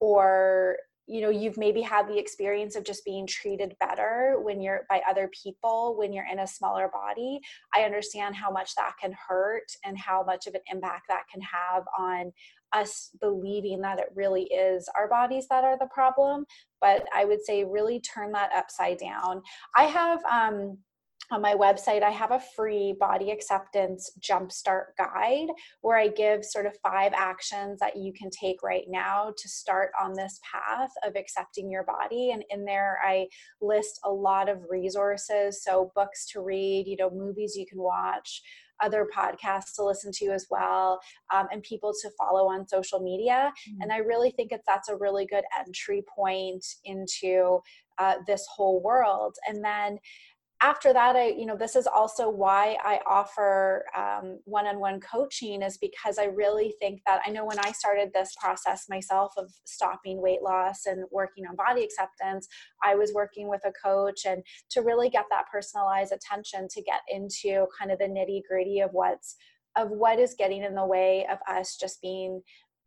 or 0.00 0.76
you 1.06 1.20
know 1.20 1.30
you've 1.30 1.58
maybe 1.58 1.82
had 1.82 2.08
the 2.08 2.18
experience 2.18 2.76
of 2.76 2.84
just 2.84 3.04
being 3.04 3.26
treated 3.26 3.74
better 3.80 4.36
when 4.40 4.60
you're 4.60 4.86
by 4.88 5.02
other 5.08 5.28
people 5.42 5.96
when 5.98 6.12
you're 6.12 6.26
in 6.30 6.40
a 6.40 6.46
smaller 6.46 6.88
body. 6.92 7.40
I 7.74 7.82
understand 7.82 8.36
how 8.36 8.50
much 8.50 8.74
that 8.76 8.94
can 9.00 9.14
hurt 9.28 9.66
and 9.84 9.98
how 9.98 10.22
much 10.24 10.46
of 10.46 10.54
an 10.54 10.60
impact 10.70 11.06
that 11.08 11.24
can 11.30 11.40
have 11.40 11.84
on 11.98 12.32
us 12.72 13.10
believing 13.20 13.80
that 13.82 13.98
it 13.98 14.06
really 14.14 14.44
is 14.44 14.88
our 14.96 15.06
bodies 15.06 15.46
that 15.50 15.62
are 15.62 15.78
the 15.78 15.88
problem 15.92 16.46
but 16.80 17.04
i 17.14 17.22
would 17.22 17.44
say 17.44 17.64
really 17.64 18.00
turn 18.00 18.32
that 18.32 18.50
upside 18.56 18.96
down. 18.98 19.42
I 19.76 19.84
have 19.84 20.24
um 20.24 20.78
on 21.30 21.40
my 21.40 21.54
website, 21.54 22.02
I 22.02 22.10
have 22.10 22.32
a 22.32 22.42
free 22.54 22.94
body 22.98 23.30
acceptance 23.30 24.10
jumpstart 24.20 24.96
guide 24.98 25.48
where 25.80 25.96
I 25.96 26.08
give 26.08 26.44
sort 26.44 26.66
of 26.66 26.76
five 26.82 27.12
actions 27.14 27.78
that 27.80 27.96
you 27.96 28.12
can 28.12 28.28
take 28.30 28.62
right 28.62 28.84
now 28.88 29.32
to 29.36 29.48
start 29.48 29.92
on 30.00 30.12
this 30.12 30.40
path 30.42 30.90
of 31.06 31.16
accepting 31.16 31.70
your 31.70 31.84
body. 31.84 32.32
And 32.32 32.44
in 32.50 32.64
there, 32.64 32.98
I 33.04 33.28
list 33.60 34.00
a 34.04 34.10
lot 34.10 34.48
of 34.48 34.58
resources. 34.68 35.62
So, 35.62 35.92
books 35.94 36.26
to 36.32 36.40
read, 36.40 36.86
you 36.86 36.96
know, 36.96 37.10
movies 37.10 37.56
you 37.56 37.66
can 37.66 37.78
watch, 37.78 38.42
other 38.82 39.08
podcasts 39.16 39.74
to 39.76 39.84
listen 39.84 40.10
to 40.12 40.26
as 40.26 40.46
well, 40.50 41.00
um, 41.32 41.46
and 41.52 41.62
people 41.62 41.92
to 42.02 42.10
follow 42.18 42.48
on 42.48 42.66
social 42.66 43.00
media. 43.00 43.52
Mm-hmm. 43.68 43.82
And 43.82 43.92
I 43.92 43.98
really 43.98 44.32
think 44.32 44.52
it's 44.52 44.66
that's 44.66 44.88
a 44.88 44.96
really 44.96 45.24
good 45.26 45.44
entry 45.58 46.04
point 46.14 46.64
into 46.84 47.60
uh, 47.98 48.16
this 48.26 48.46
whole 48.46 48.82
world. 48.82 49.36
And 49.46 49.64
then 49.64 49.98
after 50.62 50.92
that 50.92 51.16
i 51.16 51.28
you 51.28 51.44
know 51.44 51.56
this 51.56 51.74
is 51.76 51.86
also 51.86 52.30
why 52.30 52.76
i 52.84 53.00
offer 53.06 53.84
um, 53.96 54.38
one-on-one 54.44 55.00
coaching 55.00 55.60
is 55.62 55.76
because 55.78 56.18
i 56.18 56.24
really 56.24 56.74
think 56.80 57.00
that 57.06 57.20
i 57.26 57.30
know 57.30 57.44
when 57.44 57.58
i 57.58 57.72
started 57.72 58.10
this 58.14 58.34
process 58.40 58.86
myself 58.88 59.32
of 59.36 59.50
stopping 59.64 60.22
weight 60.22 60.42
loss 60.42 60.86
and 60.86 61.04
working 61.10 61.44
on 61.46 61.56
body 61.56 61.82
acceptance 61.82 62.48
i 62.84 62.94
was 62.94 63.12
working 63.12 63.48
with 63.48 63.62
a 63.66 63.72
coach 63.72 64.24
and 64.24 64.42
to 64.70 64.80
really 64.82 65.10
get 65.10 65.24
that 65.30 65.44
personalized 65.50 66.12
attention 66.12 66.68
to 66.68 66.82
get 66.82 67.00
into 67.08 67.66
kind 67.78 67.90
of 67.90 67.98
the 67.98 68.04
nitty 68.04 68.40
gritty 68.48 68.80
of 68.80 68.90
what's 68.92 69.36
of 69.76 69.88
what 69.90 70.18
is 70.18 70.34
getting 70.38 70.62
in 70.62 70.74
the 70.74 70.84
way 70.84 71.26
of 71.30 71.38
us 71.48 71.76
just 71.80 72.00
being 72.02 72.42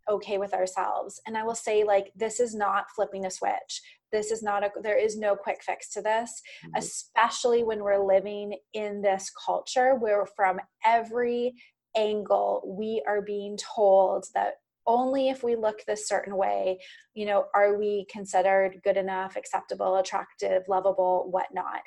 okay 0.09 0.37
with 0.37 0.53
ourselves. 0.53 1.19
And 1.25 1.37
i 1.37 1.43
will 1.43 1.55
say 1.55 1.83
like 1.83 2.11
this 2.15 2.39
is 2.39 2.53
not 2.55 2.85
flipping 2.95 3.25
a 3.25 3.31
switch. 3.31 3.81
This 4.11 4.31
is 4.31 4.41
not 4.43 4.63
a 4.63 4.69
there 4.81 4.97
is 4.97 5.17
no 5.17 5.35
quick 5.35 5.61
fix 5.63 5.89
to 5.91 6.01
this 6.01 6.41
mm-hmm. 6.63 6.77
especially 6.77 7.63
when 7.63 7.83
we're 7.83 8.05
living 8.05 8.57
in 8.73 9.01
this 9.01 9.31
culture 9.45 9.95
where 9.95 10.25
from 10.35 10.59
every 10.85 11.53
angle 11.97 12.75
we 12.77 13.03
are 13.07 13.21
being 13.21 13.57
told 13.57 14.25
that 14.33 14.55
only 14.87 15.29
if 15.29 15.43
we 15.43 15.55
look 15.55 15.79
this 15.87 16.07
certain 16.07 16.35
way 16.37 16.79
you 17.13 17.25
know 17.25 17.45
are 17.53 17.77
we 17.77 18.05
considered 18.09 18.79
good 18.83 18.97
enough 18.97 19.35
acceptable 19.35 19.97
attractive 19.97 20.63
lovable 20.67 21.27
whatnot. 21.31 21.81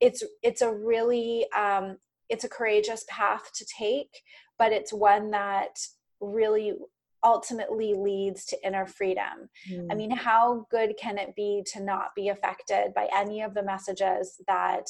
It's 0.00 0.22
it's 0.42 0.62
a 0.62 0.72
really 0.72 1.46
um 1.56 1.96
it's 2.28 2.44
a 2.44 2.48
courageous 2.48 3.04
path 3.08 3.50
to 3.54 3.66
take 3.66 4.20
but 4.58 4.72
it's 4.72 4.92
one 4.92 5.30
that 5.32 5.76
really 6.20 6.74
ultimately 7.24 7.94
leads 7.94 8.44
to 8.46 8.66
inner 8.66 8.86
freedom. 8.86 9.48
Mm. 9.70 9.88
I 9.90 9.94
mean, 9.94 10.10
how 10.10 10.66
good 10.70 10.94
can 10.98 11.18
it 11.18 11.34
be 11.34 11.64
to 11.72 11.82
not 11.82 12.14
be 12.14 12.28
affected 12.28 12.92
by 12.94 13.08
any 13.14 13.42
of 13.42 13.54
the 13.54 13.62
messages 13.62 14.40
that 14.46 14.86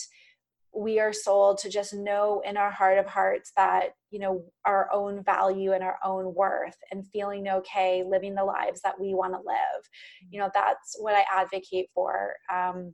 we 0.76 0.98
are 0.98 1.12
sold 1.12 1.58
to 1.58 1.68
just 1.68 1.94
know 1.94 2.42
in 2.44 2.56
our 2.56 2.70
heart 2.70 2.98
of 2.98 3.06
hearts 3.06 3.52
that, 3.56 3.90
you 4.10 4.18
know, 4.18 4.44
our 4.64 4.90
own 4.92 5.22
value 5.22 5.72
and 5.72 5.84
our 5.84 5.98
own 6.04 6.34
worth 6.34 6.76
and 6.90 7.06
feeling 7.06 7.48
okay 7.48 8.02
living 8.04 8.34
the 8.34 8.44
lives 8.44 8.80
that 8.82 8.98
we 8.98 9.14
want 9.14 9.32
to 9.32 9.38
live. 9.38 9.88
You 10.30 10.40
know, 10.40 10.50
that's 10.52 10.96
what 10.98 11.14
I 11.14 11.24
advocate 11.32 11.90
for. 11.94 12.34
Um, 12.52 12.92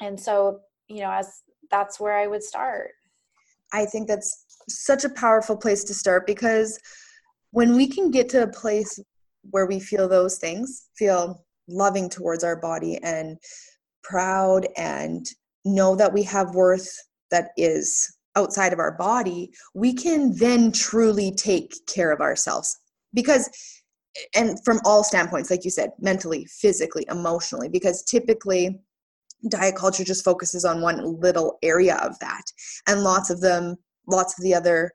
and 0.00 0.18
so, 0.18 0.60
you 0.88 1.00
know, 1.00 1.12
as 1.12 1.42
that's 1.70 2.00
where 2.00 2.14
I 2.14 2.26
would 2.26 2.42
start. 2.42 2.90
I 3.72 3.84
think 3.86 4.08
that's 4.08 4.44
such 4.68 5.04
a 5.04 5.08
powerful 5.08 5.56
place 5.56 5.84
to 5.84 5.94
start 5.94 6.26
because 6.26 6.78
when 7.54 7.76
we 7.76 7.86
can 7.86 8.10
get 8.10 8.28
to 8.28 8.42
a 8.42 8.48
place 8.48 8.98
where 9.52 9.66
we 9.66 9.78
feel 9.78 10.08
those 10.08 10.38
things, 10.38 10.88
feel 10.98 11.46
loving 11.68 12.10
towards 12.10 12.42
our 12.42 12.56
body 12.56 12.98
and 13.04 13.38
proud 14.02 14.66
and 14.76 15.24
know 15.64 15.94
that 15.94 16.12
we 16.12 16.24
have 16.24 16.56
worth 16.56 16.92
that 17.30 17.50
is 17.56 18.12
outside 18.34 18.72
of 18.72 18.80
our 18.80 18.96
body, 18.98 19.52
we 19.72 19.94
can 19.94 20.36
then 20.36 20.72
truly 20.72 21.30
take 21.30 21.72
care 21.86 22.10
of 22.10 22.20
ourselves. 22.20 22.76
Because, 23.14 23.48
and 24.34 24.58
from 24.64 24.80
all 24.84 25.04
standpoints, 25.04 25.48
like 25.48 25.64
you 25.64 25.70
said, 25.70 25.92
mentally, 26.00 26.46
physically, 26.46 27.06
emotionally, 27.08 27.68
because 27.68 28.02
typically 28.02 28.80
diet 29.48 29.76
culture 29.76 30.02
just 30.02 30.24
focuses 30.24 30.64
on 30.64 30.80
one 30.80 31.20
little 31.20 31.58
area 31.62 31.98
of 32.02 32.18
that. 32.18 32.42
And 32.88 33.04
lots 33.04 33.30
of 33.30 33.40
them, 33.40 33.76
lots 34.08 34.36
of 34.36 34.42
the 34.42 34.54
other 34.54 34.90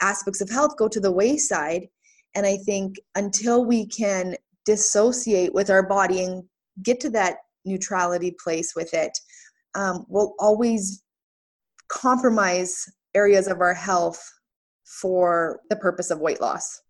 aspects 0.00 0.40
of 0.40 0.50
health 0.50 0.76
go 0.76 0.88
to 0.88 1.00
the 1.00 1.12
wayside. 1.12 1.88
And 2.34 2.44
i 2.44 2.58
think 2.58 2.96
until 3.14 3.64
we 3.64 3.86
can 3.86 4.36
dissociate 4.66 5.54
with 5.54 5.70
our 5.70 5.82
body 5.82 6.24
and 6.24 6.44
get 6.82 7.00
to 7.00 7.10
that 7.10 7.38
neutrality 7.64 8.34
place 8.42 8.74
with 8.76 8.92
it 8.92 9.16
um, 9.76 10.06
we'll 10.08 10.34
always 10.38 11.02
compromise 11.88 12.86
areas 13.14 13.46
of 13.46 13.60
our 13.60 13.74
health 13.74 14.22
for 14.84 15.60
the 15.70 15.76
purpose 15.76 16.10
of 16.10 16.20
weight 16.20 16.40
loss. 16.40 16.80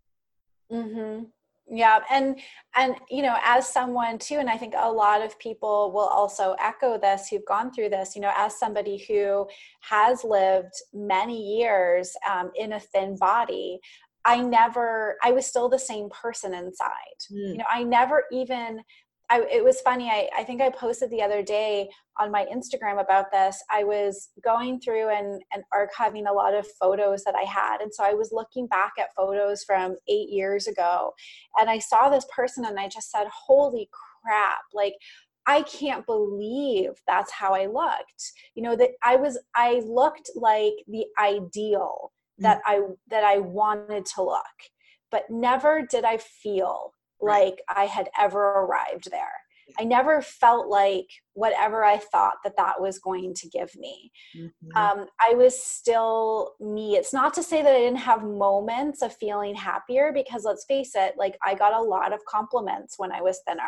Mm-hmm 0.73 1.25
yeah 1.69 2.01
and 2.11 2.39
and 2.77 2.95
you 3.11 3.23
know 3.23 3.37
as 3.45 3.69
someone 3.69 4.19
too 4.19 4.37
and 4.37 4.49
i 4.49 4.57
think 4.57 4.75
a 4.77 4.91
lot 4.91 5.21
of 5.21 5.39
people 5.39 5.91
will 5.93 6.07
also 6.07 6.55
echo 6.61 6.99
this 6.99 7.29
who've 7.29 7.45
gone 7.47 7.73
through 7.73 7.89
this 7.89 8.15
you 8.15 8.23
know 8.23 8.33
as 8.37 8.59
somebody 8.59 9.05
who 9.09 9.47
has 9.81 10.23
lived 10.23 10.75
many 10.95 11.59
years 11.59 12.15
um, 12.31 12.51
in 12.55 12.75
a 12.75 12.81
thin 12.81 13.17
body 13.17 13.81
i 14.25 14.41
never 14.41 15.17
i 15.25 15.33
was 15.33 15.45
still 15.45 15.69
the 15.69 15.79
same 15.79 16.09
person 16.11 16.55
inside 16.55 17.19
mm. 17.33 17.53
you 17.53 17.57
know 17.57 17.65
i 17.71 17.83
never 17.83 18.25
even 18.31 18.81
I, 19.29 19.45
it 19.51 19.65
was 19.65 19.81
funny. 19.81 20.09
I, 20.09 20.29
I 20.37 20.45
think 20.45 20.61
I 20.61 20.71
posted 20.71 21.11
the 21.11 21.23
other 21.23 21.43
day 21.43 21.89
on 22.19 22.31
my 22.31 22.47
Instagram 22.47 23.01
about 23.01 23.33
this. 23.33 23.63
I 23.71 23.83
was 23.83 24.29
going 24.43 24.81
through 24.81 25.11
and, 25.11 25.43
and 25.53 25.65
archiving 25.75 26.29
a 26.29 26.33
lot 26.33 26.55
of 26.55 26.67
photos 26.81 27.25
that 27.25 27.35
I 27.35 27.43
had. 27.43 27.81
And 27.81 27.93
so 27.93 28.05
I 28.05 28.15
was 28.15 28.31
looking 28.33 28.69
back 28.69 28.93
at 28.99 29.15
photos 29.17 29.65
from 29.65 29.97
eight 30.09 30.29
years 30.29 30.69
ago 30.69 31.13
and 31.59 31.69
I 31.69 31.79
saw 31.81 32.09
this 32.09 32.27
person 32.35 32.65
and 32.65 32.79
I 32.79 32.89
just 32.89 33.11
said, 33.11 33.27
Holy 33.27 33.89
crap. 34.23 34.63
Like, 34.73 34.95
I 35.47 35.63
can't 35.63 36.07
believe 36.07 36.91
that's 37.07 37.33
how 37.33 37.55
I 37.55 37.67
looked. 37.67 38.33
You 38.55 38.63
know, 38.63 38.77
that 38.77 38.91
I 39.03 39.17
was, 39.17 39.39
I 39.55 39.83
looked 39.85 40.31
like 40.37 40.75
the 40.87 41.05
ideal 41.19 42.13
mm. 42.41 42.43
that 42.43 42.61
I, 42.65 42.81
that 43.09 43.25
I 43.25 43.39
wanted 43.39 44.07
to 44.15 44.23
look, 44.23 44.45
but 45.11 45.25
never 45.31 45.83
did 45.89 46.05
I 46.05 46.19
feel 46.19 46.93
like 47.21 47.63
I 47.69 47.87
had 47.87 48.09
ever 48.19 48.41
arrived 48.41 49.11
there. 49.11 49.33
I 49.79 49.85
never 49.85 50.23
felt 50.23 50.69
like 50.69 51.09
whatever 51.35 51.85
I 51.85 51.99
thought 51.99 52.37
that 52.45 52.57
that 52.57 52.81
was 52.81 52.99
going 52.99 53.35
to 53.35 53.49
give 53.49 53.75
me. 53.77 54.13
Mm-hmm. 54.37 54.77
Um, 54.77 55.07
I 55.21 55.35
was 55.35 55.61
still 55.61 56.55
me. 56.61 56.97
It's 56.97 57.13
not 57.13 57.35
to 57.35 57.43
say 57.43 57.63
that 57.63 57.75
I 57.75 57.79
didn't 57.79 57.99
have 57.99 58.23
moments 58.23 59.03
of 59.03 59.15
feeling 59.17 59.55
happier 59.55 60.13
because 60.15 60.45
let's 60.45 60.65
face 60.67 60.93
it, 60.95 61.15
like 61.19 61.37
I 61.45 61.55
got 61.55 61.75
a 61.75 61.83
lot 61.83 62.13
of 62.13 62.25
compliments 62.27 62.95
when 62.97 63.13
I 63.13 63.21
was 63.21 63.41
thinner. 63.47 63.63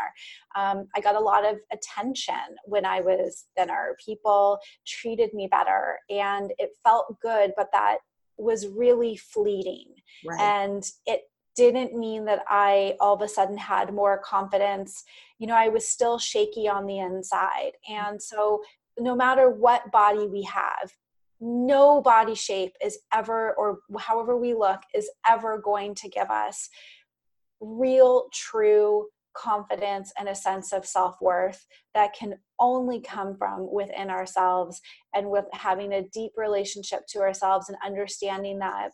Um, 0.56 0.86
I 0.94 1.00
got 1.00 1.16
a 1.16 1.20
lot 1.20 1.44
of 1.44 1.56
attention 1.72 2.34
when 2.64 2.84
I 2.84 3.00
was 3.00 3.46
thinner. 3.56 3.96
People 4.04 4.58
treated 4.86 5.34
me 5.34 5.48
better 5.50 5.98
and 6.08 6.52
it 6.58 6.70
felt 6.84 7.20
good, 7.20 7.52
but 7.56 7.68
that 7.72 7.98
was 8.36 8.68
really 8.68 9.16
fleeting. 9.16 9.86
Right. 10.24 10.40
And 10.40 10.84
it 11.06 11.22
didn't 11.58 11.92
mean 11.92 12.24
that 12.26 12.44
I 12.48 12.94
all 13.00 13.14
of 13.14 13.20
a 13.20 13.26
sudden 13.26 13.58
had 13.58 13.92
more 13.92 14.16
confidence. 14.16 15.02
You 15.40 15.48
know, 15.48 15.56
I 15.56 15.68
was 15.68 15.88
still 15.88 16.16
shaky 16.16 16.68
on 16.68 16.86
the 16.86 17.00
inside. 17.00 17.72
And 17.88 18.22
so, 18.22 18.62
no 18.96 19.16
matter 19.16 19.50
what 19.50 19.90
body 19.90 20.28
we 20.28 20.42
have, 20.42 20.92
no 21.40 22.00
body 22.00 22.36
shape 22.36 22.74
is 22.82 23.00
ever, 23.12 23.54
or 23.54 23.80
however 23.98 24.36
we 24.36 24.54
look, 24.54 24.80
is 24.94 25.10
ever 25.28 25.60
going 25.60 25.96
to 25.96 26.08
give 26.08 26.30
us 26.30 26.68
real, 27.60 28.28
true 28.32 29.08
confidence 29.36 30.12
and 30.18 30.28
a 30.28 30.34
sense 30.34 30.72
of 30.72 30.86
self 30.86 31.16
worth 31.20 31.66
that 31.94 32.14
can 32.14 32.38
only 32.60 33.00
come 33.00 33.36
from 33.36 33.72
within 33.72 34.10
ourselves 34.10 34.80
and 35.12 35.28
with 35.28 35.44
having 35.52 35.92
a 35.92 36.08
deep 36.12 36.32
relationship 36.36 37.00
to 37.08 37.18
ourselves 37.18 37.68
and 37.68 37.78
understanding 37.84 38.60
that 38.60 38.90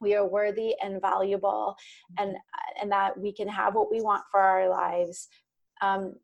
we 0.00 0.14
are 0.14 0.26
worthy 0.26 0.74
and 0.82 1.00
valuable 1.00 1.76
and 2.18 2.36
and 2.80 2.90
that 2.90 3.18
we 3.18 3.32
can 3.32 3.48
have 3.48 3.74
what 3.74 3.90
we 3.90 4.00
want 4.00 4.22
for 4.30 4.40
our 4.40 4.68
lives 4.68 5.28
um, 5.80 6.14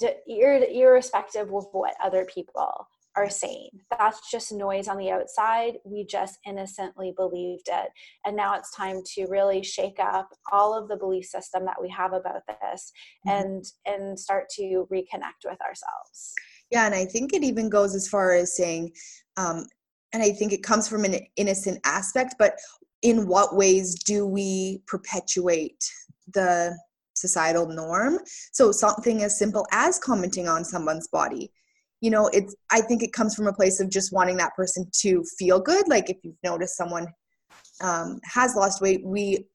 ir- 0.00 0.66
irrespective 0.70 1.52
of 1.52 1.66
what 1.72 1.94
other 2.02 2.26
people 2.32 2.86
are 3.14 3.28
saying. 3.28 3.68
That's 3.90 4.30
just 4.30 4.52
noise 4.52 4.88
on 4.88 4.96
the 4.96 5.10
outside. 5.10 5.74
We 5.84 6.06
just 6.06 6.38
innocently 6.46 7.12
believed 7.14 7.68
it. 7.68 7.90
And 8.24 8.34
now 8.34 8.54
it's 8.54 8.74
time 8.74 9.02
to 9.14 9.26
really 9.26 9.62
shake 9.62 9.98
up 10.00 10.30
all 10.50 10.74
of 10.76 10.88
the 10.88 10.96
belief 10.96 11.26
system 11.26 11.66
that 11.66 11.76
we 11.80 11.90
have 11.90 12.14
about 12.14 12.40
this 12.48 12.90
mm-hmm. 13.26 13.30
and 13.30 13.64
and 13.84 14.18
start 14.18 14.48
to 14.56 14.86
reconnect 14.90 15.44
with 15.44 15.60
ourselves. 15.60 16.34
Yeah 16.72 16.86
and 16.86 16.94
i 16.94 17.04
think 17.04 17.32
it 17.32 17.44
even 17.44 17.68
goes 17.68 17.94
as 17.94 18.08
far 18.08 18.32
as 18.32 18.56
saying 18.56 18.92
um, 19.36 19.66
and 20.12 20.22
i 20.22 20.32
think 20.32 20.52
it 20.52 20.62
comes 20.62 20.88
from 20.88 21.04
an 21.04 21.16
innocent 21.36 21.78
aspect 21.84 22.34
but 22.38 22.54
in 23.02 23.26
what 23.26 23.56
ways 23.56 23.94
do 23.94 24.26
we 24.26 24.82
perpetuate 24.86 25.84
the 26.32 26.76
societal 27.14 27.66
norm? 27.66 28.18
So 28.52 28.72
something 28.72 29.22
as 29.22 29.38
simple 29.38 29.66
as 29.72 29.98
commenting 29.98 30.48
on 30.48 30.64
someone's 30.64 31.08
body. 31.08 31.52
You 32.00 32.10
know 32.10 32.26
it's 32.32 32.56
i 32.72 32.80
think 32.80 33.04
it 33.04 33.12
comes 33.12 33.36
from 33.36 33.46
a 33.46 33.52
place 33.52 33.78
of 33.78 33.88
just 33.88 34.12
wanting 34.12 34.36
that 34.38 34.56
person 34.56 34.88
to 35.02 35.22
feel 35.38 35.60
good. 35.60 35.86
Like 35.88 36.10
if 36.10 36.16
you've 36.22 36.42
noticed 36.42 36.76
someone 36.76 37.06
um, 37.80 38.18
has 38.24 38.56
lost 38.56 38.80
weight 38.80 39.04
we 39.04 39.46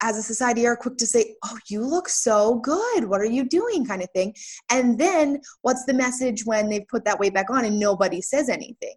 as 0.00 0.16
a 0.16 0.22
society 0.22 0.66
are 0.66 0.76
quick 0.76 0.96
to 0.96 1.06
say 1.06 1.36
oh 1.44 1.58
you 1.68 1.84
look 1.84 2.08
so 2.08 2.56
good. 2.56 3.04
What 3.04 3.20
are 3.20 3.26
you 3.26 3.44
doing? 3.44 3.86
kind 3.86 4.02
of 4.02 4.08
thing. 4.12 4.34
And 4.70 4.98
then 4.98 5.40
what's 5.62 5.84
the 5.84 5.94
message 5.94 6.44
when 6.44 6.68
they've 6.68 6.88
put 6.88 7.04
that 7.04 7.18
weight 7.20 7.34
back 7.34 7.48
on 7.48 7.64
and 7.64 7.78
nobody 7.78 8.20
says 8.20 8.48
anything? 8.48 8.94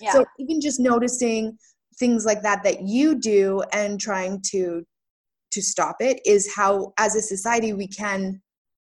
Yeah. 0.00 0.12
so 0.12 0.24
even 0.38 0.60
just 0.60 0.80
noticing 0.80 1.58
things 1.98 2.24
like 2.24 2.42
that 2.42 2.62
that 2.64 2.82
you 2.82 3.14
do 3.14 3.62
and 3.72 4.00
trying 4.00 4.40
to 4.50 4.84
to 5.50 5.62
stop 5.62 5.96
it 6.00 6.20
is 6.24 6.52
how 6.54 6.92
as 6.98 7.14
a 7.14 7.22
society 7.22 7.72
we 7.72 7.86
can 7.86 8.40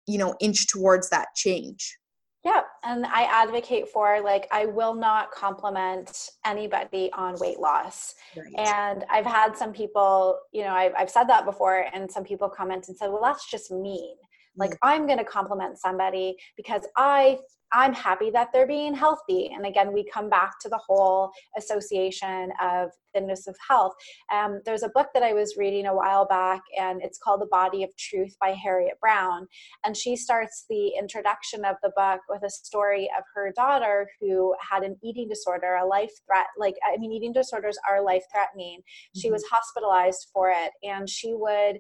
you 0.07 0.19
know 0.19 0.35
inch 0.41 0.67
towards 0.69 1.11
that 1.11 1.29
change. 1.35 1.99
Yeah 2.45 2.63
and 2.85 3.05
i 3.07 3.25
advocate 3.25 3.89
for 3.89 4.21
like 4.23 4.47
i 4.53 4.65
will 4.65 4.95
not 4.95 5.31
compliment 5.33 6.31
anybody 6.45 7.11
on 7.13 7.37
weight 7.39 7.59
loss. 7.59 8.15
Right. 8.37 8.55
and 8.57 9.05
i've 9.11 9.27
had 9.27 9.57
some 9.57 9.73
people 9.73 10.39
you 10.53 10.63
know 10.63 10.73
I've, 10.73 10.93
I've 10.97 11.11
said 11.11 11.25
that 11.25 11.45
before 11.45 11.87
and 11.93 12.11
some 12.11 12.25
people 12.25 12.49
comment 12.49 12.89
and 12.89 12.97
said 12.97 13.09
well 13.09 13.23
that's 13.23 13.51
just 13.51 13.71
mean 13.71 14.17
like 14.59 14.73
mm. 14.73 14.79
i'm 14.83 15.07
going 15.07 15.19
to 15.19 15.25
compliment 15.25 15.79
somebody 15.79 16.37
because 16.57 16.83
i 16.97 17.39
I'm 17.73 17.93
happy 17.93 18.31
that 18.31 18.49
they're 18.53 18.67
being 18.67 18.95
healthy. 18.95 19.51
And 19.55 19.67
again, 19.67 19.93
we 19.93 20.09
come 20.13 20.31
back 20.31 20.59
to 20.61 20.69
the 20.69 20.79
whole 20.79 21.31
association 21.57 22.51
of 22.63 22.91
thinness 23.15 23.47
of 23.47 23.57
health. 23.67 23.93
Um, 24.33 24.61
there's 24.65 24.83
a 24.83 24.91
book 24.91 25.09
that 25.15 25.23
I 25.23 25.33
was 25.33 25.57
reading 25.57 25.87
a 25.87 25.95
while 25.95 26.27
back, 26.27 26.63
and 26.79 27.03
it's 27.03 27.19
called 27.19 27.41
The 27.41 27.49
Body 27.51 27.83
of 27.83 27.95
Truth 27.97 28.37
by 28.41 28.51
Harriet 28.51 28.99
Brown. 29.01 29.47
And 29.85 29.97
she 29.97 30.17
starts 30.17 30.65
the 30.69 30.93
introduction 30.99 31.65
of 31.65 31.77
the 31.83 31.93
book 31.97 32.21
with 32.29 32.43
a 32.43 32.51
story 32.51 33.11
of 33.17 33.25
her 33.35 33.53
daughter 33.55 34.09
who 34.21 34.55
had 34.69 34.83
an 34.83 34.97
eating 35.03 35.29
disorder, 35.29 35.75
a 35.75 35.87
life 35.87 36.13
threat. 36.27 36.47
Like, 36.59 36.75
I 36.87 36.97
mean, 36.97 37.13
eating 37.13 37.33
disorders 37.33 37.79
are 37.89 38.03
life 38.03 38.25
threatening. 38.33 38.79
Mm-hmm. 38.79 39.21
She 39.21 39.31
was 39.31 39.45
hospitalized 39.51 40.29
for 40.33 40.51
it, 40.51 40.73
and 40.83 41.09
she 41.09 41.35
would 41.35 41.79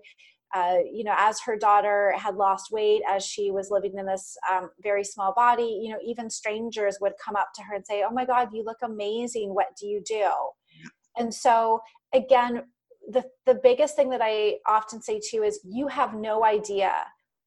uh, 0.54 0.78
you 0.90 1.04
know, 1.04 1.14
as 1.16 1.40
her 1.40 1.56
daughter 1.56 2.14
had 2.16 2.36
lost 2.36 2.70
weight, 2.70 3.02
as 3.08 3.24
she 3.24 3.50
was 3.50 3.70
living 3.70 3.98
in 3.98 4.06
this 4.06 4.36
um, 4.50 4.70
very 4.82 5.04
small 5.04 5.32
body, 5.34 5.80
you 5.82 5.92
know, 5.92 5.98
even 6.04 6.30
strangers 6.30 6.98
would 7.00 7.12
come 7.22 7.36
up 7.36 7.48
to 7.54 7.62
her 7.62 7.74
and 7.74 7.86
say, 7.86 8.02
Oh 8.02 8.12
my 8.12 8.24
God, 8.24 8.48
you 8.52 8.64
look 8.64 8.78
amazing. 8.82 9.54
What 9.54 9.76
do 9.78 9.86
you 9.86 10.02
do? 10.06 10.30
And 11.18 11.34
so, 11.34 11.80
again, 12.14 12.64
the, 13.10 13.24
the 13.46 13.58
biggest 13.62 13.96
thing 13.96 14.10
that 14.10 14.20
I 14.22 14.56
often 14.66 15.02
say 15.02 15.20
too 15.20 15.42
is 15.42 15.60
you 15.64 15.88
have 15.88 16.14
no 16.14 16.44
idea 16.44 16.92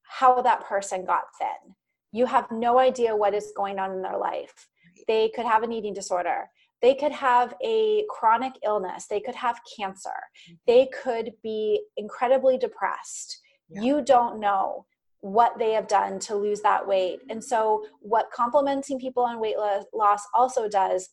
how 0.02 0.42
that 0.42 0.64
person 0.64 1.04
got 1.04 1.24
thin. 1.40 1.74
You 2.12 2.26
have 2.26 2.50
no 2.50 2.78
idea 2.78 3.16
what 3.16 3.34
is 3.34 3.52
going 3.56 3.78
on 3.78 3.92
in 3.92 4.02
their 4.02 4.18
life. 4.18 4.68
They 5.08 5.30
could 5.34 5.46
have 5.46 5.62
an 5.62 5.72
eating 5.72 5.94
disorder 5.94 6.48
they 6.82 6.94
could 6.94 7.12
have 7.12 7.54
a 7.64 8.04
chronic 8.10 8.52
illness. 8.64 9.06
They 9.06 9.20
could 9.20 9.36
have 9.36 9.60
cancer. 9.78 10.10
Mm-hmm. 10.10 10.54
they 10.66 10.88
could 11.02 11.32
be 11.42 11.82
incredibly 11.96 12.58
depressed. 12.58 13.40
Yeah. 13.68 13.82
you 13.82 14.02
don't 14.02 14.40
know 14.40 14.84
what 15.20 15.58
they 15.58 15.72
have 15.72 15.86
done 15.86 16.18
to 16.18 16.34
lose 16.34 16.60
that 16.62 16.86
weight. 16.86 17.20
And 17.30 17.42
so 17.42 17.84
what 18.00 18.30
complimenting 18.32 18.98
people 18.98 19.22
on 19.22 19.40
weight 19.40 19.56
loss 19.56 20.22
also 20.34 20.68
does 20.68 21.10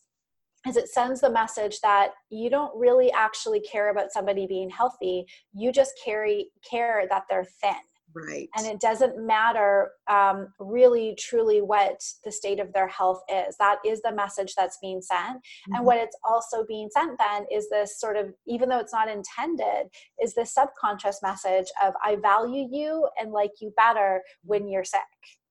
is 0.66 0.76
it 0.76 0.88
sends 0.88 1.20
the 1.20 1.30
message 1.30 1.80
that 1.80 2.10
you 2.28 2.50
don't 2.50 2.76
really 2.76 3.10
actually 3.12 3.60
care 3.60 3.90
about 3.90 4.12
somebody 4.12 4.46
being 4.46 4.68
healthy. 4.68 5.24
You 5.54 5.72
just 5.72 5.92
carry 6.04 6.48
care 6.68 7.06
that 7.08 7.22
they're 7.30 7.46
thin 7.62 7.72
Right. 8.14 8.48
And 8.56 8.66
it 8.66 8.80
doesn't 8.80 9.24
matter 9.24 9.92
um, 10.08 10.48
really, 10.58 11.14
truly 11.18 11.60
what 11.60 12.02
the 12.24 12.32
state 12.32 12.58
of 12.58 12.72
their 12.72 12.88
health 12.88 13.22
is. 13.32 13.56
That 13.58 13.78
is 13.86 14.02
the 14.02 14.12
message 14.12 14.54
that's 14.56 14.78
being 14.80 15.00
sent. 15.00 15.36
Mm-hmm. 15.36 15.74
And 15.74 15.86
what 15.86 15.98
it's 15.98 16.16
also 16.24 16.64
being 16.66 16.88
sent 16.92 17.18
then 17.18 17.46
is 17.52 17.68
this 17.70 18.00
sort 18.00 18.16
of, 18.16 18.32
even 18.46 18.68
though 18.68 18.78
it's 18.78 18.92
not 18.92 19.08
intended, 19.08 19.88
is 20.22 20.34
this 20.34 20.54
subconscious 20.54 21.20
message 21.22 21.66
of 21.84 21.94
I 22.04 22.16
value 22.16 22.68
you 22.70 23.08
and 23.20 23.32
like 23.32 23.52
you 23.60 23.72
better 23.76 24.22
when 24.44 24.68
you're 24.68 24.84
sick 24.84 25.00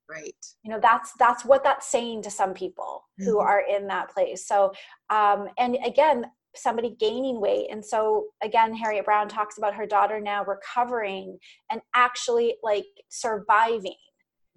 right 0.10 0.46
you 0.64 0.72
know 0.72 0.80
that's 0.82 1.14
that's 1.20 1.46
what 1.46 1.64
that's 1.64 1.90
saying 1.90 2.22
to 2.24 2.32
some 2.32 2.54
people 2.54 3.04
mm-hmm. 3.20 3.30
who 3.30 3.40
are 3.40 3.62
in 3.70 3.88
that 3.88 4.10
place 4.10 4.48
so 4.48 4.72
um 5.10 5.48
and 5.58 5.78
again 5.86 6.26
somebody 6.56 6.96
gaining 7.00 7.40
weight. 7.40 7.68
And 7.72 7.84
so 7.84 8.28
again, 8.44 8.74
Harriet 8.74 9.06
Brown 9.06 9.28
talks 9.28 9.58
about 9.58 9.76
her 9.76 9.86
daughter 9.86 10.20
now 10.20 10.44
recovering 10.44 11.38
and 11.72 11.82
actually 11.96 12.56
like 12.64 12.86
surviving. 13.10 13.96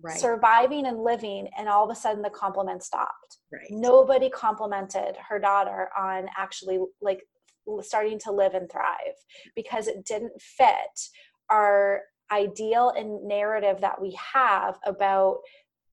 Right. 0.05 0.18
Surviving 0.18 0.86
and 0.86 0.99
living, 0.99 1.49
and 1.57 1.68
all 1.68 1.84
of 1.88 1.97
a 1.97 2.01
sudden 2.01 2.22
the 2.22 2.30
compliment 2.30 2.82
stopped. 2.82 3.38
Right. 3.53 3.62
Nobody 3.70 4.28
complimented 4.30 5.16
her 5.28 5.38
daughter 5.38 5.90
on 5.97 6.26
actually 6.36 6.80
like 7.01 7.22
starting 7.82 8.18
to 8.20 8.32
live 8.32 8.55
and 8.55 8.68
thrive 8.68 9.14
because 9.55 9.86
it 9.86 10.05
didn't 10.05 10.32
fit 10.40 10.74
our 11.51 12.01
ideal 12.32 12.93
and 12.97 13.28
narrative 13.28 13.80
that 13.80 14.01
we 14.01 14.18
have 14.34 14.78
about 14.84 15.38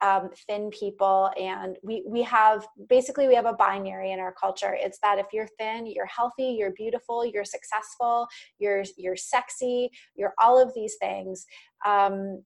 um, 0.02 0.30
thin 0.48 0.70
people 0.70 1.30
and 1.40 1.78
we 1.84 2.04
we 2.08 2.22
have 2.24 2.68
basically 2.88 3.28
we 3.28 3.36
have 3.36 3.46
a 3.46 3.54
binary 3.54 4.12
in 4.12 4.20
our 4.20 4.34
culture. 4.34 4.78
It's 4.80 5.00
that 5.04 5.20
if 5.20 5.28
you're 5.34 5.50
thin 5.60 5.86
you're 5.86 6.06
healthy 6.06 6.56
you're 6.58 6.72
beautiful 6.72 7.26
you're 7.26 7.46
successful 7.46 8.28
you're 8.60 8.84
you're 8.98 9.18
sexy 9.18 9.90
you're 10.16 10.34
all 10.40 10.62
of 10.62 10.74
these 10.74 10.96
things. 11.00 11.46
Um, 11.86 12.44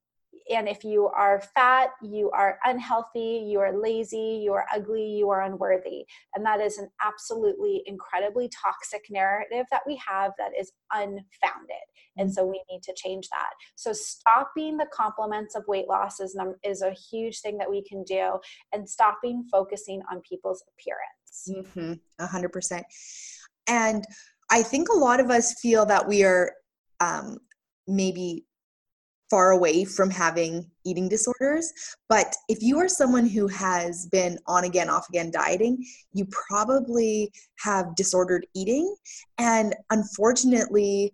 and 0.50 0.68
if 0.68 0.84
you 0.84 1.08
are 1.08 1.42
fat, 1.54 1.90
you 2.02 2.30
are 2.32 2.60
unhealthy, 2.66 3.46
you 3.48 3.60
are 3.60 3.78
lazy, 3.78 4.42
you 4.44 4.54
are 4.54 4.66
ugly, 4.74 5.06
you 5.06 5.30
are 5.30 5.42
unworthy. 5.42 6.06
And 6.36 6.46
that 6.46 6.60
is 6.60 6.78
an 6.78 6.90
absolutely 7.04 7.84
incredibly 7.86 8.50
toxic 8.50 9.04
narrative 9.10 9.66
that 9.72 9.82
we 9.86 10.00
have 10.08 10.32
that 10.38 10.52
is 10.60 10.72
unfounded. 10.92 11.84
And 12.18 12.32
so 12.32 12.46
we 12.46 12.62
need 12.70 12.84
to 12.84 12.94
change 12.96 13.28
that. 13.30 13.52
So 13.76 13.92
stopping 13.92 14.78
the 14.78 14.88
compliments 14.94 15.56
of 15.56 15.64
weight 15.68 15.88
loss 15.88 16.20
is, 16.20 16.38
is 16.64 16.82
a 16.82 16.92
huge 16.92 17.40
thing 17.40 17.58
that 17.58 17.70
we 17.70 17.84
can 17.84 18.04
do 18.04 18.38
and 18.72 18.88
stopping 18.88 19.46
focusing 19.52 20.02
on 20.12 20.22
people's 20.22 20.64
appearance. 20.74 21.68
Mm-hmm. 21.78 21.94
100%. 22.24 22.84
And 23.68 24.06
I 24.52 24.62
think 24.62 24.90
a 24.90 24.98
lot 24.98 25.20
of 25.20 25.32
us 25.32 25.60
feel 25.60 25.86
that 25.88 26.08
we 26.08 26.24
are 26.24 26.52
um, 27.00 27.40
maybe 27.88 28.46
far 29.34 29.50
away 29.50 29.84
from 29.84 30.12
having 30.12 30.64
eating 30.86 31.10
disorders. 31.10 31.74
But 32.08 32.36
if 32.50 32.62
you 32.62 32.78
are 32.78 32.88
someone 32.88 33.26
who 33.26 33.48
has 33.48 34.06
been 34.12 34.38
on 34.46 34.64
again, 34.64 34.92
off 34.92 35.10
again 35.10 35.32
dieting, 35.32 35.84
you 36.14 36.28
probably 36.50 37.32
have 37.58 37.96
disordered 37.96 38.46
eating. 38.54 38.96
And 39.40 39.76
unfortunately, 39.90 41.14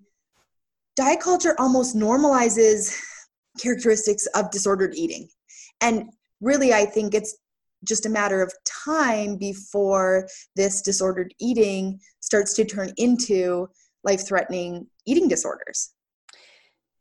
diet 0.97 1.21
culture 1.21 1.55
almost 1.59 1.95
normalizes 1.95 2.93
characteristics 3.57 4.25
of 4.35 4.51
disordered 4.51 4.95
eating. 4.95 5.29
And 5.79 6.09
really, 6.41 6.73
I 6.73 6.87
think 6.87 7.13
it's 7.13 7.37
just 7.85 8.05
a 8.05 8.09
matter 8.09 8.41
of 8.41 8.53
time 8.65 9.37
before 9.37 10.27
this 10.57 10.81
disordered 10.81 11.33
eating 11.39 12.01
starts 12.19 12.53
to 12.55 12.65
turn 12.65 12.91
into 12.97 13.69
life 14.03 14.27
threatening 14.27 14.87
eating 15.05 15.29
disorders. 15.29 15.93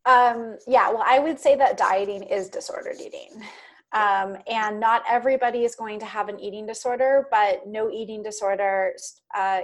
Um, 0.08 0.56
yeah, 0.66 0.88
well, 0.88 1.04
I 1.06 1.18
would 1.18 1.38
say 1.38 1.54
that 1.56 1.76
dieting 1.76 2.22
is 2.22 2.48
disordered 2.48 2.96
eating. 3.00 3.42
Um, 3.92 4.36
and 4.46 4.78
not 4.78 5.02
everybody 5.08 5.64
is 5.64 5.74
going 5.74 5.98
to 6.00 6.06
have 6.06 6.28
an 6.28 6.38
eating 6.38 6.66
disorder, 6.66 7.26
but 7.30 7.66
no 7.66 7.90
eating 7.90 8.22
disorder 8.22 8.92
uh, 9.34 9.60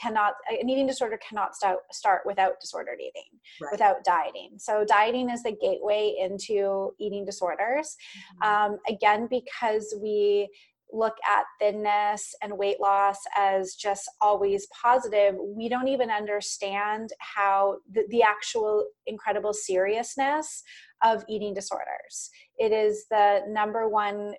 cannot, 0.00 0.34
an 0.48 0.68
eating 0.68 0.86
disorder 0.86 1.18
cannot 1.28 1.56
start, 1.56 1.78
start 1.90 2.22
without 2.24 2.60
disordered 2.60 3.00
eating, 3.00 3.30
right. 3.60 3.72
without 3.72 4.04
dieting. 4.04 4.50
So, 4.58 4.84
dieting 4.84 5.28
is 5.28 5.42
the 5.42 5.56
gateway 5.60 6.14
into 6.20 6.92
eating 7.00 7.24
disorders. 7.24 7.96
Mm-hmm. 8.42 8.72
Um, 8.74 8.78
again, 8.88 9.26
because 9.28 9.92
we 10.00 10.48
look 10.92 11.14
at 11.28 11.44
thinness 11.60 12.34
and 12.42 12.56
weight 12.56 12.80
loss 12.80 13.18
as 13.36 13.74
just 13.74 14.08
always 14.20 14.66
positive, 14.80 15.34
we 15.38 15.68
don't 15.68 15.88
even 15.88 16.10
understand 16.10 17.10
how 17.18 17.76
the, 17.92 18.04
the 18.10 18.22
actual 18.22 18.86
incredible 19.06 19.52
seriousness 19.52 20.62
of 21.02 21.24
eating 21.28 21.52
disorders. 21.54 22.30
It 22.58 22.72
is 22.72 23.06
the 23.10 23.42
number 23.48 23.88
one 23.88 24.34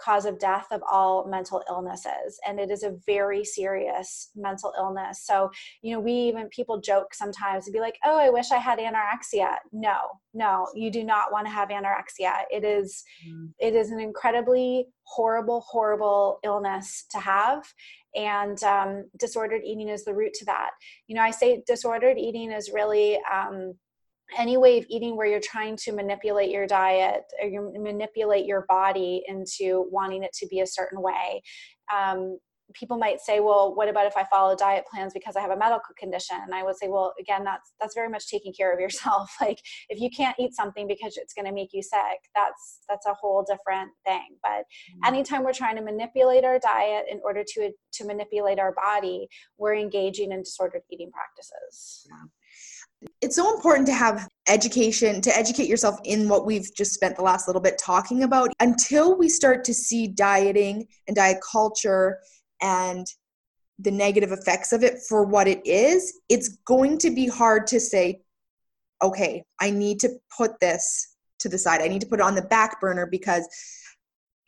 cause 0.00 0.24
of 0.24 0.38
death 0.38 0.66
of 0.70 0.82
all 0.90 1.26
mental 1.28 1.62
illnesses. 1.68 2.38
And 2.46 2.58
it 2.58 2.70
is 2.70 2.82
a 2.82 2.96
very 3.06 3.44
serious 3.44 4.30
mental 4.36 4.72
illness. 4.78 5.22
So 5.24 5.50
you 5.82 5.94
know 5.94 6.00
we 6.00 6.12
even 6.12 6.48
people 6.48 6.80
joke 6.80 7.14
sometimes 7.14 7.66
and 7.66 7.74
be 7.74 7.80
like 7.80 7.98
oh 8.04 8.18
i 8.18 8.30
wish 8.30 8.50
i 8.50 8.58
had 8.58 8.78
anorexia. 8.78 9.56
No 9.72 9.96
no 10.34 10.66
you 10.74 10.90
do 10.90 11.04
not 11.04 11.32
want 11.32 11.46
to 11.46 11.52
have 11.52 11.68
anorexia. 11.68 12.32
It 12.50 12.64
is 12.64 13.02
mm. 13.28 13.48
it 13.58 13.74
is 13.74 13.90
an 13.90 14.00
incredibly 14.00 14.86
horrible 15.04 15.60
horrible 15.68 16.38
illness 16.44 17.04
to 17.10 17.18
have. 17.18 17.64
And 18.14 18.60
um, 18.62 19.04
disordered 19.18 19.62
eating 19.64 19.88
is 19.88 20.04
the 20.04 20.14
root 20.14 20.32
to 20.34 20.44
that. 20.46 20.70
You 21.06 21.16
know 21.16 21.22
i 21.22 21.30
say 21.30 21.62
disordered 21.66 22.18
eating 22.18 22.52
is 22.52 22.70
really 22.72 23.18
um, 23.32 23.74
any 24.36 24.56
way 24.56 24.78
of 24.78 24.84
eating 24.88 25.16
where 25.16 25.26
you're 25.26 25.40
trying 25.40 25.76
to 25.76 25.92
manipulate 25.92 26.50
your 26.50 26.66
diet 26.66 27.22
or 27.42 27.48
you 27.48 27.72
manipulate 27.80 28.46
your 28.46 28.64
body 28.68 29.22
into 29.26 29.86
wanting 29.90 30.22
it 30.22 30.32
to 30.34 30.46
be 30.48 30.60
a 30.60 30.66
certain 30.66 31.00
way. 31.00 31.42
Um, 31.94 32.38
people 32.74 32.98
might 32.98 33.18
say 33.18 33.40
well 33.40 33.74
what 33.74 33.88
about 33.88 34.06
if 34.06 34.14
i 34.14 34.24
follow 34.24 34.54
diet 34.54 34.84
plans 34.90 35.14
because 35.14 35.36
i 35.36 35.40
have 35.40 35.50
a 35.50 35.56
medical 35.56 35.94
condition? 35.98 36.36
And 36.44 36.54
i 36.54 36.62
would 36.62 36.76
say 36.76 36.88
well 36.88 37.14
again 37.18 37.42
that's 37.42 37.72
that's 37.80 37.94
very 37.94 38.10
much 38.10 38.28
taking 38.28 38.52
care 38.52 38.72
of 38.72 38.80
yourself. 38.80 39.34
Like 39.40 39.60
if 39.88 40.00
you 40.00 40.10
can't 40.10 40.36
eat 40.38 40.52
something 40.52 40.86
because 40.86 41.16
it's 41.16 41.32
going 41.32 41.46
to 41.46 41.52
make 41.52 41.70
you 41.72 41.82
sick 41.82 42.20
that's 42.34 42.80
that's 42.88 43.06
a 43.06 43.14
whole 43.14 43.42
different 43.48 43.90
thing. 44.04 44.36
But 44.42 44.50
mm-hmm. 44.50 45.06
anytime 45.06 45.44
we're 45.44 45.52
trying 45.52 45.76
to 45.76 45.82
manipulate 45.82 46.44
our 46.44 46.58
diet 46.58 47.06
in 47.10 47.20
order 47.24 47.44
to 47.54 47.72
to 47.92 48.04
manipulate 48.04 48.58
our 48.58 48.74
body 48.74 49.28
we're 49.56 49.76
engaging 49.76 50.32
in 50.32 50.42
disordered 50.42 50.82
eating 50.90 51.10
practices. 51.10 52.06
Yeah 52.10 52.26
it's 53.20 53.36
so 53.36 53.54
important 53.54 53.86
to 53.86 53.92
have 53.92 54.28
education 54.48 55.20
to 55.20 55.36
educate 55.36 55.68
yourself 55.68 55.98
in 56.04 56.28
what 56.28 56.46
we've 56.46 56.68
just 56.74 56.92
spent 56.92 57.16
the 57.16 57.22
last 57.22 57.46
little 57.46 57.62
bit 57.62 57.78
talking 57.78 58.24
about 58.24 58.50
until 58.60 59.16
we 59.16 59.28
start 59.28 59.62
to 59.64 59.74
see 59.74 60.08
dieting 60.08 60.86
and 61.06 61.16
diet 61.16 61.38
culture 61.52 62.18
and 62.60 63.06
the 63.78 63.90
negative 63.90 64.32
effects 64.32 64.72
of 64.72 64.82
it 64.82 64.98
for 65.08 65.24
what 65.24 65.46
it 65.46 65.64
is 65.64 66.20
it's 66.28 66.58
going 66.64 66.98
to 66.98 67.10
be 67.10 67.28
hard 67.28 67.66
to 67.66 67.78
say 67.78 68.20
okay 69.02 69.44
i 69.60 69.70
need 69.70 70.00
to 70.00 70.08
put 70.36 70.58
this 70.58 71.14
to 71.40 71.48
the 71.48 71.58
side. 71.58 71.80
I 71.80 71.88
need 71.88 72.00
to 72.00 72.06
put 72.06 72.20
it 72.20 72.24
on 72.24 72.34
the 72.34 72.42
back 72.42 72.80
burner 72.80 73.06
because 73.06 73.46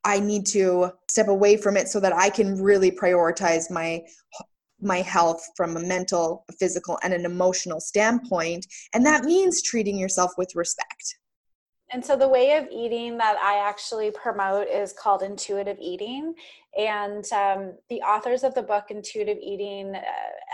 i 0.04 0.18
need 0.18 0.46
to 0.46 0.90
step 1.08 1.28
away 1.28 1.56
from 1.56 1.76
it 1.76 1.88
so 1.88 2.00
that 2.00 2.14
i 2.14 2.30
can 2.30 2.60
really 2.60 2.90
prioritize 2.90 3.70
my 3.70 4.00
my 4.82 4.98
health 4.98 5.46
from 5.56 5.76
a 5.76 5.80
mental, 5.80 6.44
a 6.48 6.52
physical, 6.52 6.98
and 7.02 7.12
an 7.12 7.24
emotional 7.24 7.80
standpoint. 7.80 8.66
And 8.94 9.04
that 9.06 9.24
means 9.24 9.62
treating 9.62 9.98
yourself 9.98 10.32
with 10.36 10.54
respect. 10.54 11.16
And 11.92 12.04
so, 12.04 12.16
the 12.16 12.28
way 12.28 12.56
of 12.56 12.68
eating 12.70 13.18
that 13.18 13.36
I 13.42 13.68
actually 13.68 14.12
promote 14.12 14.68
is 14.68 14.92
called 14.92 15.22
intuitive 15.22 15.76
eating. 15.80 16.34
And 16.78 17.24
um, 17.32 17.74
the 17.88 18.00
authors 18.02 18.44
of 18.44 18.54
the 18.54 18.62
book 18.62 18.86
Intuitive 18.90 19.38
Eating, 19.42 19.96
uh, 19.96 20.02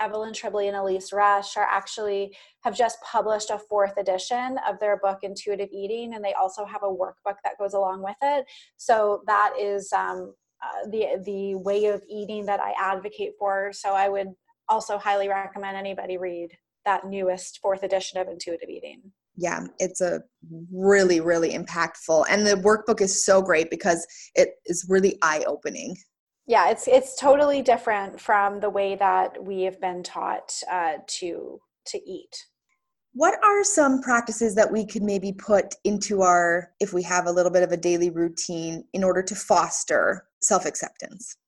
Evelyn 0.01 0.33
Tribole 0.33 0.67
and 0.67 0.77
Elyse 0.77 1.13
Resch, 1.13 1.59
are 1.59 1.69
actually 1.71 2.35
have 2.65 2.75
just 2.75 2.99
published 3.03 3.51
a 3.51 3.59
fourth 3.59 3.99
edition 3.99 4.59
of 4.67 4.79
their 4.81 4.97
book 4.97 5.19
Intuitive 5.23 5.69
Eating, 5.73 6.15
and 6.15 6.25
they 6.25 6.33
also 6.33 6.65
have 6.65 6.83
a 6.83 6.87
workbook 6.87 7.37
that 7.45 7.59
goes 7.59 7.75
along 7.75 8.03
with 8.03 8.17
it. 8.23 8.47
So 8.79 9.23
that 9.27 9.53
is 9.61 9.93
um, 9.93 10.33
uh, 10.67 10.89
the 10.91 11.23
the 11.25 11.55
way 11.55 11.87
of 11.87 12.03
eating 12.09 12.47
that 12.47 12.61
I 12.61 12.75
advocate 12.79 13.33
for. 13.39 13.71
So 13.73 13.93
I 13.95 14.09
would 14.09 14.29
also 14.69 14.99
highly 14.99 15.29
recommend 15.29 15.77
anybody 15.77 16.19
read 16.19 16.51
that 16.85 17.07
newest 17.07 17.59
fourth 17.61 17.83
edition 17.83 18.21
of 18.21 18.29
Intuitive 18.29 18.69
Eating. 18.69 19.13
Yeah, 19.37 19.67
it's 19.79 20.01
a 20.01 20.23
really 20.73 21.21
really 21.21 21.53
impactful, 21.53 22.27
and 22.29 22.47
the 22.47 22.57
workbook 22.57 23.01
is 23.01 23.25
so 23.25 23.43
great 23.43 23.71
because 23.71 24.07
it 24.35 24.55
is 24.67 24.87
really 24.89 25.19
eye 25.23 25.45
opening. 25.47 25.97
Yeah, 26.47 26.71
it's 26.71 26.89
it's 26.89 27.19
totally 27.19 27.61
different 27.61 28.21
from 28.21 28.61
the 28.61 28.71
way 28.71 28.95
that 28.97 29.43
we 29.43 29.63
have 29.63 29.81
been 29.81 30.03
taught 30.03 30.53
uh, 30.71 30.95
to 31.19 31.61
to 31.87 32.11
eat 32.11 32.47
what 33.17 33.43
are 33.43 33.65
some 33.65 34.03
practices 34.03 34.55
that 34.55 34.71
we 34.71 34.85
could 34.85 35.03
maybe 35.03 35.33
put 35.33 35.75
into 35.85 36.21
our 36.21 36.71
if 36.81 36.93
we 36.93 37.03
have 37.03 37.27
a 37.27 37.33
little 37.33 37.51
bit 37.51 37.63
of 37.63 37.73
a 37.73 37.77
daily 37.77 38.11
routine 38.11 38.85
in 38.93 39.03
order 39.03 39.23
to 39.23 39.35
foster 39.35 40.27
self-acceptance? 40.43 41.39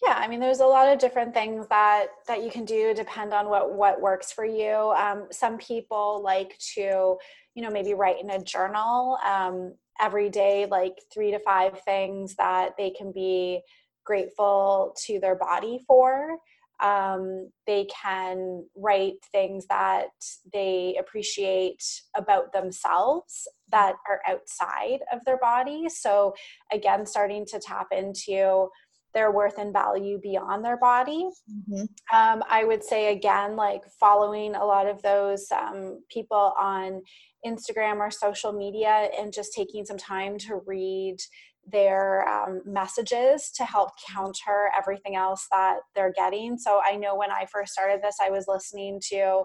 Yeah 0.00 0.14
i 0.16 0.28
mean 0.28 0.38
there's 0.38 0.60
a 0.60 0.66
lot 0.66 0.86
of 0.88 1.00
different 1.00 1.34
things 1.34 1.66
that 1.68 2.06
that 2.28 2.44
you 2.44 2.50
can 2.50 2.64
do 2.64 2.94
depend 2.94 3.34
on 3.34 3.48
what 3.48 3.74
what 3.74 4.00
works 4.00 4.30
for 4.30 4.44
you. 4.44 4.94
Um, 4.96 5.26
some 5.32 5.58
people 5.58 6.22
like 6.22 6.56
to 6.74 7.16
you 7.54 7.62
know 7.62 7.70
maybe 7.70 7.94
write 7.94 8.22
in 8.22 8.30
a 8.30 8.42
journal 8.42 9.18
um, 9.26 9.74
every 10.00 10.30
day 10.30 10.66
like 10.70 10.96
three 11.12 11.32
to 11.32 11.40
five 11.40 11.80
things 11.80 12.36
that 12.36 12.76
they 12.78 12.90
can 12.90 13.10
be 13.10 13.60
grateful 14.04 14.94
to 15.06 15.18
their 15.18 15.34
body 15.34 15.82
for 15.88 16.38
um, 16.82 17.50
they 17.66 17.86
can 17.86 18.64
write 18.76 19.16
things 19.32 19.66
that 19.68 20.08
they 20.52 20.96
appreciate 21.00 21.82
about 22.16 22.52
themselves 22.52 23.48
that 23.70 23.94
are 24.08 24.20
outside 24.28 25.00
of 25.12 25.24
their 25.24 25.38
body. 25.38 25.88
So, 25.88 26.34
again, 26.72 27.06
starting 27.06 27.46
to 27.46 27.58
tap 27.58 27.88
into 27.92 28.68
their 29.14 29.32
worth 29.32 29.56
and 29.56 29.72
value 29.72 30.20
beyond 30.22 30.62
their 30.62 30.76
body. 30.76 31.26
Mm-hmm. 31.50 31.84
Um, 32.14 32.44
I 32.50 32.64
would 32.64 32.84
say, 32.84 33.12
again, 33.12 33.56
like 33.56 33.80
following 33.98 34.54
a 34.54 34.64
lot 34.64 34.86
of 34.86 35.00
those 35.00 35.46
um, 35.50 36.02
people 36.10 36.52
on 36.60 37.00
Instagram 37.46 37.96
or 37.96 38.10
social 38.10 38.52
media 38.52 39.08
and 39.18 39.32
just 39.32 39.54
taking 39.54 39.86
some 39.86 39.96
time 39.96 40.36
to 40.38 40.60
read 40.66 41.16
their 41.70 42.28
um, 42.28 42.62
messages 42.64 43.50
to 43.56 43.64
help 43.64 43.90
counter 44.08 44.70
everything 44.76 45.16
else 45.16 45.46
that 45.50 45.78
they're 45.94 46.12
getting. 46.12 46.58
So 46.58 46.80
I 46.84 46.96
know 46.96 47.16
when 47.16 47.30
I 47.30 47.46
first 47.52 47.72
started 47.72 48.02
this, 48.02 48.16
I 48.22 48.30
was 48.30 48.46
listening 48.48 49.00
to 49.10 49.44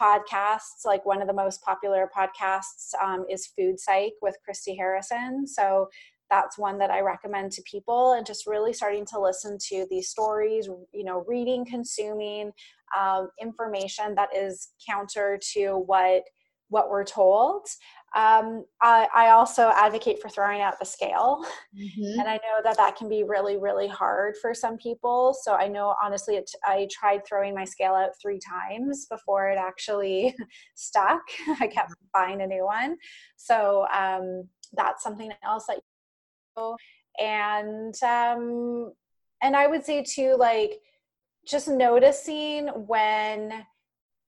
podcasts. 0.00 0.84
Like 0.84 1.04
one 1.04 1.20
of 1.20 1.28
the 1.28 1.34
most 1.34 1.62
popular 1.62 2.08
podcasts 2.16 2.94
um, 3.02 3.24
is 3.30 3.48
Food 3.58 3.80
Psych 3.80 4.12
with 4.22 4.36
Christy 4.44 4.76
Harrison. 4.76 5.46
So 5.46 5.88
that's 6.30 6.58
one 6.58 6.78
that 6.78 6.90
I 6.90 7.00
recommend 7.00 7.52
to 7.52 7.62
people 7.70 8.12
and 8.12 8.26
just 8.26 8.46
really 8.46 8.72
starting 8.72 9.06
to 9.06 9.20
listen 9.20 9.58
to 9.68 9.86
these 9.90 10.08
stories, 10.08 10.68
you 10.92 11.04
know, 11.04 11.24
reading, 11.26 11.64
consuming 11.64 12.50
um, 12.98 13.28
information 13.40 14.14
that 14.16 14.28
is 14.34 14.68
counter 14.88 15.38
to 15.54 15.82
what 15.86 16.22
what 16.68 16.90
we're 16.90 17.04
told 17.04 17.64
um, 18.16 18.64
I, 18.80 19.06
I, 19.14 19.28
also 19.28 19.70
advocate 19.74 20.22
for 20.22 20.30
throwing 20.30 20.62
out 20.62 20.78
the 20.78 20.86
scale. 20.86 21.44
Mm-hmm. 21.78 22.18
And 22.18 22.28
I 22.28 22.36
know 22.36 22.62
that 22.64 22.78
that 22.78 22.96
can 22.96 23.10
be 23.10 23.24
really, 23.24 23.58
really 23.58 23.88
hard 23.88 24.36
for 24.40 24.54
some 24.54 24.78
people. 24.78 25.36
So 25.42 25.52
I 25.52 25.68
know, 25.68 25.94
honestly, 26.02 26.36
it, 26.36 26.50
I 26.64 26.88
tried 26.90 27.26
throwing 27.26 27.54
my 27.54 27.66
scale 27.66 27.92
out 27.92 28.12
three 28.20 28.40
times 28.40 29.06
before 29.10 29.50
it 29.50 29.58
actually 29.58 30.34
stuck. 30.76 31.20
I 31.60 31.66
kept 31.66 31.92
buying 32.14 32.40
a 32.40 32.46
new 32.46 32.64
one. 32.64 32.96
So 33.36 33.86
um, 33.94 34.48
that's 34.72 35.02
something 35.02 35.30
else 35.44 35.66
that 35.66 35.80
you 36.56 36.76
and 37.18 37.94
um, 38.02 38.92
and 39.42 39.54
I 39.54 39.66
would 39.66 39.84
say 39.84 40.02
too, 40.02 40.36
like 40.38 40.80
just 41.46 41.68
noticing 41.68 42.68
when 42.68 43.52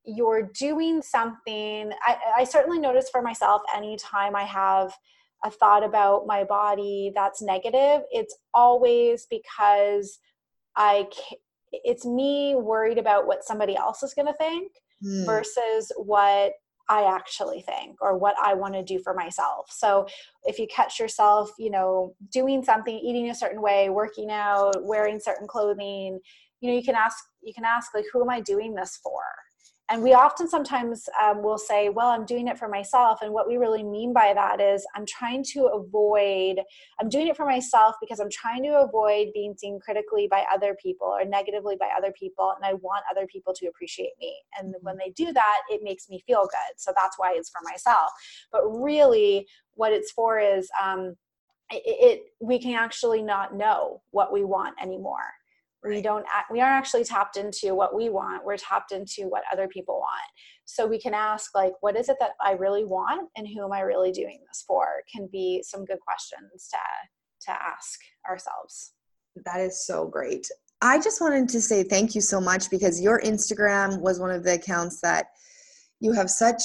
you're 0.09 0.51
doing 0.55 1.03
something 1.03 1.93
I, 2.07 2.17
I 2.39 2.45
certainly 2.45 2.79
notice 2.79 3.09
for 3.11 3.23
myself 3.23 3.63
anytime 3.77 4.35
i 4.35 4.45
have 4.45 4.93
a 5.45 5.51
thought 5.51 5.85
about 5.85 6.27
my 6.27 6.45
body 6.45 7.13
that's 7.15 7.43
negative 7.43 8.03
it's 8.11 8.37
always 8.55 9.27
because 9.31 10.19
i 10.77 11.09
it's 11.73 12.07
me 12.07 12.55
worried 12.57 12.99
about 12.99 13.27
what 13.27 13.45
somebody 13.45 13.77
else 13.77 14.03
is 14.03 14.15
going 14.15 14.27
to 14.27 14.35
think 14.35 14.73
mm. 15.05 15.27
versus 15.27 15.93
what 15.97 16.53
I 16.89 17.03
actually 17.03 17.61
think 17.61 18.01
or 18.01 18.17
what 18.17 18.35
I 18.43 18.55
want 18.55 18.75
to 18.75 18.83
do 18.83 18.99
for 18.99 19.13
myself. 19.13 19.67
So 19.71 20.07
if 20.45 20.59
you 20.59 20.67
catch 20.67 20.99
yourself, 20.99 21.51
you 21.59 21.71
know, 21.71 22.15
doing 22.33 22.65
something, 22.65 22.99
eating 22.99 23.29
a 23.29 23.35
certain 23.35 23.61
way, 23.61 23.91
working 23.91 24.31
out, 24.31 24.83
wearing 24.83 25.21
certain 25.21 25.47
clothing, 25.47 26.19
you 26.61 26.71
know, 26.71 26.77
you 26.77 26.83
can 26.83 26.95
ask 26.95 27.19
you 27.43 27.53
can 27.55 27.65
ask 27.65 27.95
like 27.95 28.07
who 28.13 28.23
am 28.23 28.31
I 28.31 28.41
doing 28.41 28.75
this 28.75 28.99
for? 29.03 29.21
And 29.91 30.03
we 30.03 30.13
often 30.13 30.49
sometimes 30.49 31.09
um, 31.23 31.43
will 31.43 31.59
say 31.59 31.89
well 31.89 32.09
i'm 32.09 32.25
doing 32.25 32.49
it 32.49 32.59
for 32.59 32.69
myself 32.69 33.21
and 33.23 33.33
what 33.33 33.49
we 33.49 33.57
really 33.57 33.83
mean 33.83 34.13
by 34.13 34.33
that 34.35 34.61
is 34.61 34.87
i'm 34.95 35.07
trying 35.07 35.43
to 35.43 35.67
avoid 35.67 36.57
i'm 37.01 37.09
doing 37.09 37.29
it 37.29 37.37
for 37.37 37.47
myself 37.47 37.97
because 38.01 38.21
i'm 38.21 38.31
trying 38.31 38.63
to 38.63 38.79
avoid 38.79 39.29
being 39.35 39.55
seen 39.57 39.79
critically 39.81 40.27
by 40.29 40.45
other 40.53 40.77
people 40.83 41.07
or 41.07 41.25
negatively 41.25 41.77
by 41.79 41.89
other 41.97 42.13
people 42.19 42.53
and 42.57 42.65
i 42.65 42.75
want 42.75 43.05
other 43.11 43.27
people 43.27 43.53
to 43.55 43.67
appreciate 43.67 44.13
me. 44.21 44.35
And 44.59 44.75
when 44.81 44.97
they 44.97 45.11
do 45.11 45.33
that 45.33 45.61
it 45.71 45.83
makes 45.83 46.09
me 46.09 46.23
feel 46.27 46.43
good. 46.43 46.79
So 46.79 46.93
that's 46.95 47.19
why 47.19 47.35
it's 47.37 47.51
for 47.51 47.61
myself. 47.65 48.11
But 48.53 48.63
really 48.69 49.47
what 49.75 49.93
it's 49.93 50.13
for 50.13 50.39
is 50.39 50.69
um, 50.83 51.15
it, 51.71 51.83
it 51.87 52.23
we 52.41 52.59
can 52.59 52.75
actually 52.75 53.23
not 53.23 53.55
know 53.55 54.03
what 54.11 54.33
we 54.33 54.45
want 54.45 54.75
anymore 54.81 55.38
we 55.87 56.03
don't 56.03 56.25
we 56.51 56.61
aren't 56.61 56.77
actually 56.77 57.05
tapped 57.05 57.37
into 57.37 57.75
what 57.75 57.95
we 57.95 58.09
want 58.09 58.45
we're 58.45 58.57
tapped 58.57 58.93
into 58.93 59.29
what 59.29 59.45
other 59.53 59.69
people 59.69 59.97
want. 59.97 60.31
So 60.65 60.87
we 60.87 61.01
can 61.01 61.15
ask 61.15 61.55
like 61.55 61.73
what 61.81 61.97
is 61.97 62.09
it 62.09 62.17
that 62.21 62.33
i 62.45 62.53
really 62.53 62.85
want 62.85 63.29
and 63.37 63.47
who 63.47 63.65
am 63.65 63.73
i 63.73 63.81
really 63.81 64.13
doing 64.13 64.41
this 64.49 64.65
for? 64.67 64.87
Can 65.15 65.29
be 65.31 65.63
some 65.67 65.85
good 65.85 66.01
questions 66.01 66.69
to 66.71 66.79
to 67.47 67.53
ask 67.53 68.01
ourselves. 68.29 68.93
That 69.45 69.61
is 69.61 69.87
so 69.87 70.07
great. 70.07 70.47
I 70.83 71.01
just 71.01 71.21
wanted 71.21 71.49
to 71.51 71.61
say 71.61 71.83
thank 71.83 72.15
you 72.15 72.21
so 72.21 72.41
much 72.41 72.71
because 72.71 73.01
your 73.01 73.21
instagram 73.21 74.01
was 74.01 74.21
one 74.21 74.31
of 74.31 74.45
the 74.45 74.55
accounts 74.55 75.01
that 75.03 75.27
you 76.01 76.13
have 76.13 76.31
such 76.31 76.63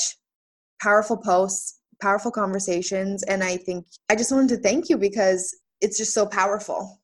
powerful 0.81 1.17
posts 1.17 1.79
powerful 2.01 2.31
conversations 2.31 3.23
and 3.23 3.43
i 3.43 3.55
think 3.55 3.85
i 4.09 4.15
just 4.15 4.31
wanted 4.31 4.49
to 4.49 4.57
thank 4.57 4.89
you 4.89 4.97
because 4.97 5.55
it's 5.81 5.97
just 5.97 6.13
so 6.13 6.25
powerful 6.25 7.01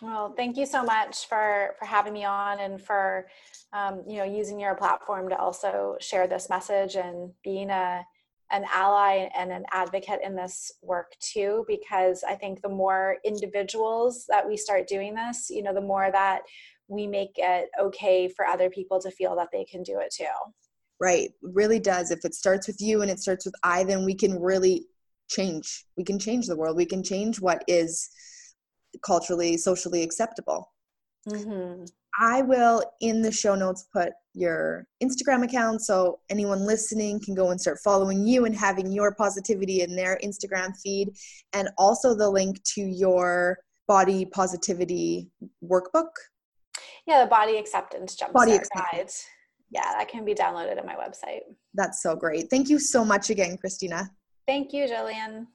well, 0.00 0.32
thank 0.36 0.56
you 0.56 0.66
so 0.66 0.82
much 0.82 1.26
for 1.28 1.74
for 1.78 1.84
having 1.84 2.12
me 2.12 2.24
on 2.24 2.60
and 2.60 2.80
for 2.80 3.26
um, 3.72 4.02
you 4.06 4.18
know 4.18 4.24
using 4.24 4.60
your 4.60 4.74
platform 4.74 5.28
to 5.28 5.36
also 5.36 5.96
share 6.00 6.26
this 6.26 6.48
message 6.48 6.96
and 6.96 7.32
being 7.42 7.70
a 7.70 8.04
an 8.50 8.64
ally 8.72 9.28
and 9.36 9.52
an 9.52 9.64
advocate 9.72 10.20
in 10.24 10.34
this 10.34 10.72
work 10.80 11.12
too 11.20 11.66
because 11.68 12.24
i 12.26 12.34
think 12.34 12.62
the 12.62 12.68
more 12.68 13.18
individuals 13.22 14.24
that 14.26 14.48
we 14.48 14.56
start 14.56 14.88
doing 14.88 15.14
this 15.14 15.50
you 15.50 15.62
know 15.62 15.74
the 15.74 15.82
more 15.82 16.10
that 16.10 16.40
we 16.88 17.06
make 17.06 17.32
it 17.36 17.68
okay 17.78 18.28
for 18.28 18.46
other 18.46 18.70
people 18.70 19.00
to 19.00 19.10
feel 19.10 19.36
that 19.36 19.50
they 19.52 19.64
can 19.64 19.82
do 19.82 20.00
it 20.00 20.12
too. 20.12 20.24
Right. 21.00 21.30
Really 21.42 21.78
does. 21.78 22.10
If 22.10 22.24
it 22.24 22.34
starts 22.34 22.66
with 22.66 22.80
you 22.80 23.02
and 23.02 23.10
it 23.10 23.20
starts 23.20 23.44
with 23.44 23.54
i 23.62 23.84
then 23.84 24.04
we 24.04 24.14
can 24.14 24.40
really 24.40 24.86
change. 25.28 25.84
We 25.96 26.04
can 26.04 26.18
change 26.18 26.46
the 26.46 26.56
world. 26.56 26.76
We 26.76 26.86
can 26.86 27.02
change 27.02 27.40
what 27.40 27.62
is 27.68 28.08
culturally, 29.02 29.56
socially 29.56 30.02
acceptable. 30.02 30.72
Mm-hmm. 31.28 31.84
I 32.20 32.42
will 32.42 32.82
in 33.00 33.22
the 33.22 33.30
show 33.30 33.54
notes 33.54 33.86
put 33.92 34.12
your 34.34 34.86
Instagram 35.02 35.44
account 35.44 35.82
so 35.82 36.18
anyone 36.30 36.66
listening 36.66 37.20
can 37.20 37.34
go 37.34 37.50
and 37.50 37.60
start 37.60 37.78
following 37.84 38.26
you 38.26 38.44
and 38.44 38.54
having 38.54 38.90
your 38.90 39.14
positivity 39.14 39.82
in 39.82 39.94
their 39.94 40.18
Instagram 40.24 40.76
feed, 40.82 41.10
and 41.52 41.68
also 41.78 42.14
the 42.14 42.28
link 42.28 42.62
to 42.74 42.80
your 42.80 43.58
body 43.86 44.24
positivity 44.24 45.30
workbook. 45.64 46.10
Yeah, 47.06 47.24
the 47.24 47.30
body 47.30 47.56
acceptance 47.56 48.14
jump 48.16 48.32
body 48.32 48.52
acceptance. 48.52 48.92
guide. 48.92 49.10
Yeah, 49.70 49.92
that 49.98 50.08
can 50.08 50.24
be 50.24 50.34
downloaded 50.34 50.78
on 50.78 50.86
my 50.86 50.94
website. 50.94 51.40
That's 51.74 52.02
so 52.02 52.16
great. 52.16 52.48
Thank 52.50 52.68
you 52.68 52.78
so 52.78 53.04
much 53.04 53.30
again, 53.30 53.58
Kristina. 53.62 54.08
Thank 54.46 54.72
you, 54.72 54.86
Jillian. 54.86 55.46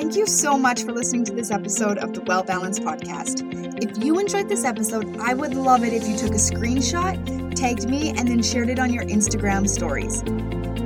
Thank 0.00 0.16
you 0.16 0.26
so 0.26 0.56
much 0.56 0.84
for 0.84 0.92
listening 0.92 1.26
to 1.26 1.34
this 1.34 1.50
episode 1.50 1.98
of 1.98 2.14
the 2.14 2.22
Well 2.22 2.42
Balanced 2.42 2.80
Podcast. 2.80 3.42
If 3.84 4.02
you 4.02 4.18
enjoyed 4.18 4.48
this 4.48 4.64
episode, 4.64 5.18
I 5.20 5.34
would 5.34 5.52
love 5.52 5.84
it 5.84 5.92
if 5.92 6.08
you 6.08 6.16
took 6.16 6.30
a 6.30 6.40
screenshot, 6.40 7.54
tagged 7.54 7.86
me, 7.86 8.08
and 8.08 8.26
then 8.26 8.42
shared 8.42 8.70
it 8.70 8.78
on 8.78 8.94
your 8.94 9.04
Instagram 9.04 9.68
stories. 9.68 10.22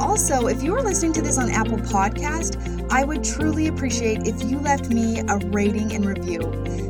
Also, 0.00 0.48
if 0.48 0.64
you 0.64 0.74
are 0.74 0.82
listening 0.82 1.12
to 1.12 1.22
this 1.22 1.38
on 1.38 1.48
Apple 1.48 1.78
Podcast, 1.78 2.90
I 2.90 3.04
would 3.04 3.22
truly 3.22 3.68
appreciate 3.68 4.26
if 4.26 4.42
you 4.50 4.58
left 4.58 4.90
me 4.90 5.20
a 5.20 5.36
rating 5.52 5.92
and 5.92 6.04
review. 6.04 6.40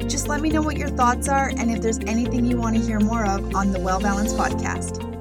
Just 0.08 0.26
let 0.26 0.40
me 0.40 0.48
know 0.48 0.62
what 0.62 0.78
your 0.78 0.88
thoughts 0.88 1.28
are 1.28 1.50
and 1.50 1.70
if 1.70 1.82
there's 1.82 1.98
anything 2.06 2.46
you 2.46 2.56
want 2.56 2.74
to 2.74 2.80
hear 2.80 3.00
more 3.00 3.26
of 3.26 3.54
on 3.54 3.70
the 3.70 3.80
Well 3.80 4.00
Balanced 4.00 4.38
Podcast. 4.38 5.13